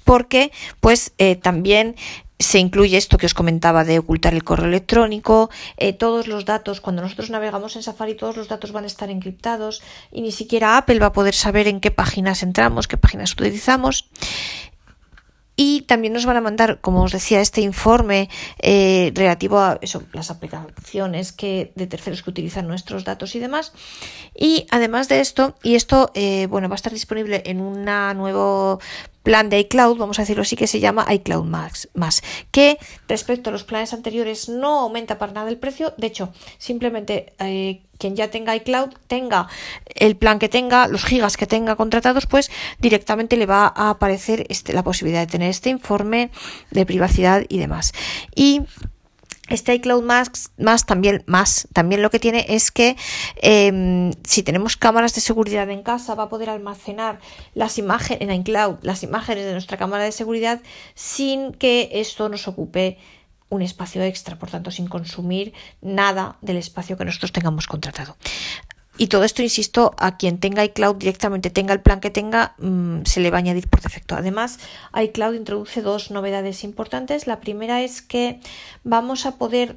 Porque, 0.04 0.52
pues, 0.78 1.12
eh, 1.18 1.34
también 1.34 1.96
se 2.40 2.58
incluye 2.58 2.96
esto 2.96 3.18
que 3.18 3.26
os 3.26 3.34
comentaba 3.34 3.84
de 3.84 3.98
ocultar 3.98 4.34
el 4.34 4.42
correo 4.42 4.66
electrónico, 4.66 5.50
eh, 5.76 5.92
todos 5.92 6.26
los 6.26 6.46
datos, 6.46 6.80
cuando 6.80 7.02
nosotros 7.02 7.30
navegamos 7.30 7.76
en 7.76 7.82
Safari, 7.82 8.14
todos 8.16 8.36
los 8.36 8.48
datos 8.48 8.72
van 8.72 8.84
a 8.84 8.86
estar 8.86 9.10
encriptados 9.10 9.82
y 10.10 10.22
ni 10.22 10.32
siquiera 10.32 10.78
Apple 10.78 10.98
va 10.98 11.06
a 11.06 11.12
poder 11.12 11.34
saber 11.34 11.68
en 11.68 11.80
qué 11.80 11.90
páginas 11.90 12.42
entramos, 12.42 12.88
qué 12.88 12.96
páginas 12.96 13.32
utilizamos. 13.32 14.08
Y 15.62 15.82
también 15.82 16.14
nos 16.14 16.24
van 16.24 16.38
a 16.38 16.40
mandar, 16.40 16.80
como 16.80 17.02
os 17.02 17.12
decía, 17.12 17.42
este 17.42 17.60
informe 17.60 18.30
eh, 18.60 19.12
relativo 19.14 19.58
a 19.58 19.78
eso, 19.82 20.02
las 20.14 20.30
aplicaciones 20.30 21.32
que, 21.32 21.72
de 21.74 21.86
terceros 21.86 22.22
que 22.22 22.30
utilizan 22.30 22.66
nuestros 22.66 23.04
datos 23.04 23.34
y 23.34 23.40
demás. 23.40 23.74
Y 24.34 24.66
además 24.70 25.08
de 25.08 25.20
esto, 25.20 25.56
y 25.62 25.74
esto 25.74 26.12
eh, 26.14 26.46
bueno, 26.46 26.70
va 26.70 26.76
a 26.76 26.80
estar 26.80 26.94
disponible 26.94 27.42
en 27.44 27.60
una 27.60 28.14
nuevo 28.14 28.80
plan 29.22 29.50
de 29.50 29.58
iCloud, 29.60 29.98
vamos 29.98 30.18
a 30.18 30.22
decirlo 30.22 30.42
así, 30.42 30.56
que 30.56 30.66
se 30.66 30.80
llama 30.80 31.06
iCloud 31.12 31.44
Max, 31.44 31.88
más, 31.94 32.22
que 32.50 32.78
respecto 33.08 33.50
a 33.50 33.52
los 33.52 33.64
planes 33.64 33.92
anteriores 33.92 34.48
no 34.48 34.80
aumenta 34.80 35.18
para 35.18 35.32
nada 35.32 35.50
el 35.50 35.58
precio, 35.58 35.94
de 35.96 36.06
hecho, 36.06 36.32
simplemente 36.58 37.32
eh, 37.38 37.82
quien 37.98 38.16
ya 38.16 38.30
tenga 38.30 38.56
iCloud 38.56 38.90
tenga 39.06 39.48
el 39.94 40.16
plan 40.16 40.38
que 40.38 40.48
tenga, 40.48 40.88
los 40.88 41.04
gigas 41.04 41.36
que 41.36 41.46
tenga 41.46 41.76
contratados, 41.76 42.26
pues 42.26 42.50
directamente 42.78 43.36
le 43.36 43.46
va 43.46 43.72
a 43.74 43.90
aparecer 43.90 44.46
este, 44.48 44.72
la 44.72 44.82
posibilidad 44.82 45.20
de 45.20 45.26
tener 45.26 45.50
este 45.50 45.70
informe 45.70 46.30
de 46.70 46.86
privacidad 46.86 47.44
y 47.48 47.58
demás. 47.58 47.92
Y 48.34 48.62
este 49.50 49.74
iCloud 49.74 50.02
más, 50.02 50.86
también 50.86 51.22
más 51.26 51.68
también 51.72 52.02
lo 52.02 52.10
que 52.10 52.18
tiene 52.18 52.46
es 52.48 52.70
que 52.70 52.96
em, 53.36 54.12
si 54.24 54.42
tenemos 54.42 54.76
cámaras 54.76 55.14
de 55.14 55.20
seguridad 55.20 55.68
en 55.70 55.82
casa 55.82 56.14
va 56.14 56.24
a 56.24 56.28
poder 56.28 56.50
almacenar 56.50 57.20
las 57.54 57.78
imágenes 57.78 58.22
en 58.22 58.30
iCloud 58.30 58.76
las 58.82 59.02
imágenes 59.02 59.44
de 59.44 59.52
nuestra 59.52 59.76
cámara 59.76 60.04
de 60.04 60.12
seguridad 60.12 60.60
sin 60.94 61.52
que 61.52 61.90
esto 61.92 62.28
nos 62.28 62.48
ocupe 62.48 62.98
un 63.50 63.62
espacio 63.62 64.02
extra, 64.02 64.38
por 64.38 64.48
tanto 64.48 64.70
sin 64.70 64.86
consumir 64.86 65.52
nada 65.82 66.38
del 66.40 66.56
espacio 66.56 66.96
que 66.96 67.04
nosotros 67.04 67.32
tengamos 67.32 67.66
contratado. 67.66 68.16
Y 69.00 69.06
todo 69.06 69.24
esto, 69.24 69.40
insisto, 69.40 69.94
a 69.96 70.18
quien 70.18 70.40
tenga 70.40 70.62
iCloud 70.62 70.96
directamente, 70.96 71.48
tenga 71.48 71.72
el 71.72 71.80
plan 71.80 72.00
que 72.00 72.10
tenga, 72.10 72.54
mm, 72.58 73.04
se 73.06 73.20
le 73.20 73.30
va 73.30 73.38
a 73.38 73.40
añadir 73.40 73.66
por 73.66 73.80
defecto. 73.80 74.14
Además, 74.14 74.58
iCloud 74.94 75.36
introduce 75.36 75.80
dos 75.80 76.10
novedades 76.10 76.64
importantes. 76.64 77.26
La 77.26 77.40
primera 77.40 77.80
es 77.80 78.02
que 78.02 78.40
vamos 78.84 79.24
a 79.24 79.36
poder 79.38 79.76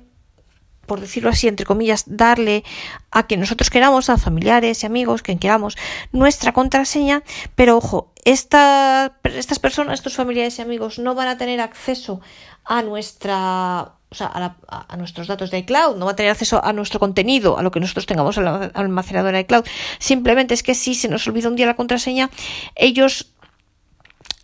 por 0.85 0.99
decirlo 0.99 1.29
así, 1.29 1.47
entre 1.47 1.65
comillas, 1.65 2.03
darle 2.05 2.65
a 3.09 3.25
quien 3.25 3.39
nosotros 3.39 3.69
queramos, 3.69 4.09
a 4.09 4.17
familiares 4.17 4.83
y 4.83 4.85
amigos, 4.85 5.21
quien 5.21 5.39
queramos, 5.39 5.77
nuestra 6.11 6.51
contraseña, 6.51 7.23
pero 7.55 7.77
ojo, 7.77 8.11
estas 8.25 9.13
personas, 9.61 9.93
estos 9.93 10.15
familiares 10.15 10.59
y 10.59 10.61
amigos 10.61 10.99
no 10.99 11.15
van 11.15 11.29
a 11.29 11.37
tener 11.37 11.61
acceso 11.61 12.19
a 12.65 12.81
nuestra 12.81 13.93
o 14.13 14.15
sea, 14.15 14.55
a, 14.67 14.95
nuestros 14.95 15.25
datos 15.25 15.49
de 15.49 15.57
iCloud, 15.57 15.97
no 15.97 16.05
va 16.05 16.11
a 16.11 16.15
tener 16.15 16.31
acceso 16.31 16.63
a 16.63 16.71
nuestro 16.71 16.99
contenido, 16.99 17.57
a 17.57 17.63
lo 17.63 17.71
que 17.71 17.79
nosotros 17.79 18.05
tengamos 18.05 18.37
almacenado 18.37 19.29
en 19.29 19.37
iCloud. 19.37 19.65
Simplemente 19.97 20.53
es 20.53 20.61
que 20.61 20.75
si 20.75 20.93
se 20.93 21.07
nos 21.07 21.27
olvida 21.27 21.49
un 21.49 21.55
día 21.55 21.65
la 21.65 21.75
contraseña, 21.75 22.29
ellos 22.75 23.33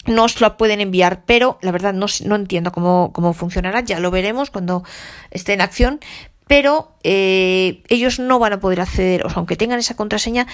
nos 0.08 0.42
la 0.42 0.58
pueden 0.58 0.82
enviar, 0.82 1.22
pero 1.28 1.60
la 1.62 1.72
verdad 1.72 1.94
no, 1.94 2.08
no 2.26 2.36
entiendo 2.36 2.72
cómo, 2.72 3.12
cómo, 3.14 3.34
funcionará, 3.34 3.82
ya 3.82 4.00
lo 4.00 4.10
veremos 4.10 4.50
cuando 4.50 4.84
esté 5.30 5.54
en 5.54 5.62
acción, 5.62 6.00
pero 6.48 6.96
eh, 7.04 7.84
ellos 7.90 8.18
no 8.18 8.40
van 8.40 8.54
a 8.54 8.60
poder 8.60 8.82
acceder, 8.82 9.24
o 9.24 9.30
sea, 9.30 9.38
aunque 9.38 9.56
tengan 9.56 9.78
esa 9.78 9.96
contraseña, 9.96 10.48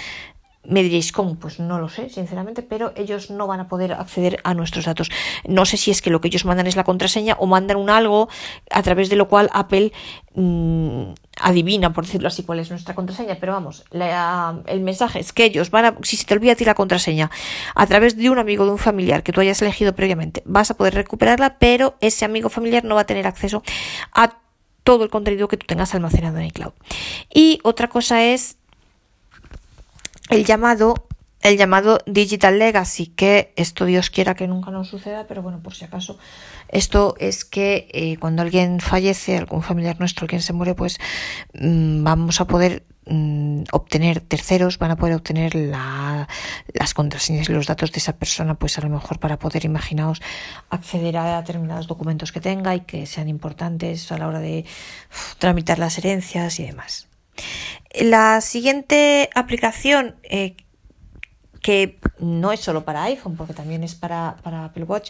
me 0.67 0.83
diréis, 0.83 1.11
¿cómo? 1.11 1.35
Pues 1.35 1.59
no 1.59 1.79
lo 1.79 1.89
sé, 1.89 2.09
sinceramente, 2.09 2.61
pero 2.61 2.93
ellos 2.95 3.29
no 3.29 3.47
van 3.47 3.59
a 3.59 3.67
poder 3.67 3.93
acceder 3.93 4.39
a 4.43 4.53
nuestros 4.53 4.85
datos. 4.85 5.09
No 5.47 5.65
sé 5.65 5.77
si 5.77 5.91
es 5.91 6.01
que 6.01 6.09
lo 6.09 6.21
que 6.21 6.27
ellos 6.27 6.45
mandan 6.45 6.67
es 6.67 6.75
la 6.75 6.83
contraseña 6.83 7.35
o 7.39 7.45
mandan 7.45 7.77
un 7.77 7.89
algo 7.89 8.29
a 8.71 8.83
través 8.83 9.09
de 9.09 9.15
lo 9.15 9.27
cual 9.27 9.49
Apple 9.53 9.91
mm, 10.33 11.03
adivina, 11.41 11.93
por 11.93 12.05
decirlo 12.05 12.27
así, 12.27 12.43
cuál 12.43 12.59
es 12.59 12.69
nuestra 12.69 12.95
contraseña. 12.95 13.37
Pero 13.39 13.53
vamos, 13.53 13.83
el 13.91 14.81
mensaje 14.81 15.19
es 15.19 15.33
que 15.33 15.45
ellos 15.45 15.71
van 15.71 15.85
a, 15.85 15.95
si 16.03 16.17
se 16.17 16.25
te 16.25 16.33
olvida 16.33 16.55
ti 16.55 16.65
la 16.65 16.75
contraseña 16.75 17.29
a 17.75 17.85
través 17.87 18.17
de 18.17 18.29
un 18.29 18.39
amigo, 18.39 18.65
de 18.65 18.71
un 18.71 18.77
familiar 18.77 19.23
que 19.23 19.31
tú 19.31 19.41
hayas 19.41 19.61
elegido 19.61 19.93
previamente, 19.95 20.41
vas 20.45 20.71
a 20.71 20.73
poder 20.75 20.95
recuperarla, 20.95 21.57
pero 21.59 21.95
ese 22.01 22.25
amigo 22.25 22.49
familiar 22.49 22.83
no 22.83 22.95
va 22.95 23.01
a 23.01 23.05
tener 23.05 23.27
acceso 23.27 23.63
a 24.13 24.37
todo 24.83 25.03
el 25.03 25.09
contenido 25.09 25.47
que 25.47 25.57
tú 25.57 25.65
tengas 25.65 25.93
almacenado 25.95 26.37
en 26.37 26.45
iCloud. 26.45 26.73
Y 27.33 27.59
otra 27.63 27.89
cosa 27.89 28.23
es 28.23 28.57
el 30.29 30.45
llamado 30.45 31.07
el 31.45 31.57
llamado 31.57 31.99
Digital 32.07 32.57
Legacy, 32.57 33.05
que 33.07 33.53
esto 33.55 33.85
Dios 33.85 34.09
quiera 34.09 34.33
que 34.33 34.47
nunca 34.47 34.71
nos 34.71 34.87
suceda, 34.87 35.27
pero 35.27 35.43
bueno, 35.43 35.59
por 35.61 35.75
si 35.75 35.85
acaso, 35.85 36.17
esto 36.69 37.15
es 37.19 37.45
que 37.45 37.87
eh, 37.93 38.17
cuando 38.17 38.41
alguien 38.41 38.79
fallece, 38.79 39.37
algún 39.37 39.61
familiar 39.61 39.99
nuestro, 39.99 40.23
alguien 40.23 40.41
se 40.41 40.53
muere, 40.53 40.73
pues 40.73 40.97
mm, 41.53 42.03
vamos 42.03 42.41
a 42.41 42.45
poder 42.45 42.83
mm, 43.05 43.65
obtener 43.71 44.21
terceros, 44.21 44.79
van 44.79 44.89
a 44.89 44.95
poder 44.95 45.13
obtener 45.13 45.53
la, 45.53 46.27
las 46.73 46.95
contraseñas 46.95 47.47
y 47.47 47.53
los 47.53 47.67
datos 47.67 47.91
de 47.91 47.99
esa 47.99 48.17
persona, 48.17 48.55
pues 48.55 48.79
a 48.79 48.81
lo 48.81 48.89
mejor 48.89 49.19
para 49.19 49.37
poder, 49.37 49.65
imaginaos, 49.65 50.23
acceder 50.71 51.15
a 51.17 51.37
determinados 51.37 51.85
documentos 51.85 52.31
que 52.31 52.41
tenga 52.41 52.73
y 52.73 52.81
que 52.81 53.05
sean 53.05 53.29
importantes 53.29 54.11
a 54.11 54.17
la 54.17 54.27
hora 54.27 54.39
de 54.39 54.65
tramitar 55.37 55.77
las 55.77 55.99
herencias 55.99 56.59
y 56.59 56.65
demás. 56.65 57.07
La 57.99 58.41
siguiente 58.41 59.29
aplicación 59.35 60.15
eh, 60.23 60.55
que 61.65 61.97
no 62.19 62.51
es 62.51 62.59
solo 62.59 62.85
para 62.85 63.05
iPhone, 63.05 63.35
porque 63.35 63.53
también 63.55 63.83
es 63.83 63.95
para, 63.95 64.37
Apple 64.43 64.83
Watch, 64.83 65.09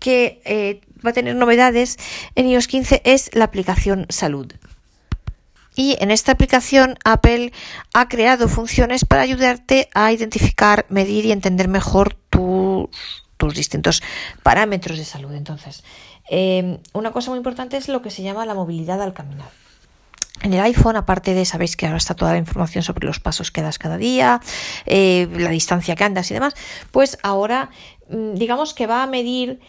que 0.00 0.42
eh, 0.44 0.80
va 1.04 1.10
a 1.10 1.12
tener 1.12 1.36
novedades 1.36 1.96
en 2.34 2.48
iOS 2.48 2.66
15 2.66 3.02
es 3.04 3.30
la 3.34 3.44
aplicación 3.44 4.06
Salud. 4.08 4.52
Y 5.76 5.96
en 6.00 6.10
esta 6.10 6.32
aplicación 6.32 6.96
Apple 7.04 7.52
ha 7.94 8.08
creado 8.08 8.48
funciones 8.48 9.04
para 9.04 9.22
ayudarte 9.22 9.88
a 9.94 10.12
identificar, 10.12 10.86
medir 10.88 11.24
y 11.24 11.32
entender 11.32 11.68
mejor 11.68 12.14
tus, 12.30 12.88
tus 13.36 13.54
distintos 13.54 14.02
parámetros 14.42 14.98
de 14.98 15.04
salud. 15.04 15.32
Entonces, 15.34 15.84
eh, 16.30 16.80
una 16.92 17.12
cosa 17.12 17.30
muy 17.30 17.38
importante 17.38 17.76
es 17.76 17.88
lo 17.88 18.02
que 18.02 18.10
se 18.10 18.22
llama 18.22 18.44
la 18.44 18.54
movilidad 18.54 19.00
al 19.00 19.14
caminar. 19.14 19.61
En 20.42 20.52
el 20.52 20.60
iPhone, 20.60 20.96
aparte 20.96 21.34
de, 21.34 21.44
sabéis 21.44 21.76
que 21.76 21.86
ahora 21.86 21.98
está 21.98 22.14
toda 22.14 22.32
la 22.32 22.38
información 22.38 22.82
sobre 22.82 23.06
los 23.06 23.20
pasos 23.20 23.50
que 23.50 23.62
das 23.62 23.78
cada 23.78 23.96
día, 23.96 24.40
eh, 24.86 25.28
la 25.36 25.50
distancia 25.50 25.94
que 25.94 26.04
andas 26.04 26.30
y 26.30 26.34
demás, 26.34 26.54
pues 26.90 27.18
ahora 27.22 27.70
mm, 28.10 28.34
digamos 28.34 28.74
que 28.74 28.88
va 28.88 29.04
a 29.04 29.06
medir 29.06 29.60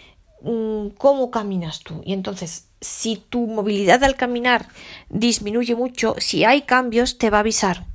mm, 0.41 0.89
cómo 0.97 1.29
caminas 1.29 1.81
tú. 1.81 2.01
Y 2.03 2.13
entonces 2.13 2.69
si 2.83 3.15
tu 3.15 3.47
movilidad 3.47 4.03
al 4.03 4.15
caminar 4.15 4.67
disminuye 5.09 5.75
mucho, 5.75 6.15
si 6.19 6.43
hay 6.43 6.63
cambios, 6.63 7.17
te 7.17 7.29
va 7.29 7.37
a 7.37 7.39
avisar. 7.41 7.85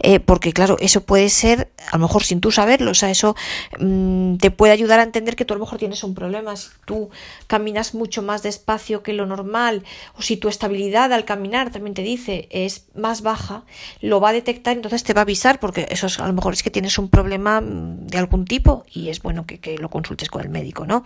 Eh, 0.00 0.20
porque 0.20 0.52
claro, 0.52 0.76
eso 0.80 1.02
puede 1.04 1.30
ser, 1.30 1.72
a 1.90 1.96
lo 1.96 2.02
mejor 2.02 2.22
sin 2.22 2.40
tú 2.40 2.50
saberlo, 2.50 2.90
o 2.90 2.94
sea, 2.94 3.10
eso 3.10 3.34
mm, 3.78 4.36
te 4.36 4.50
puede 4.50 4.74
ayudar 4.74 5.00
a 5.00 5.02
entender 5.02 5.36
que 5.36 5.46
tú 5.46 5.54
a 5.54 5.56
lo 5.56 5.64
mejor 5.64 5.78
tienes 5.78 6.04
un 6.04 6.14
problema, 6.14 6.54
si 6.56 6.68
tú 6.84 7.08
caminas 7.46 7.94
mucho 7.94 8.20
más 8.20 8.42
despacio 8.42 9.02
que 9.02 9.14
lo 9.14 9.24
normal, 9.24 9.82
o 10.18 10.22
si 10.22 10.36
tu 10.36 10.48
estabilidad 10.48 11.12
al 11.14 11.24
caminar 11.24 11.70
también 11.70 11.94
te 11.94 12.02
dice 12.02 12.46
es 12.50 12.86
más 12.94 13.22
baja, 13.22 13.64
lo 14.02 14.20
va 14.20 14.30
a 14.30 14.32
detectar, 14.34 14.76
entonces 14.76 15.02
te 15.02 15.14
va 15.14 15.22
a 15.22 15.22
avisar, 15.22 15.58
porque 15.60 15.86
eso 15.90 16.08
a 16.22 16.26
lo 16.26 16.34
mejor 16.34 16.52
es 16.52 16.62
que 16.62 16.70
tienes 16.70 16.98
un 16.98 17.08
problema 17.08 17.62
mm, 17.62 18.06
de 18.06 18.18
algún 18.18 18.44
tipo 18.44 18.84
y 18.92 19.08
es 19.08 19.22
bueno 19.22 19.46
que, 19.46 19.60
que 19.60 19.78
lo 19.78 19.88
consultes 19.88 20.28
con 20.28 20.42
el 20.42 20.50
médico, 20.50 20.86
¿no? 20.86 21.04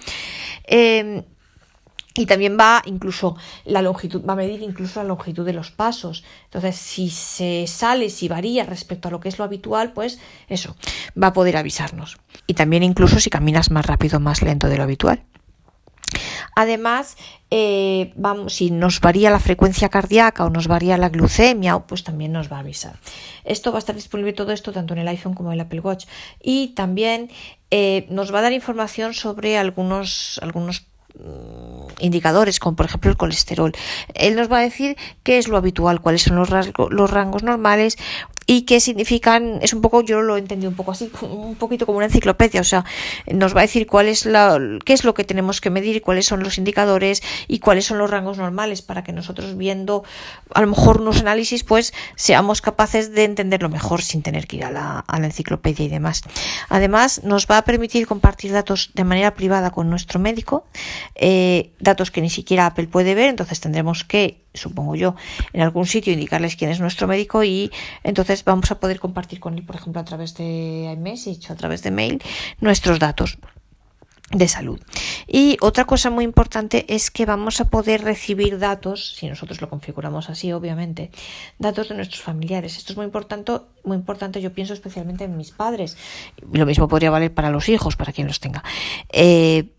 Eh, 0.66 1.22
y 2.18 2.26
también 2.26 2.56
va 2.58 2.82
incluso 2.84 3.36
la 3.64 3.80
longitud, 3.80 4.24
va 4.28 4.32
a 4.32 4.36
medir 4.36 4.60
incluso 4.62 5.00
la 5.00 5.08
longitud 5.08 5.46
de 5.46 5.52
los 5.52 5.70
pasos. 5.70 6.24
Entonces, 6.44 6.76
si 6.76 7.10
se 7.10 7.66
sale, 7.66 8.10
si 8.10 8.28
varía 8.28 8.64
respecto 8.64 9.08
a 9.08 9.10
lo 9.10 9.20
que 9.20 9.28
es 9.28 9.38
lo 9.38 9.44
habitual, 9.44 9.92
pues 9.92 10.18
eso, 10.48 10.76
va 11.20 11.28
a 11.28 11.32
poder 11.32 11.56
avisarnos. 11.56 12.18
Y 12.46 12.54
también 12.54 12.82
incluso 12.82 13.20
si 13.20 13.30
caminas 13.30 13.70
más 13.70 13.86
rápido 13.86 14.18
más 14.18 14.42
lento 14.42 14.68
de 14.68 14.76
lo 14.76 14.82
habitual. 14.82 15.22
Además, 16.56 17.16
eh, 17.50 18.12
vamos, 18.16 18.54
si 18.54 18.72
nos 18.72 19.00
varía 19.00 19.30
la 19.30 19.38
frecuencia 19.38 19.90
cardíaca 19.90 20.44
o 20.44 20.50
nos 20.50 20.66
varía 20.66 20.96
la 20.96 21.08
glucemia, 21.08 21.78
pues 21.78 22.02
también 22.02 22.32
nos 22.32 22.50
va 22.50 22.56
a 22.56 22.60
avisar. 22.60 22.98
Esto 23.44 23.70
va 23.70 23.78
a 23.78 23.80
estar 23.80 23.94
disponible 23.94 24.32
todo 24.32 24.50
esto 24.50 24.72
tanto 24.72 24.94
en 24.94 25.00
el 25.00 25.08
iPhone 25.08 25.34
como 25.34 25.50
en 25.50 25.54
el 25.54 25.60
Apple 25.60 25.80
Watch. 25.80 26.06
Y 26.42 26.68
también 26.68 27.30
eh, 27.70 28.06
nos 28.10 28.34
va 28.34 28.40
a 28.40 28.42
dar 28.42 28.52
información 28.52 29.14
sobre 29.14 29.56
algunos, 29.56 30.40
algunos 30.42 30.88
indicadores, 31.98 32.60
como 32.60 32.76
por 32.76 32.86
ejemplo 32.86 33.10
el 33.10 33.16
colesterol. 33.16 33.72
Él 34.14 34.36
nos 34.36 34.50
va 34.50 34.58
a 34.58 34.62
decir 34.62 34.96
qué 35.22 35.38
es 35.38 35.48
lo 35.48 35.56
habitual, 35.56 36.00
cuáles 36.00 36.22
son 36.22 36.36
los, 36.36 36.50
los 36.50 37.10
rangos 37.10 37.42
normales 37.42 37.98
y 38.50 38.62
qué 38.62 38.80
significan, 38.80 39.58
es 39.60 39.74
un 39.74 39.82
poco, 39.82 40.00
yo 40.00 40.22
lo 40.22 40.38
entendí 40.38 40.66
un 40.66 40.74
poco 40.74 40.92
así, 40.92 41.12
un 41.20 41.56
poquito 41.56 41.84
como 41.84 41.98
una 41.98 42.06
enciclopedia, 42.06 42.62
o 42.62 42.64
sea, 42.64 42.82
nos 43.30 43.54
va 43.54 43.60
a 43.60 43.64
decir 43.64 43.86
cuál 43.86 44.08
es 44.08 44.24
la, 44.24 44.58
qué 44.86 44.94
es 44.94 45.04
lo 45.04 45.12
que 45.12 45.22
tenemos 45.22 45.60
que 45.60 45.68
medir, 45.68 46.00
cuáles 46.00 46.24
son 46.24 46.42
los 46.42 46.56
indicadores 46.56 47.22
y 47.46 47.58
cuáles 47.58 47.84
son 47.84 47.98
los 47.98 48.10
rangos 48.10 48.38
normales 48.38 48.80
para 48.80 49.04
que 49.04 49.12
nosotros 49.12 49.58
viendo 49.58 50.02
a 50.54 50.62
lo 50.62 50.66
mejor 50.66 51.02
unos 51.02 51.20
análisis, 51.20 51.62
pues 51.62 51.92
seamos 52.16 52.62
capaces 52.62 53.12
de 53.12 53.24
entenderlo 53.24 53.68
mejor 53.68 54.00
sin 54.00 54.22
tener 54.22 54.46
que 54.46 54.56
ir 54.56 54.64
a 54.64 54.70
la, 54.70 55.00
a 55.00 55.20
la 55.20 55.26
enciclopedia 55.26 55.84
y 55.84 55.90
demás. 55.90 56.22
Además, 56.70 57.24
nos 57.24 57.46
va 57.48 57.58
a 57.58 57.64
permitir 57.64 58.06
compartir 58.06 58.52
datos 58.52 58.92
de 58.94 59.04
manera 59.04 59.34
privada 59.34 59.72
con 59.72 59.90
nuestro 59.90 60.20
médico, 60.20 60.64
eh, 61.16 61.72
datos 61.80 62.10
que 62.10 62.22
ni 62.22 62.30
siquiera 62.30 62.64
Apple 62.64 62.86
puede 62.86 63.14
ver, 63.14 63.28
entonces 63.28 63.60
tendremos 63.60 64.04
que 64.04 64.47
supongo 64.58 64.94
yo, 64.94 65.14
en 65.52 65.62
algún 65.62 65.86
sitio 65.86 66.12
indicarles 66.12 66.56
quién 66.56 66.70
es 66.70 66.80
nuestro 66.80 67.06
médico 67.06 67.44
y 67.44 67.70
entonces 68.02 68.44
vamos 68.44 68.70
a 68.70 68.80
poder 68.80 69.00
compartir 69.00 69.40
con 69.40 69.54
él, 69.54 69.64
por 69.64 69.76
ejemplo, 69.76 70.00
a 70.00 70.04
través 70.04 70.34
de 70.34 70.90
iMessage 70.92 71.50
o 71.50 71.52
a 71.52 71.56
través 71.56 71.82
de 71.82 71.90
mail, 71.90 72.22
nuestros 72.60 72.98
datos 72.98 73.38
de 74.30 74.46
salud. 74.46 74.78
Y 75.26 75.56
otra 75.60 75.86
cosa 75.86 76.10
muy 76.10 76.24
importante 76.24 76.84
es 76.94 77.10
que 77.10 77.24
vamos 77.24 77.60
a 77.60 77.70
poder 77.70 78.02
recibir 78.02 78.58
datos, 78.58 79.14
si 79.16 79.26
nosotros 79.26 79.60
lo 79.60 79.70
configuramos 79.70 80.28
así, 80.28 80.52
obviamente, 80.52 81.10
datos 81.58 81.88
de 81.88 81.94
nuestros 81.94 82.20
familiares. 82.20 82.76
Esto 82.76 82.92
es 82.92 82.96
muy 82.96 83.06
importante, 83.06 83.52
muy 83.84 83.96
importante, 83.96 84.42
yo 84.42 84.52
pienso 84.52 84.74
especialmente 84.74 85.24
en 85.24 85.36
mis 85.36 85.50
padres. 85.50 85.96
Lo 86.52 86.66
mismo 86.66 86.88
podría 86.88 87.10
valer 87.10 87.32
para 87.32 87.50
los 87.50 87.68
hijos, 87.68 87.96
para 87.96 88.12
quien 88.12 88.26
los 88.26 88.40
tenga. 88.40 88.62
Eh, 89.10 89.70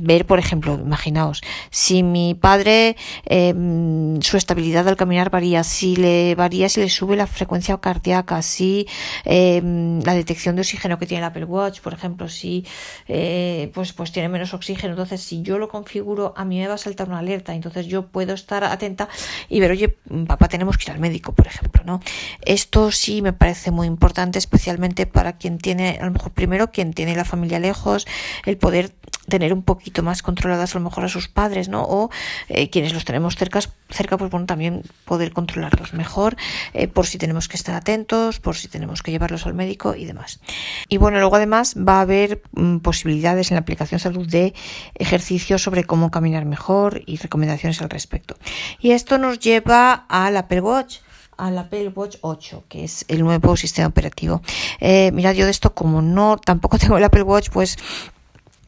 ver, 0.00 0.26
por 0.26 0.38
ejemplo, 0.38 0.74
imaginaos, 0.74 1.42
si 1.70 2.02
mi 2.02 2.34
padre 2.34 2.96
em, 3.24 4.20
su 4.20 4.36
estabilidad 4.36 4.88
al 4.88 4.96
caminar 4.96 5.30
varía, 5.30 5.64
si 5.64 5.96
le 5.96 6.34
varía, 6.34 6.68
si 6.68 6.80
le 6.80 6.88
sube 6.88 7.16
la 7.16 7.26
frecuencia 7.26 7.76
cardíaca, 7.78 8.42
si 8.42 8.86
em, 9.24 10.00
la 10.02 10.14
detección 10.14 10.56
de 10.56 10.62
oxígeno 10.62 10.98
que 10.98 11.06
tiene 11.06 11.20
el 11.20 11.26
Apple 11.26 11.44
Watch, 11.44 11.80
por 11.80 11.92
ejemplo, 11.92 12.28
si 12.28 12.64
eh, 13.08 13.70
pues, 13.74 13.92
pues 13.92 14.12
tiene 14.12 14.28
menos 14.28 14.54
oxígeno, 14.54 14.92
entonces 14.92 15.20
si 15.20 15.42
yo 15.42 15.58
lo 15.58 15.68
configuro, 15.68 16.34
a 16.36 16.44
mí 16.44 16.58
me 16.58 16.68
va 16.68 16.74
a 16.74 16.78
saltar 16.78 17.08
una 17.08 17.18
alerta, 17.18 17.54
entonces 17.54 17.86
yo 17.86 18.06
puedo 18.06 18.34
estar 18.34 18.64
atenta 18.64 19.08
y 19.48 19.60
ver, 19.60 19.70
oye, 19.70 19.96
papá, 20.26 20.48
tenemos 20.48 20.78
que 20.78 20.84
ir 20.84 20.92
al 20.92 21.00
médico, 21.00 21.32
por 21.32 21.46
ejemplo, 21.46 21.82
¿no? 21.84 22.00
Esto 22.42 22.90
sí 22.90 23.22
me 23.22 23.32
parece 23.32 23.70
muy 23.70 23.86
importante, 23.86 24.38
especialmente 24.38 25.06
para 25.06 25.36
quien 25.36 25.58
tiene, 25.58 25.98
a 26.00 26.04
lo 26.06 26.12
mejor 26.12 26.32
primero, 26.32 26.70
quien 26.70 26.92
tiene 26.92 27.14
la 27.16 27.24
familia 27.24 27.58
lejos, 27.58 28.06
el 28.44 28.56
poder 28.56 28.92
tener 29.28 29.54
un 29.54 29.59
poquito 29.62 30.02
más 30.02 30.22
controladas 30.22 30.74
a 30.74 30.78
lo 30.78 30.84
mejor 30.84 31.04
a 31.04 31.08
sus 31.08 31.28
padres, 31.28 31.68
¿no? 31.68 31.82
O 31.82 32.10
eh, 32.48 32.70
quienes 32.70 32.92
los 32.92 33.04
tenemos 33.04 33.36
cerca, 33.36 33.60
cerca, 33.88 34.16
pues 34.16 34.30
bueno, 34.30 34.46
también 34.46 34.82
poder 35.04 35.32
controlarlos 35.32 35.92
mejor, 35.94 36.36
eh, 36.74 36.88
por 36.88 37.06
si 37.06 37.18
tenemos 37.18 37.48
que 37.48 37.56
estar 37.56 37.74
atentos, 37.74 38.40
por 38.40 38.56
si 38.56 38.68
tenemos 38.68 39.02
que 39.02 39.10
llevarlos 39.10 39.46
al 39.46 39.54
médico 39.54 39.94
y 39.94 40.04
demás. 40.04 40.40
Y 40.88 40.96
bueno, 40.98 41.18
luego 41.18 41.36
además 41.36 41.74
va 41.76 41.98
a 41.98 42.00
haber 42.02 42.42
mm, 42.52 42.78
posibilidades 42.78 43.50
en 43.50 43.56
la 43.56 43.60
aplicación 43.60 44.00
salud 44.00 44.28
de 44.28 44.54
ejercicios 44.94 45.62
sobre 45.62 45.84
cómo 45.84 46.10
caminar 46.10 46.44
mejor 46.44 47.02
y 47.06 47.16
recomendaciones 47.16 47.80
al 47.82 47.90
respecto. 47.90 48.36
Y 48.80 48.92
esto 48.92 49.18
nos 49.18 49.38
lleva 49.38 50.06
al 50.08 50.36
Apple 50.36 50.60
Watch 50.60 50.98
al 51.40 51.58
Apple 51.58 51.88
Watch 51.94 52.16
8, 52.20 52.64
que 52.68 52.84
es 52.84 53.04
el 53.08 53.24
nuevo 53.24 53.56
sistema 53.56 53.88
operativo. 53.88 54.42
Eh, 54.78 55.10
mirad, 55.12 55.34
yo 55.34 55.46
de 55.46 55.50
esto 55.50 55.74
como 55.74 56.02
no, 56.02 56.36
tampoco 56.36 56.78
tengo 56.78 56.98
el 56.98 57.04
Apple 57.04 57.22
Watch, 57.22 57.48
pues 57.50 57.78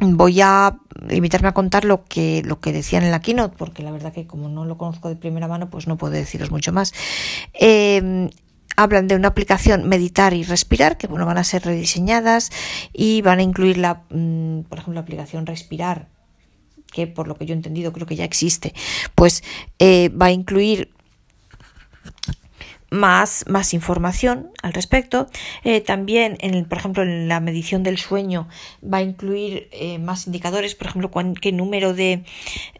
voy 0.02 0.40
a 0.40 0.78
limitarme 1.08 1.48
a 1.48 1.52
contar 1.52 1.84
lo 1.84 2.04
que, 2.04 2.42
lo 2.44 2.60
que 2.60 2.72
decían 2.72 3.04
en 3.04 3.10
la 3.10 3.20
keynote, 3.20 3.56
porque 3.56 3.82
la 3.82 3.90
verdad 3.90 4.12
que 4.12 4.26
como 4.26 4.48
no 4.48 4.64
lo 4.64 4.76
conozco 4.76 5.08
de 5.08 5.16
primera 5.16 5.48
mano, 5.48 5.70
pues 5.70 5.86
no 5.86 5.96
puedo 5.96 6.12
deciros 6.12 6.50
mucho 6.50 6.72
más. 6.72 6.92
Em, 7.54 8.30
hablan 8.76 9.08
de 9.08 9.16
una 9.16 9.28
aplicación 9.28 9.88
meditar 9.88 10.34
y 10.34 10.42
respirar, 10.42 10.96
que 10.96 11.06
bueno, 11.06 11.26
van 11.26 11.38
a 11.38 11.44
ser 11.44 11.64
rediseñadas 11.64 12.50
y 12.92 13.22
van 13.22 13.38
a 13.38 13.42
incluir 13.42 13.78
la, 13.78 14.02
mm, 14.10 14.62
por 14.62 14.78
ejemplo, 14.78 14.94
la 14.94 15.00
aplicación 15.00 15.46
respirar, 15.46 16.08
que 16.92 17.06
por 17.06 17.28
lo 17.28 17.36
que 17.36 17.46
yo 17.46 17.54
he 17.54 17.56
entendido 17.56 17.92
creo 17.92 18.06
que 18.06 18.16
ya 18.16 18.24
existe, 18.24 18.74
pues 19.14 19.42
eh, 19.78 20.08
va 20.10 20.26
a 20.26 20.30
incluir 20.30 20.92
más, 22.92 23.44
más 23.48 23.74
información 23.74 24.50
al 24.62 24.72
respecto. 24.72 25.26
Eh, 25.64 25.80
también, 25.80 26.36
en 26.40 26.64
por 26.66 26.78
ejemplo, 26.78 27.02
en 27.02 27.26
la 27.26 27.40
medición 27.40 27.82
del 27.82 27.98
sueño 27.98 28.48
va 28.82 28.98
a 28.98 29.02
incluir 29.02 29.68
eh, 29.72 29.98
más 29.98 30.26
indicadores, 30.26 30.74
por 30.74 30.86
ejemplo, 30.86 31.10
qué 31.40 31.52
número 31.52 31.94
de, 31.94 32.24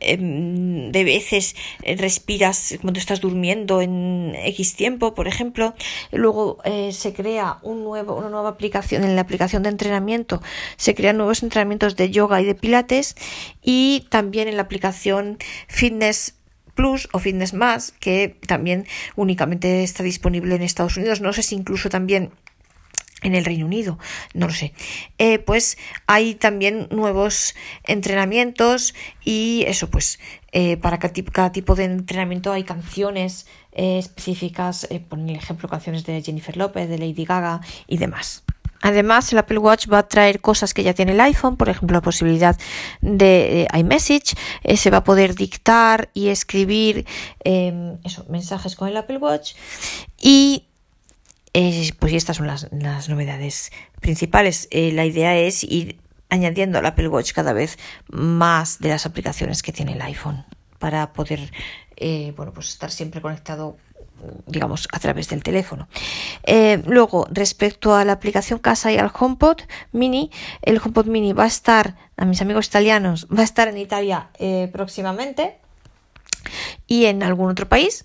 em, 0.01 0.93
de 0.93 1.05
veces 1.05 1.57
respiras 1.83 2.79
cuando 2.81 3.01
estás 3.01 3.21
durmiendo 3.21 3.81
en 3.81 4.35
X 4.37 4.77
tiempo, 4.77 5.15
por 5.15 5.27
ejemplo. 5.27 5.75
Luego 6.13 6.59
eh, 6.65 6.93
se 6.93 7.13
crea 7.13 7.59
un 7.63 7.83
nuevo, 7.83 8.15
una 8.15 8.29
nueva 8.29 8.51
aplicación, 8.51 9.05
en 9.05 9.17
la 9.17 9.23
aplicación 9.23 9.63
de 9.63 9.71
entrenamiento 9.71 10.43
se 10.77 10.95
crean 10.95 11.17
nuevos 11.17 11.43
entrenamientos 11.43 11.97
de 11.97 12.11
yoga 12.11 12.41
y 12.41 12.45
de 12.45 12.55
pilates 12.55 13.17
y 13.63 14.07
también 14.11 14.49
en 14.49 14.57
la 14.57 14.63
aplicación 14.63 15.39
fitness 15.69 16.35
Plus 16.75 17.09
o 17.13 17.19
Fitness 17.19 17.55
Más, 17.55 17.93
que 17.93 18.37
también 18.47 18.87
únicamente 19.17 19.83
está 19.83 20.03
disponible 20.03 20.55
en 20.55 20.63
Estados 20.63 20.97
Unidos. 20.97 21.21
No 21.21 21.33
sé 21.33 21.43
si 21.43 21.55
incluso 21.55 21.89
también 21.89 22.31
en 23.23 23.35
el 23.35 23.45
Reino 23.45 23.67
Unido, 23.67 23.99
no 24.35 24.47
lo 24.47 24.53
sé. 24.53 24.73
Eh, 25.19 25.39
pues 25.39 25.79
hay 26.07 26.35
también 26.35 26.89
nuevos 26.91 27.55
entrenamientos 27.85 28.95
y 29.25 29.65
eso, 29.67 29.91
pues 29.91 30.19
eh, 30.53 30.77
para 30.77 30.99
cada 30.99 31.53
tipo, 31.53 31.75
de 31.75 31.85
entrenamiento 31.85 32.53
hay 32.53 32.65
canciones 32.65 33.47
eh, 33.73 33.99
específicas, 33.99 34.89
por 35.09 35.19
el 35.19 35.31
ejemplo, 35.31 35.69
canciones 35.69 36.05
de 36.05 36.21
Jennifer 36.23 36.57
López, 36.57 36.89
de 36.89 36.99
Lady 36.99 37.25
Gaga 37.25 37.61
y 37.87 37.99
demás. 37.99 38.45
Además, 38.83 39.33
el 39.33 39.39
Apple 39.39 39.59
Watch 39.59 39.87
va 39.91 39.99
a 39.99 40.09
traer 40.09 40.41
cosas 40.41 40.75
que 40.75 40.83
ya 40.83 40.93
tiene 40.93 41.13
el 41.13 41.21
iPhone, 41.21 41.57
por 41.57 41.69
ejemplo, 41.69 41.95
la 41.95 42.03
posibilidad 42.03 42.59
de 43.01 43.69
iMessage, 43.73 44.35
eh, 44.65 44.77
se 44.77 44.91
va 44.91 44.99
a 44.99 45.05
poder 45.05 45.37
dictar 45.37 46.11
y 46.15 46.29
escribir 46.29 47.07
em, 47.45 47.99
mensajes 48.29 48.75
con 48.75 48.89
el 48.89 48.97
Apple 48.97 49.19
Watch 49.19 49.55
y 50.21 50.67
eh, 51.55 51.93
pues 51.99 52.13
estas 52.13 52.39
son 52.39 52.49
las, 52.49 52.69
novedades 53.09 53.71
principales. 54.01 54.67
Eh, 54.73 54.91
la 54.93 55.05
idea 55.07 55.37
es 55.37 55.63
ir 55.63 56.01
añadiendo 56.29 56.79
al 56.79 56.87
Apple 56.87 57.09
Watch 57.09 57.33
cada 57.33 57.53
vez 57.53 57.79
más 58.09 58.81
de 58.81 58.89
las 58.89 59.07
aplicaciones 59.07 59.63
que 59.63 59.73
tiene 59.73 59.93
el 59.93 60.03
iPhone 60.03 60.45
para 60.79 61.13
poder 61.13 61.53
bueno, 62.35 62.53
pues 62.53 62.71
estar 62.71 62.91
siempre 62.91 63.21
conectado 63.21 63.77
digamos, 64.47 64.89
a 64.93 64.99
través 64.99 65.29
del 65.29 65.43
teléfono. 65.43 65.89
Eh, 66.45 66.83
luego, 66.87 67.27
respecto 67.31 67.95
a 67.95 68.05
la 68.05 68.13
aplicación 68.13 68.59
Casa 68.59 68.93
y 68.93 68.99
al 68.99 69.11
HomePod 69.13 69.63
Mini, 69.93 70.31
el 70.63 70.79
HomePod 70.79 71.07
Mini 71.07 71.33
va 71.33 71.45
a 71.45 71.49
estar, 71.49 71.97
a 72.17 72.25
mis 72.25 72.41
amigos 72.41 72.67
italianos, 72.67 73.27
va 73.27 73.41
a 73.41 73.45
estar 73.45 73.69
en 73.69 73.79
Italia 73.79 74.29
eh, 74.39 74.69
próximamente 74.73 75.59
y 76.87 77.07
en 77.07 77.23
algún 77.23 77.51
otro 77.51 77.69
país 77.69 78.05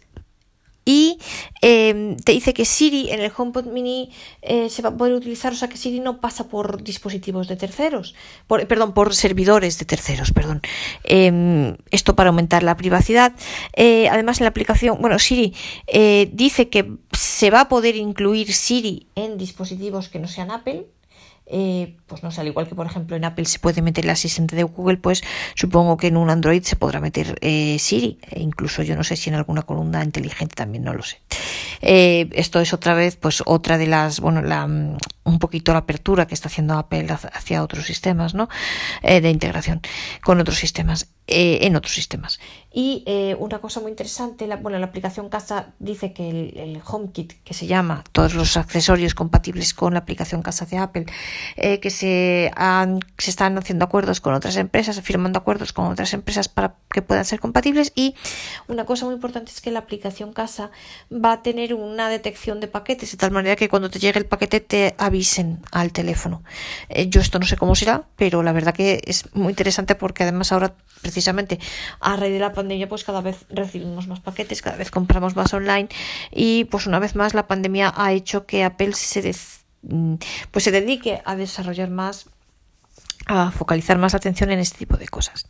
y 0.88 1.20
em, 1.62 2.16
te 2.16 2.32
dice 2.32 2.54
que 2.54 2.64
Siri 2.64 3.12
en 3.12 3.20
el 3.20 3.30
HomePod 3.36 3.66
Mini 3.66 4.10
eh, 4.42 4.70
se 4.70 4.82
va 4.82 4.88
a 4.88 4.96
poder 4.96 5.14
utilizar, 5.14 5.52
o 5.52 5.56
sea 5.58 5.68
que 5.68 5.76
Siri 5.76 6.00
no 6.00 6.22
pasa 6.22 6.48
por 6.48 6.82
dispositivos 6.82 7.50
de 7.50 7.58
terceros, 7.58 8.16
por, 8.48 8.66
perdón, 8.68 8.94
por 8.94 9.14
servidores 9.14 9.78
de 9.80 9.86
terceros, 9.86 10.32
perdón. 10.32 10.62
Em, 11.04 11.76
esto 11.92 12.16
para 12.16 12.30
aumentar 12.30 12.64
la 12.64 12.78
privacidad. 12.78 13.34
Eh, 13.76 14.08
además 14.08 14.40
en 14.40 14.46
la 14.46 14.50
aplicación, 14.50 14.98
bueno, 15.02 15.20
Siri 15.20 15.54
eh, 15.88 16.30
dice 16.32 16.70
que 16.70 16.90
se 17.12 17.50
va 17.50 17.62
a 17.62 17.68
poder 17.68 17.98
incluir 17.98 18.54
Siri 18.54 19.08
en 19.16 19.38
dispositivos 19.38 20.08
que 20.08 20.20
no 20.20 20.30
sean 20.30 20.52
Apple, 20.52 20.86
eh, 21.50 21.96
pues 22.08 22.24
no 22.24 22.32
sé, 22.32 22.42
al 22.42 22.48
igual 22.48 22.68
que 22.68 22.76
por 22.76 22.86
ejemplo 22.86 23.16
en 23.16 23.26
Apple 23.26 23.46
se 23.46 23.60
puede 23.60 23.82
meter 23.82 24.06
el 24.06 24.10
asistente 24.12 24.56
de 24.56 24.64
Google, 24.64 24.98
pues 24.98 25.24
supongo 25.56 25.98
que 25.98 26.08
en 26.08 26.18
un 26.18 26.30
Android 26.30 26.62
se 26.64 26.76
podrá 26.76 27.00
meter 27.00 27.38
eh, 27.42 27.78
Siri, 27.80 28.20
e 28.30 28.42
incluso 28.42 28.84
yo 28.84 28.96
no 28.96 29.04
sé 29.04 29.16
si 29.16 29.30
en 29.30 29.36
alguna 29.36 29.62
columna 29.62 30.04
inteligente 30.04 30.56
también, 30.56 30.84
no 30.84 30.94
lo 30.94 31.04
sé. 31.04 31.20
Eh, 31.82 32.30
esto 32.34 32.60
es 32.60 32.74
otra 32.74 32.94
vez, 32.94 33.16
pues 33.16 33.44
otra 33.46 33.78
de 33.78 33.88
las, 33.88 34.20
bueno, 34.20 34.42
la, 34.42 34.68
mm, 34.68 34.98
un 35.24 35.40
poquito 35.40 35.74
la 35.74 35.80
apertura 35.80 36.28
que 36.28 36.34
está 36.34 36.48
haciendo 36.48 36.76
Apple 36.76 37.08
hacia 37.10 37.64
otros 37.64 37.86
sistemas, 37.86 38.34
¿no? 38.34 38.48
de 39.04 39.30
integración 39.30 39.82
con 40.24 40.40
otros 40.40 40.58
sistemas, 40.58 41.10
en 41.28 41.76
otros 41.76 41.94
sistemas. 41.94 42.40
Y 42.72 43.04
una 43.40 43.60
cosa 43.60 43.82
muy 43.82 43.92
interesante, 43.92 44.48
la, 44.48 44.56
bueno, 44.56 44.80
la 44.80 44.86
aplicación 44.86 45.30
Casa 45.30 45.74
dice 45.80 46.14
que 46.14 46.30
el, 46.30 46.58
el 46.58 46.82
HomeKit, 46.86 47.44
que 47.44 47.54
se 47.54 47.68
llama, 47.68 48.04
todos 48.12 48.34
los 48.34 48.58
accesorios 48.58 49.14
compatibles 49.14 49.74
con 49.74 49.94
la 49.94 50.00
aplicación 50.00 50.42
Casa 50.42 50.66
de 50.66 50.78
Apple, 50.78 51.06
eh, 51.56 51.80
que 51.80 51.90
se, 51.90 52.52
han, 52.56 53.00
se 53.18 53.30
están 53.30 53.58
haciendo 53.58 53.86
acuerdos 53.86 54.22
con 54.22 54.34
otras 54.34 54.58
empresas, 54.58 55.00
firmando 55.02 55.40
acuerdos 55.40 55.74
con 55.74 55.86
otras 55.88 56.14
empresas 56.14 56.48
para 56.50 56.76
que 56.92 57.02
puedan 57.02 57.26
ser 57.26 57.40
compatibles. 57.40 57.92
Y 57.96 58.16
una 58.68 58.86
cosa 58.86 59.06
muy 59.06 59.16
importante 59.16 59.52
es 59.52 59.62
que 59.62 59.72
la 59.72 59.80
aplicación 59.80 60.34
Casa 60.34 60.72
va 61.12 61.34
a 61.34 61.42
tener 61.42 61.67
una 61.74 62.10
detección 62.10 62.60
de 62.60 62.68
paquetes, 62.68 63.12
de 63.12 63.18
tal 63.18 63.32
manera 63.32 63.56
que 63.56 63.70
cuando 63.70 63.90
te 63.90 64.00
llegue 64.00 64.20
el 64.20 64.26
paquete 64.26 64.60
te 64.60 64.96
avisen 64.98 65.60
al 65.72 65.92
teléfono. 65.92 66.44
Eh, 66.90 67.10
yo 67.10 67.22
esto 67.22 67.40
no 67.40 67.46
sé 67.46 67.58
cómo 67.58 67.76
será, 67.76 68.04
pero 68.16 68.44
la 68.44 68.54
verdad 68.54 68.74
que 68.74 69.02
es 69.06 69.34
muy 69.34 69.50
interesante 69.50 69.96
porque 69.96 70.24
además 70.24 70.52
ahora 70.52 70.76
precisamente 71.02 71.60
a 72.00 72.16
raíz 72.16 72.34
de 72.34 72.40
la 72.40 72.54
pandemia 72.54 72.90
pues 72.90 73.04
cada 73.04 73.22
vez 73.22 73.46
recibimos 73.50 74.08
más 74.08 74.20
paquetes, 74.20 74.62
cada 74.62 74.78
vez 74.78 74.92
compramos 74.92 75.36
más 75.36 75.54
online 75.54 75.90
y 76.32 76.66
pues 76.66 76.88
una 76.88 77.00
vez 77.00 77.16
más 77.16 77.34
la 77.34 77.48
pandemia 77.48 77.94
ha 77.96 78.12
hecho 78.14 78.46
que 78.46 78.64
Apple 78.64 78.94
se 78.94 79.22
Mm, 79.82 80.16
pues 80.52 80.66
se 80.66 80.72
dedique 80.72 81.22
a 81.24 81.36
desarrollar 81.36 81.90
más 81.90 82.26
a 83.26 83.52
focalizar 83.52 83.98
más 83.98 84.16
atención 84.16 84.52
en 84.52 84.60
este 84.60 84.78
tipo 84.78 84.96
de 84.96 85.08
cosas. 85.08 85.48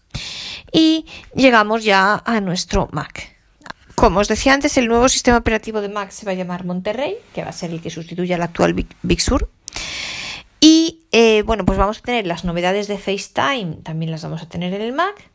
Y 0.71 1.05
llegamos 1.35 1.83
ya 1.83 2.23
a 2.25 2.41
nuestro 2.41 2.89
Mac. 2.91 3.36
Como 3.97 4.19
os 4.19 4.27
decía 4.27 4.53
antes, 4.53 4.77
el 4.77 4.87
nuevo 4.87 5.09
sistema 5.09 5.39
operativo 5.39 5.81
de 5.81 5.89
Mac 5.89 6.11
se 6.11 6.23
va 6.23 6.31
a 6.31 6.35
llamar 6.35 6.65
Monterrey, 6.65 7.17
que 7.33 7.41
va 7.41 7.49
a 7.49 7.51
ser 7.51 7.71
el 7.71 7.81
que 7.81 7.89
sustituya 7.89 8.35
al 8.35 8.43
actual 8.43 8.75
Big, 8.75 9.21
Sur. 9.21 9.49
Y 10.59 11.07
eh, 11.11 11.41
bueno, 11.41 11.65
pues 11.65 11.79
vamos 11.79 11.97
a 11.97 12.01
tener 12.01 12.27
las 12.27 12.45
novedades 12.45 12.87
de 12.87 12.99
FaceTime, 12.99 13.77
también 13.81 14.11
las 14.11 14.21
vamos 14.21 14.43
a 14.43 14.47
tener 14.47 14.71
en 14.75 14.81
el 14.81 14.93
Mac. 14.93 15.31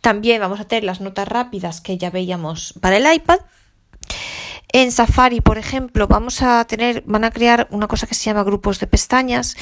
También 0.00 0.40
vamos 0.40 0.60
a 0.60 0.68
tener 0.68 0.84
las 0.84 1.00
notas 1.00 1.26
rápidas 1.26 1.80
que 1.80 1.98
ya 1.98 2.10
veíamos 2.10 2.74
para 2.80 2.96
el 2.96 3.12
iPad. 3.12 3.40
En 4.74 4.90
Safari, 4.90 5.40
por 5.40 5.56
ejemplo, 5.56 6.08
vamos 6.08 6.42
a 6.42 6.64
tener, 6.64 7.04
van 7.06 7.22
a 7.22 7.30
crear 7.30 7.68
una 7.70 7.86
cosa 7.86 8.08
que 8.08 8.16
se 8.16 8.24
llama 8.24 8.42
grupos 8.42 8.80
de 8.80 8.88
pestañas, 8.88 9.56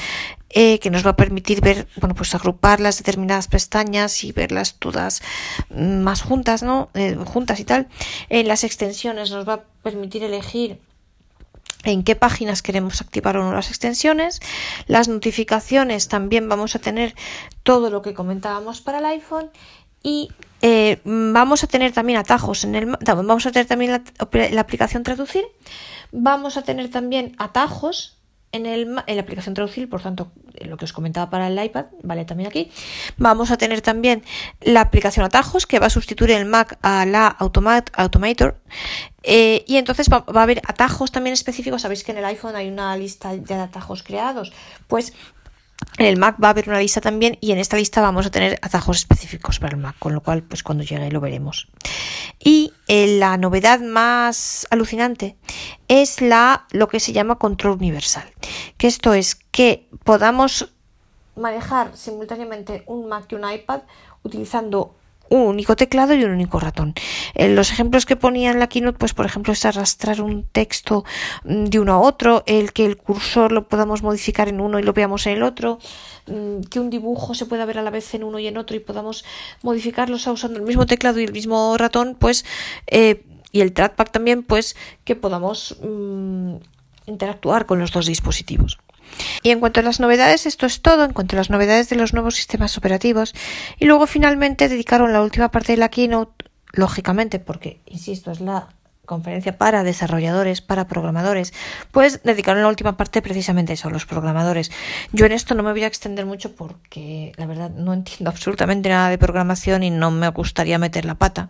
eh, 0.49 0.79
que 0.79 0.89
nos 0.89 1.05
va 1.05 1.11
a 1.11 1.15
permitir 1.15 1.61
ver, 1.61 1.87
bueno, 1.97 2.15
pues 2.15 2.33
agrupar 2.33 2.79
las 2.79 2.97
determinadas 2.97 3.47
pestañas 3.47 4.23
y 4.23 4.31
verlas 4.31 4.79
todas 4.79 5.21
más 5.69 6.23
juntas, 6.23 6.63
¿no? 6.63 6.89
Eh, 6.95 7.15
juntas 7.25 7.59
y 7.59 7.63
tal. 7.63 7.89
En 8.29 8.47
las 8.47 8.63
extensiones 8.63 9.29
nos 9.29 9.47
va 9.47 9.53
a 9.53 9.63
permitir 9.83 10.23
elegir 10.23 10.79
en 11.83 12.03
qué 12.03 12.15
páginas 12.15 12.63
queremos 12.63 12.99
activar 12.99 13.37
o 13.37 13.43
no 13.43 13.53
las 13.53 13.69
extensiones. 13.69 14.39
Las 14.87 15.09
notificaciones 15.09 16.07
también 16.07 16.49
vamos 16.49 16.73
a 16.73 16.79
tener 16.79 17.13
todo 17.61 17.91
lo 17.91 18.01
que 18.01 18.15
comentábamos 18.15 18.81
para 18.81 18.97
el 18.97 19.05
iPhone 19.05 19.51
y 20.01 20.31
eh, 20.63 21.01
vamos 21.03 21.63
a 21.63 21.67
tener 21.67 21.91
también 21.91 22.17
atajos 22.17 22.63
en 22.63 22.73
el 22.73 22.85
vamos 23.05 23.45
a 23.45 23.51
tener 23.51 23.67
también 23.67 23.91
la, 23.91 24.61
aplicación 24.61 25.03
traducir 25.03 25.43
vamos 26.13 26.55
a 26.57 26.61
tener 26.61 26.89
también 26.89 27.35
atajos 27.37 28.17
en, 28.53 28.67
el, 28.67 28.81
en 29.07 29.15
la 29.15 29.21
aplicación 29.21 29.55
traducir, 29.55 29.89
por 29.89 30.01
tanto, 30.01 30.31
lo 30.61 30.77
que 30.77 30.85
os 30.85 30.93
comentaba 30.93 31.29
para 31.29 31.47
el 31.47 31.61
iPad, 31.61 31.85
vale 32.03 32.23
también 32.23 32.47
aquí. 32.47 32.71
Vamos 33.17 33.49
a 33.51 33.57
tener 33.57 33.81
también 33.81 34.23
la 34.61 34.81
aplicación 34.81 35.25
atajos 35.25 35.65
que 35.65 35.79
va 35.79 35.87
a 35.87 35.89
sustituir 35.89 36.31
el 36.31 36.45
Mac 36.45 36.77
a 36.83 37.05
la 37.07 37.27
Automat, 37.27 37.89
Automator. 37.93 38.61
Eh, 39.23 39.65
y 39.67 39.77
entonces 39.77 40.07
va, 40.07 40.19
va, 40.19 40.41
a 40.41 40.43
haber 40.43 40.61
atajos 40.67 41.11
también 41.11 41.33
específicos. 41.33 41.81
Sabéis 41.81 42.03
que 42.03 42.11
en 42.11 42.19
el 42.19 42.25
iPhone 42.25 42.55
hay 42.55 42.69
una 42.69 42.95
lista 42.95 43.35
de 43.35 43.53
atajos 43.55 44.03
creados. 44.03 44.53
Pues 44.87 45.13
en 45.97 46.05
el 46.05 46.17
Mac 46.17 46.37
va 46.41 46.47
a 46.47 46.51
haber 46.51 46.69
una 46.69 46.79
lista 46.79 47.01
también 47.01 47.37
y 47.41 47.51
en 47.51 47.59
esta 47.59 47.77
lista 47.77 48.01
vamos 48.01 48.25
a 48.25 48.31
tener 48.31 48.57
atajos 48.61 48.97
específicos 48.97 49.59
para 49.59 49.75
el 49.75 49.81
Mac, 49.81 49.95
con 49.99 50.13
lo 50.13 50.21
cual 50.21 50.43
pues 50.43 50.63
cuando 50.63 50.83
llegue 50.83 51.11
lo 51.11 51.21
veremos. 51.21 51.67
Y 52.39 52.73
eh, 52.87 53.17
la 53.19 53.37
novedad 53.37 53.79
más 53.79 54.67
alucinante 54.69 55.37
es 55.87 56.21
la 56.21 56.65
lo 56.71 56.87
que 56.87 56.99
se 56.99 57.13
llama 57.13 57.37
control 57.37 57.77
universal, 57.77 58.31
que 58.77 58.87
esto 58.87 59.13
es 59.13 59.35
que 59.35 59.87
podamos 60.03 60.73
manejar 61.35 61.95
simultáneamente 61.95 62.83
un 62.87 63.07
Mac 63.07 63.25
y 63.29 63.35
un 63.35 63.49
iPad 63.49 63.81
utilizando 64.23 64.95
un 65.33 65.47
único 65.47 65.75
teclado 65.75 66.13
y 66.13 66.23
un 66.23 66.31
único 66.31 66.59
ratón. 66.59 66.93
Eh, 67.33 67.49
los 67.49 67.71
ejemplos 67.71 68.05
que 68.05 68.15
ponía 68.15 68.51
en 68.51 68.59
la 68.59 68.67
keynote, 68.67 68.97
pues 68.97 69.13
por 69.13 69.25
ejemplo, 69.25 69.53
es 69.53 69.65
arrastrar 69.65 70.21
un 70.21 70.43
texto 70.43 71.05
mm, 71.43 71.65
de 71.65 71.79
uno 71.79 71.93
a 71.93 71.99
otro, 71.99 72.43
el 72.45 72.71
que 72.71 72.85
el 72.85 72.97
cursor 72.97 73.51
lo 73.51 73.67
podamos 73.67 74.03
modificar 74.03 74.47
en 74.47 74.61
uno 74.61 74.79
y 74.79 74.83
lo 74.83 74.93
veamos 74.93 75.25
en 75.25 75.33
el 75.33 75.43
otro, 75.43 75.79
mm, 76.27 76.61
que 76.69 76.79
un 76.79 76.89
dibujo 76.89 77.33
se 77.33 77.45
pueda 77.45 77.65
ver 77.65 77.79
a 77.79 77.81
la 77.81 77.89
vez 77.89 78.13
en 78.13 78.23
uno 78.23 78.39
y 78.39 78.47
en 78.47 78.57
otro 78.57 78.75
y 78.75 78.79
podamos 78.79 79.25
modificarlo 79.61 80.15
usando 80.15 80.59
el 80.59 80.65
mismo 80.65 80.85
teclado 80.85 81.19
y 81.19 81.23
el 81.23 81.33
mismo 81.33 81.77
ratón, 81.77 82.15
pues 82.19 82.45
eh, 82.87 83.23
y 83.51 83.61
el 83.61 83.73
trackpad 83.73 84.05
también, 84.05 84.43
pues 84.43 84.75
que 85.03 85.15
podamos 85.15 85.77
mm, 85.81 86.55
interactuar 87.05 87.65
con 87.65 87.79
los 87.79 87.91
dos 87.91 88.05
dispositivos. 88.05 88.79
Y 89.41 89.51
en 89.51 89.59
cuanto 89.59 89.79
a 89.79 89.83
las 89.83 89.99
novedades, 89.99 90.45
esto 90.45 90.65
es 90.65 90.81
todo, 90.81 91.03
en 91.03 91.13
cuanto 91.13 91.35
a 91.35 91.37
las 91.37 91.49
novedades 91.49 91.89
de 91.89 91.95
los 91.95 92.13
nuevos 92.13 92.35
sistemas 92.35 92.77
operativos. 92.77 93.33
Y 93.79 93.85
luego 93.85 94.07
finalmente 94.07 94.69
dedicaron 94.69 95.13
la 95.13 95.21
última 95.21 95.51
parte 95.51 95.73
de 95.73 95.77
la 95.77 95.89
keynote, 95.89 96.45
lógicamente, 96.71 97.39
porque, 97.39 97.81
insisto, 97.85 98.31
es 98.31 98.39
la 98.39 98.69
conferencia 99.05 99.57
para 99.57 99.83
desarrolladores, 99.83 100.61
para 100.61 100.87
programadores, 100.87 101.53
pues 101.91 102.21
dedicaron 102.23 102.61
la 102.61 102.69
última 102.69 102.95
parte 102.95 103.21
precisamente 103.21 103.73
a 103.73 103.75
eso, 103.75 103.89
a 103.89 103.91
los 103.91 104.05
programadores. 104.05 104.71
Yo 105.11 105.25
en 105.25 105.33
esto 105.33 105.55
no 105.55 105.63
me 105.63 105.71
voy 105.71 105.83
a 105.83 105.87
extender 105.87 106.25
mucho 106.25 106.55
porque 106.55 107.33
la 107.35 107.45
verdad 107.45 107.69
no 107.69 107.93
entiendo 107.93 108.29
absolutamente 108.29 108.89
nada 108.89 109.09
de 109.09 109.17
programación 109.17 109.83
y 109.83 109.89
no 109.89 110.09
me 110.09 110.29
gustaría 110.29 110.77
meter 110.77 111.05
la 111.05 111.15
pata. 111.15 111.49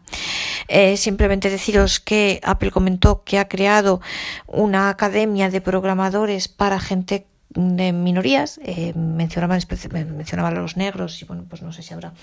Eh, 0.67 0.97
simplemente 0.97 1.49
deciros 1.49 1.99
que 1.99 2.39
Apple 2.43 2.71
comentó 2.71 3.23
que 3.23 3.37
ha 3.37 3.47
creado 3.47 4.01
una 4.47 4.89
academia 4.89 5.49
de 5.49 5.61
programadores 5.61 6.47
para 6.47 6.79
gente 6.79 7.27
de 7.55 7.91
minorías, 7.91 8.59
eh, 8.63 8.93
mencionaban, 8.95 9.61
mencionaban 9.93 10.57
a 10.57 10.61
los 10.61 10.77
negros 10.77 11.21
y 11.21 11.25
bueno, 11.25 11.45
pues 11.49 11.61
no 11.61 11.71
sé 11.71 11.83
si 11.83 11.93
habrá 11.93 12.13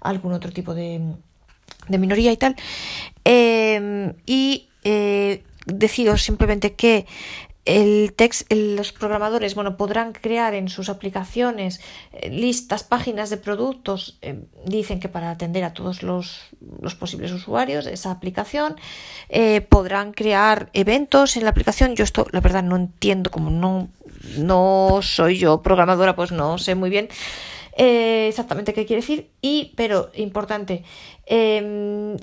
algún 0.00 0.32
otro 0.32 0.52
tipo 0.52 0.74
de, 0.74 1.00
de 1.88 1.98
minoría 1.98 2.32
y 2.32 2.36
tal. 2.36 2.56
Eh, 3.24 4.14
y 4.26 4.68
eh, 4.84 5.42
decido 5.66 6.16
simplemente 6.16 6.74
que 6.74 7.06
el 7.66 8.14
text, 8.14 8.50
los 8.52 8.92
programadores 8.92 9.56
bueno, 9.56 9.76
podrán 9.76 10.12
crear 10.12 10.54
en 10.54 10.68
sus 10.68 10.88
aplicaciones 10.88 11.80
eh, 12.12 12.30
listas, 12.30 12.84
páginas 12.84 13.28
de 13.28 13.36
productos, 13.36 14.18
eh, 14.22 14.44
dicen 14.64 15.00
que 15.00 15.08
para 15.08 15.32
atender 15.32 15.64
a 15.64 15.74
todos 15.74 16.02
los, 16.02 16.46
posibles 16.98 17.32
usuarios 17.32 17.86
esa 17.86 18.12
aplicación, 18.12 18.76
eh, 19.28 19.60
podrán 19.60 20.12
crear 20.12 20.70
eventos 20.72 21.36
en 21.36 21.42
la 21.42 21.50
aplicación. 21.50 21.96
Yo 21.96 22.04
esto, 22.04 22.26
la 22.30 22.40
verdad, 22.40 22.62
no 22.62 22.76
entiendo, 22.76 23.30
como 23.30 23.50
no, 23.50 23.88
no 24.38 25.00
soy 25.02 25.36
yo 25.36 25.60
programadora, 25.60 26.14
pues 26.14 26.30
no 26.30 26.58
sé 26.58 26.74
muy 26.74 26.88
bien 26.88 27.08
exactamente 27.78 28.72
qué 28.72 28.86
quiere 28.86 29.02
decir. 29.02 29.30
Y, 29.42 29.74
pero 29.76 30.10
importante, 30.14 30.84
em, 31.26 32.16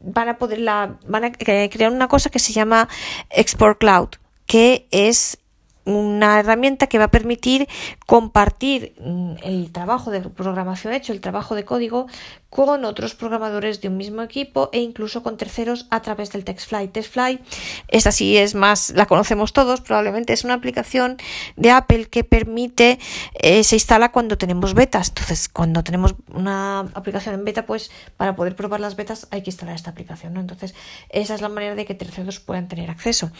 van 0.00 0.28
a 0.30 0.38
poder 0.38 0.58
la, 0.58 0.98
van 1.06 1.24
a 1.24 1.32
crear 1.32 1.92
una 1.92 2.08
cosa 2.08 2.30
que 2.30 2.40
se 2.40 2.52
llama 2.52 2.88
Export 3.30 3.78
Cloud 3.78 4.16
que 4.46 4.88
es 4.90 5.38
una 5.86 6.40
herramienta 6.40 6.88
que 6.88 6.98
va 6.98 7.04
a 7.04 7.10
permitir 7.10 7.68
compartir 8.06 8.94
mm, 9.00 9.34
el 9.44 9.70
trabajo 9.72 10.10
de 10.10 10.20
programación 10.20 10.92
hecho, 10.92 11.12
el 11.12 11.20
trabajo 11.20 11.54
de 11.54 11.64
código, 11.64 12.06
con 12.50 12.84
otros 12.84 13.14
programadores 13.14 13.80
de 13.80 13.88
un 13.88 13.96
mismo 13.96 14.22
equipo 14.22 14.68
e 14.72 14.80
incluso 14.80 15.22
con 15.22 15.36
terceros 15.36 15.86
a 15.90 16.02
través 16.02 16.32
del 16.32 16.44
TextFly. 16.44 16.88
TextFly, 16.88 17.40
esta 17.88 18.10
sí 18.10 18.36
es 18.36 18.54
más, 18.54 18.90
la 18.90 19.06
conocemos 19.06 19.52
todos, 19.52 19.80
probablemente 19.80 20.32
es 20.32 20.42
una 20.42 20.54
aplicación 20.54 21.18
de 21.56 21.70
Apple 21.70 22.06
que 22.06 22.24
permite, 22.24 22.98
eh, 23.34 23.62
se 23.62 23.76
instala 23.76 24.10
cuando 24.10 24.36
tenemos 24.38 24.74
betas. 24.74 25.08
Entonces, 25.08 25.48
cuando 25.48 25.84
tenemos 25.84 26.16
una 26.32 26.80
aplicación 26.94 27.34
en 27.34 27.44
beta, 27.44 27.64
pues 27.64 27.92
para 28.16 28.34
poder 28.34 28.56
probar 28.56 28.80
las 28.80 28.96
betas 28.96 29.28
hay 29.30 29.42
que 29.42 29.50
instalar 29.50 29.76
esta 29.76 29.90
aplicación. 29.90 30.34
¿no? 30.34 30.40
Entonces, 30.40 30.74
esa 31.10 31.34
es 31.34 31.42
la 31.42 31.48
manera 31.48 31.76
de 31.76 31.84
que 31.84 31.94
terceros 31.94 32.40
puedan 32.40 32.66
tener 32.66 32.90
acceso. 32.90 33.30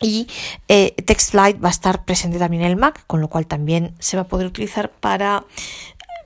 Y 0.00 0.26
eh, 0.68 0.92
TextFlight 0.92 1.62
va 1.62 1.68
a 1.68 1.70
estar 1.70 2.04
presente 2.04 2.38
también 2.38 2.62
en 2.64 2.70
el 2.70 2.76
Mac, 2.76 3.04
con 3.06 3.20
lo 3.20 3.28
cual 3.28 3.46
también 3.46 3.94
se 4.00 4.16
va 4.16 4.24
a 4.24 4.28
poder 4.28 4.46
utilizar 4.46 4.90
para 4.90 5.44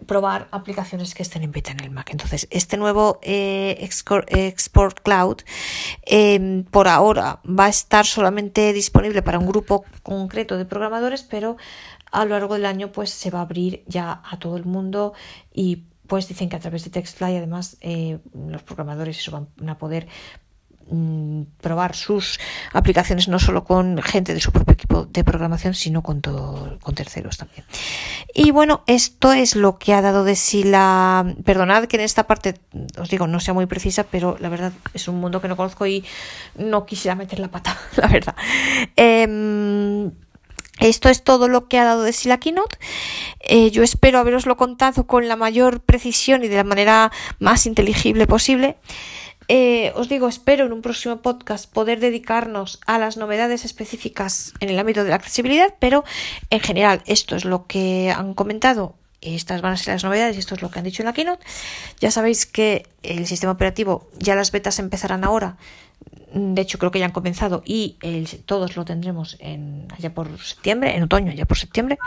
probar 0.06 0.48
aplicaciones 0.52 1.14
que 1.14 1.22
estén 1.22 1.42
en 1.42 1.52
beta 1.52 1.72
en 1.72 1.80
el 1.80 1.90
Mac. 1.90 2.10
Entonces, 2.10 2.46
este 2.50 2.76
nuevo 2.76 3.18
eh, 3.22 3.76
Export 3.80 5.00
Cloud 5.02 5.38
em, 6.06 6.64
por 6.64 6.88
ahora 6.88 7.40
va 7.44 7.66
a 7.66 7.68
estar 7.68 8.06
solamente 8.06 8.72
disponible 8.72 9.22
para 9.22 9.38
un 9.38 9.46
grupo 9.46 9.84
concreto 10.02 10.56
de 10.56 10.64
programadores, 10.64 11.22
pero 11.22 11.56
a 12.10 12.24
lo 12.24 12.30
largo 12.30 12.54
del 12.54 12.66
año 12.66 12.90
pues 12.92 13.10
se 13.10 13.30
va 13.30 13.40
a 13.40 13.42
abrir 13.42 13.84
ya 13.86 14.22
a 14.24 14.38
todo 14.38 14.56
el 14.56 14.64
mundo 14.64 15.12
y 15.52 15.84
pues 16.06 16.26
dicen 16.26 16.48
que 16.48 16.56
a 16.56 16.60
través 16.60 16.84
de 16.84 16.90
TextFly 16.90 17.36
además 17.36 17.76
eh, 17.80 18.18
los 18.32 18.62
programadores 18.62 19.30
van 19.30 19.68
a 19.68 19.76
poder 19.76 20.08
Probar 21.60 21.94
sus 21.94 22.40
aplicaciones 22.72 23.28
no 23.28 23.38
solo 23.38 23.64
con 23.64 24.00
gente 24.02 24.34
de 24.34 24.40
su 24.40 24.52
propio 24.52 24.74
equipo 24.74 25.04
de 25.04 25.24
programación, 25.24 25.74
sino 25.74 26.02
con 26.02 26.20
con 26.20 26.94
terceros 26.94 27.36
también. 27.36 27.64
Y 28.34 28.50
bueno, 28.50 28.82
esto 28.86 29.32
es 29.32 29.56
lo 29.56 29.78
que 29.78 29.94
ha 29.94 30.02
dado 30.02 30.24
de 30.24 30.36
sí 30.36 30.64
la. 30.64 31.34
Perdonad 31.44 31.84
que 31.84 31.96
en 31.96 32.02
esta 32.02 32.26
parte 32.26 32.54
os 32.98 33.08
digo 33.08 33.26
no 33.26 33.40
sea 33.40 33.54
muy 33.54 33.66
precisa, 33.66 34.04
pero 34.04 34.36
la 34.40 34.48
verdad 34.48 34.72
es 34.94 35.08
un 35.08 35.20
mundo 35.20 35.40
que 35.40 35.48
no 35.48 35.56
conozco 35.56 35.86
y 35.86 36.04
no 36.56 36.86
quisiera 36.86 37.14
meter 37.14 37.38
la 37.38 37.48
pata, 37.48 37.76
la 37.96 38.08
verdad. 38.08 38.36
Em, 38.96 40.10
esto 40.80 41.08
es 41.08 41.24
todo 41.24 41.48
lo 41.48 41.68
que 41.68 41.78
ha 41.78 41.84
dado 41.84 42.02
de 42.02 42.12
sí 42.12 42.28
la 42.28 42.38
keynote. 42.38 42.78
Eh, 43.40 43.70
yo 43.70 43.82
espero 43.82 44.18
haberoslo 44.18 44.56
contado 44.56 45.06
con 45.06 45.28
la 45.28 45.36
mayor 45.36 45.80
precisión 45.80 46.44
y 46.44 46.48
de 46.48 46.56
la 46.56 46.64
manera 46.64 47.10
más 47.38 47.66
inteligible 47.66 48.26
posible. 48.26 48.76
Eh, 49.48 49.92
os 49.96 50.08
digo, 50.08 50.28
espero 50.28 50.66
en 50.66 50.72
un 50.72 50.82
próximo 50.82 51.22
podcast 51.22 51.72
poder 51.72 52.00
dedicarnos 52.00 52.80
a 52.86 52.98
las 52.98 53.16
novedades 53.16 53.64
específicas 53.64 54.52
en 54.60 54.68
el 54.68 54.78
ámbito 54.78 55.04
de 55.04 55.10
la 55.10 55.16
accesibilidad, 55.16 55.74
pero 55.80 56.04
en 56.50 56.60
general 56.60 57.02
esto 57.06 57.34
es 57.34 57.46
lo 57.46 57.66
que 57.66 58.12
han 58.14 58.34
comentado. 58.34 58.94
Estas 59.22 59.62
van 59.62 59.72
a 59.72 59.76
ser 59.76 59.94
las 59.94 60.04
novedades 60.04 60.36
esto 60.36 60.54
es 60.54 60.62
lo 60.62 60.70
que 60.70 60.78
han 60.78 60.84
dicho 60.84 61.02
en 61.02 61.06
la 61.06 61.14
keynote. 61.14 61.44
Ya 61.98 62.10
sabéis 62.10 62.44
que 62.44 62.86
el 63.02 63.26
sistema 63.26 63.52
operativo, 63.52 64.08
ya 64.18 64.34
las 64.34 64.52
betas 64.52 64.78
empezarán 64.78 65.24
ahora 65.24 65.56
de 66.32 66.62
hecho 66.62 66.78
creo 66.78 66.90
que 66.90 66.98
ya 66.98 67.06
han 67.06 67.12
comenzado 67.12 67.62
y 67.64 67.96
todos 68.46 68.76
lo 68.76 68.84
tendremos 68.84 69.36
en, 69.40 69.88
allá 69.96 70.12
por 70.12 70.38
septiembre, 70.38 70.96
en 70.96 71.02
otoño, 71.02 71.32
ya 71.32 71.46
por 71.46 71.58
septiembre. 71.58 71.98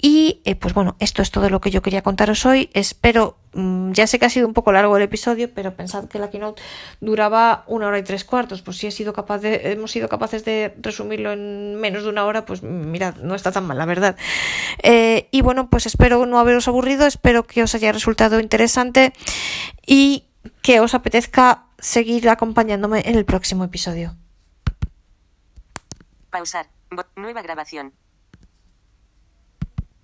Y 0.00 0.40
eh, 0.44 0.54
pues 0.54 0.74
bueno, 0.74 0.96
esto 0.98 1.22
es 1.22 1.30
todo 1.30 1.50
lo 1.50 1.60
que 1.60 1.70
yo 1.70 1.82
quería 1.82 2.02
contaros 2.02 2.46
hoy. 2.46 2.70
Espero, 2.72 3.38
mm, 3.54 3.92
ya 3.92 4.06
sé 4.06 4.18
que 4.18 4.26
ha 4.26 4.30
sido 4.30 4.46
un 4.46 4.54
poco 4.54 4.72
largo 4.72 4.96
el 4.96 5.02
episodio, 5.02 5.52
pero 5.52 5.74
pensad 5.74 6.04
que 6.06 6.18
la 6.18 6.30
keynote 6.30 6.62
duraba 7.00 7.64
una 7.66 7.88
hora 7.88 7.98
y 7.98 8.02
tres 8.02 8.24
cuartos. 8.24 8.62
Pues 8.62 8.76
si 8.76 8.86
he 8.86 8.90
sido 8.90 9.12
capaz 9.12 9.38
de, 9.38 9.72
hemos 9.72 9.90
sido 9.90 10.08
capaces 10.08 10.44
de 10.44 10.74
resumirlo 10.80 11.32
en 11.32 11.76
menos 11.76 12.04
de 12.04 12.10
una 12.10 12.24
hora, 12.26 12.44
pues 12.44 12.62
mirad, 12.62 13.16
no 13.16 13.34
está 13.34 13.50
tan 13.50 13.66
mal, 13.66 13.78
la 13.78 13.86
verdad. 13.86 14.16
Eh, 14.82 15.28
y 15.30 15.40
bueno, 15.40 15.68
pues 15.70 15.86
espero 15.86 16.24
no 16.26 16.38
haberos 16.38 16.68
aburrido, 16.68 17.06
espero 17.06 17.46
que 17.46 17.62
os 17.62 17.74
haya 17.74 17.92
resultado 17.92 18.40
interesante 18.40 19.12
y 19.86 20.24
que 20.62 20.80
os 20.80 20.94
apetezca 20.94 21.67
seguir 21.78 22.28
acompañándome 22.28 23.02
en 23.04 23.16
el 23.16 23.24
próximo 23.24 23.64
episodio. 23.64 24.16
Pausar. 26.30 26.66
Nueva 27.16 27.42
grabación. 27.42 27.92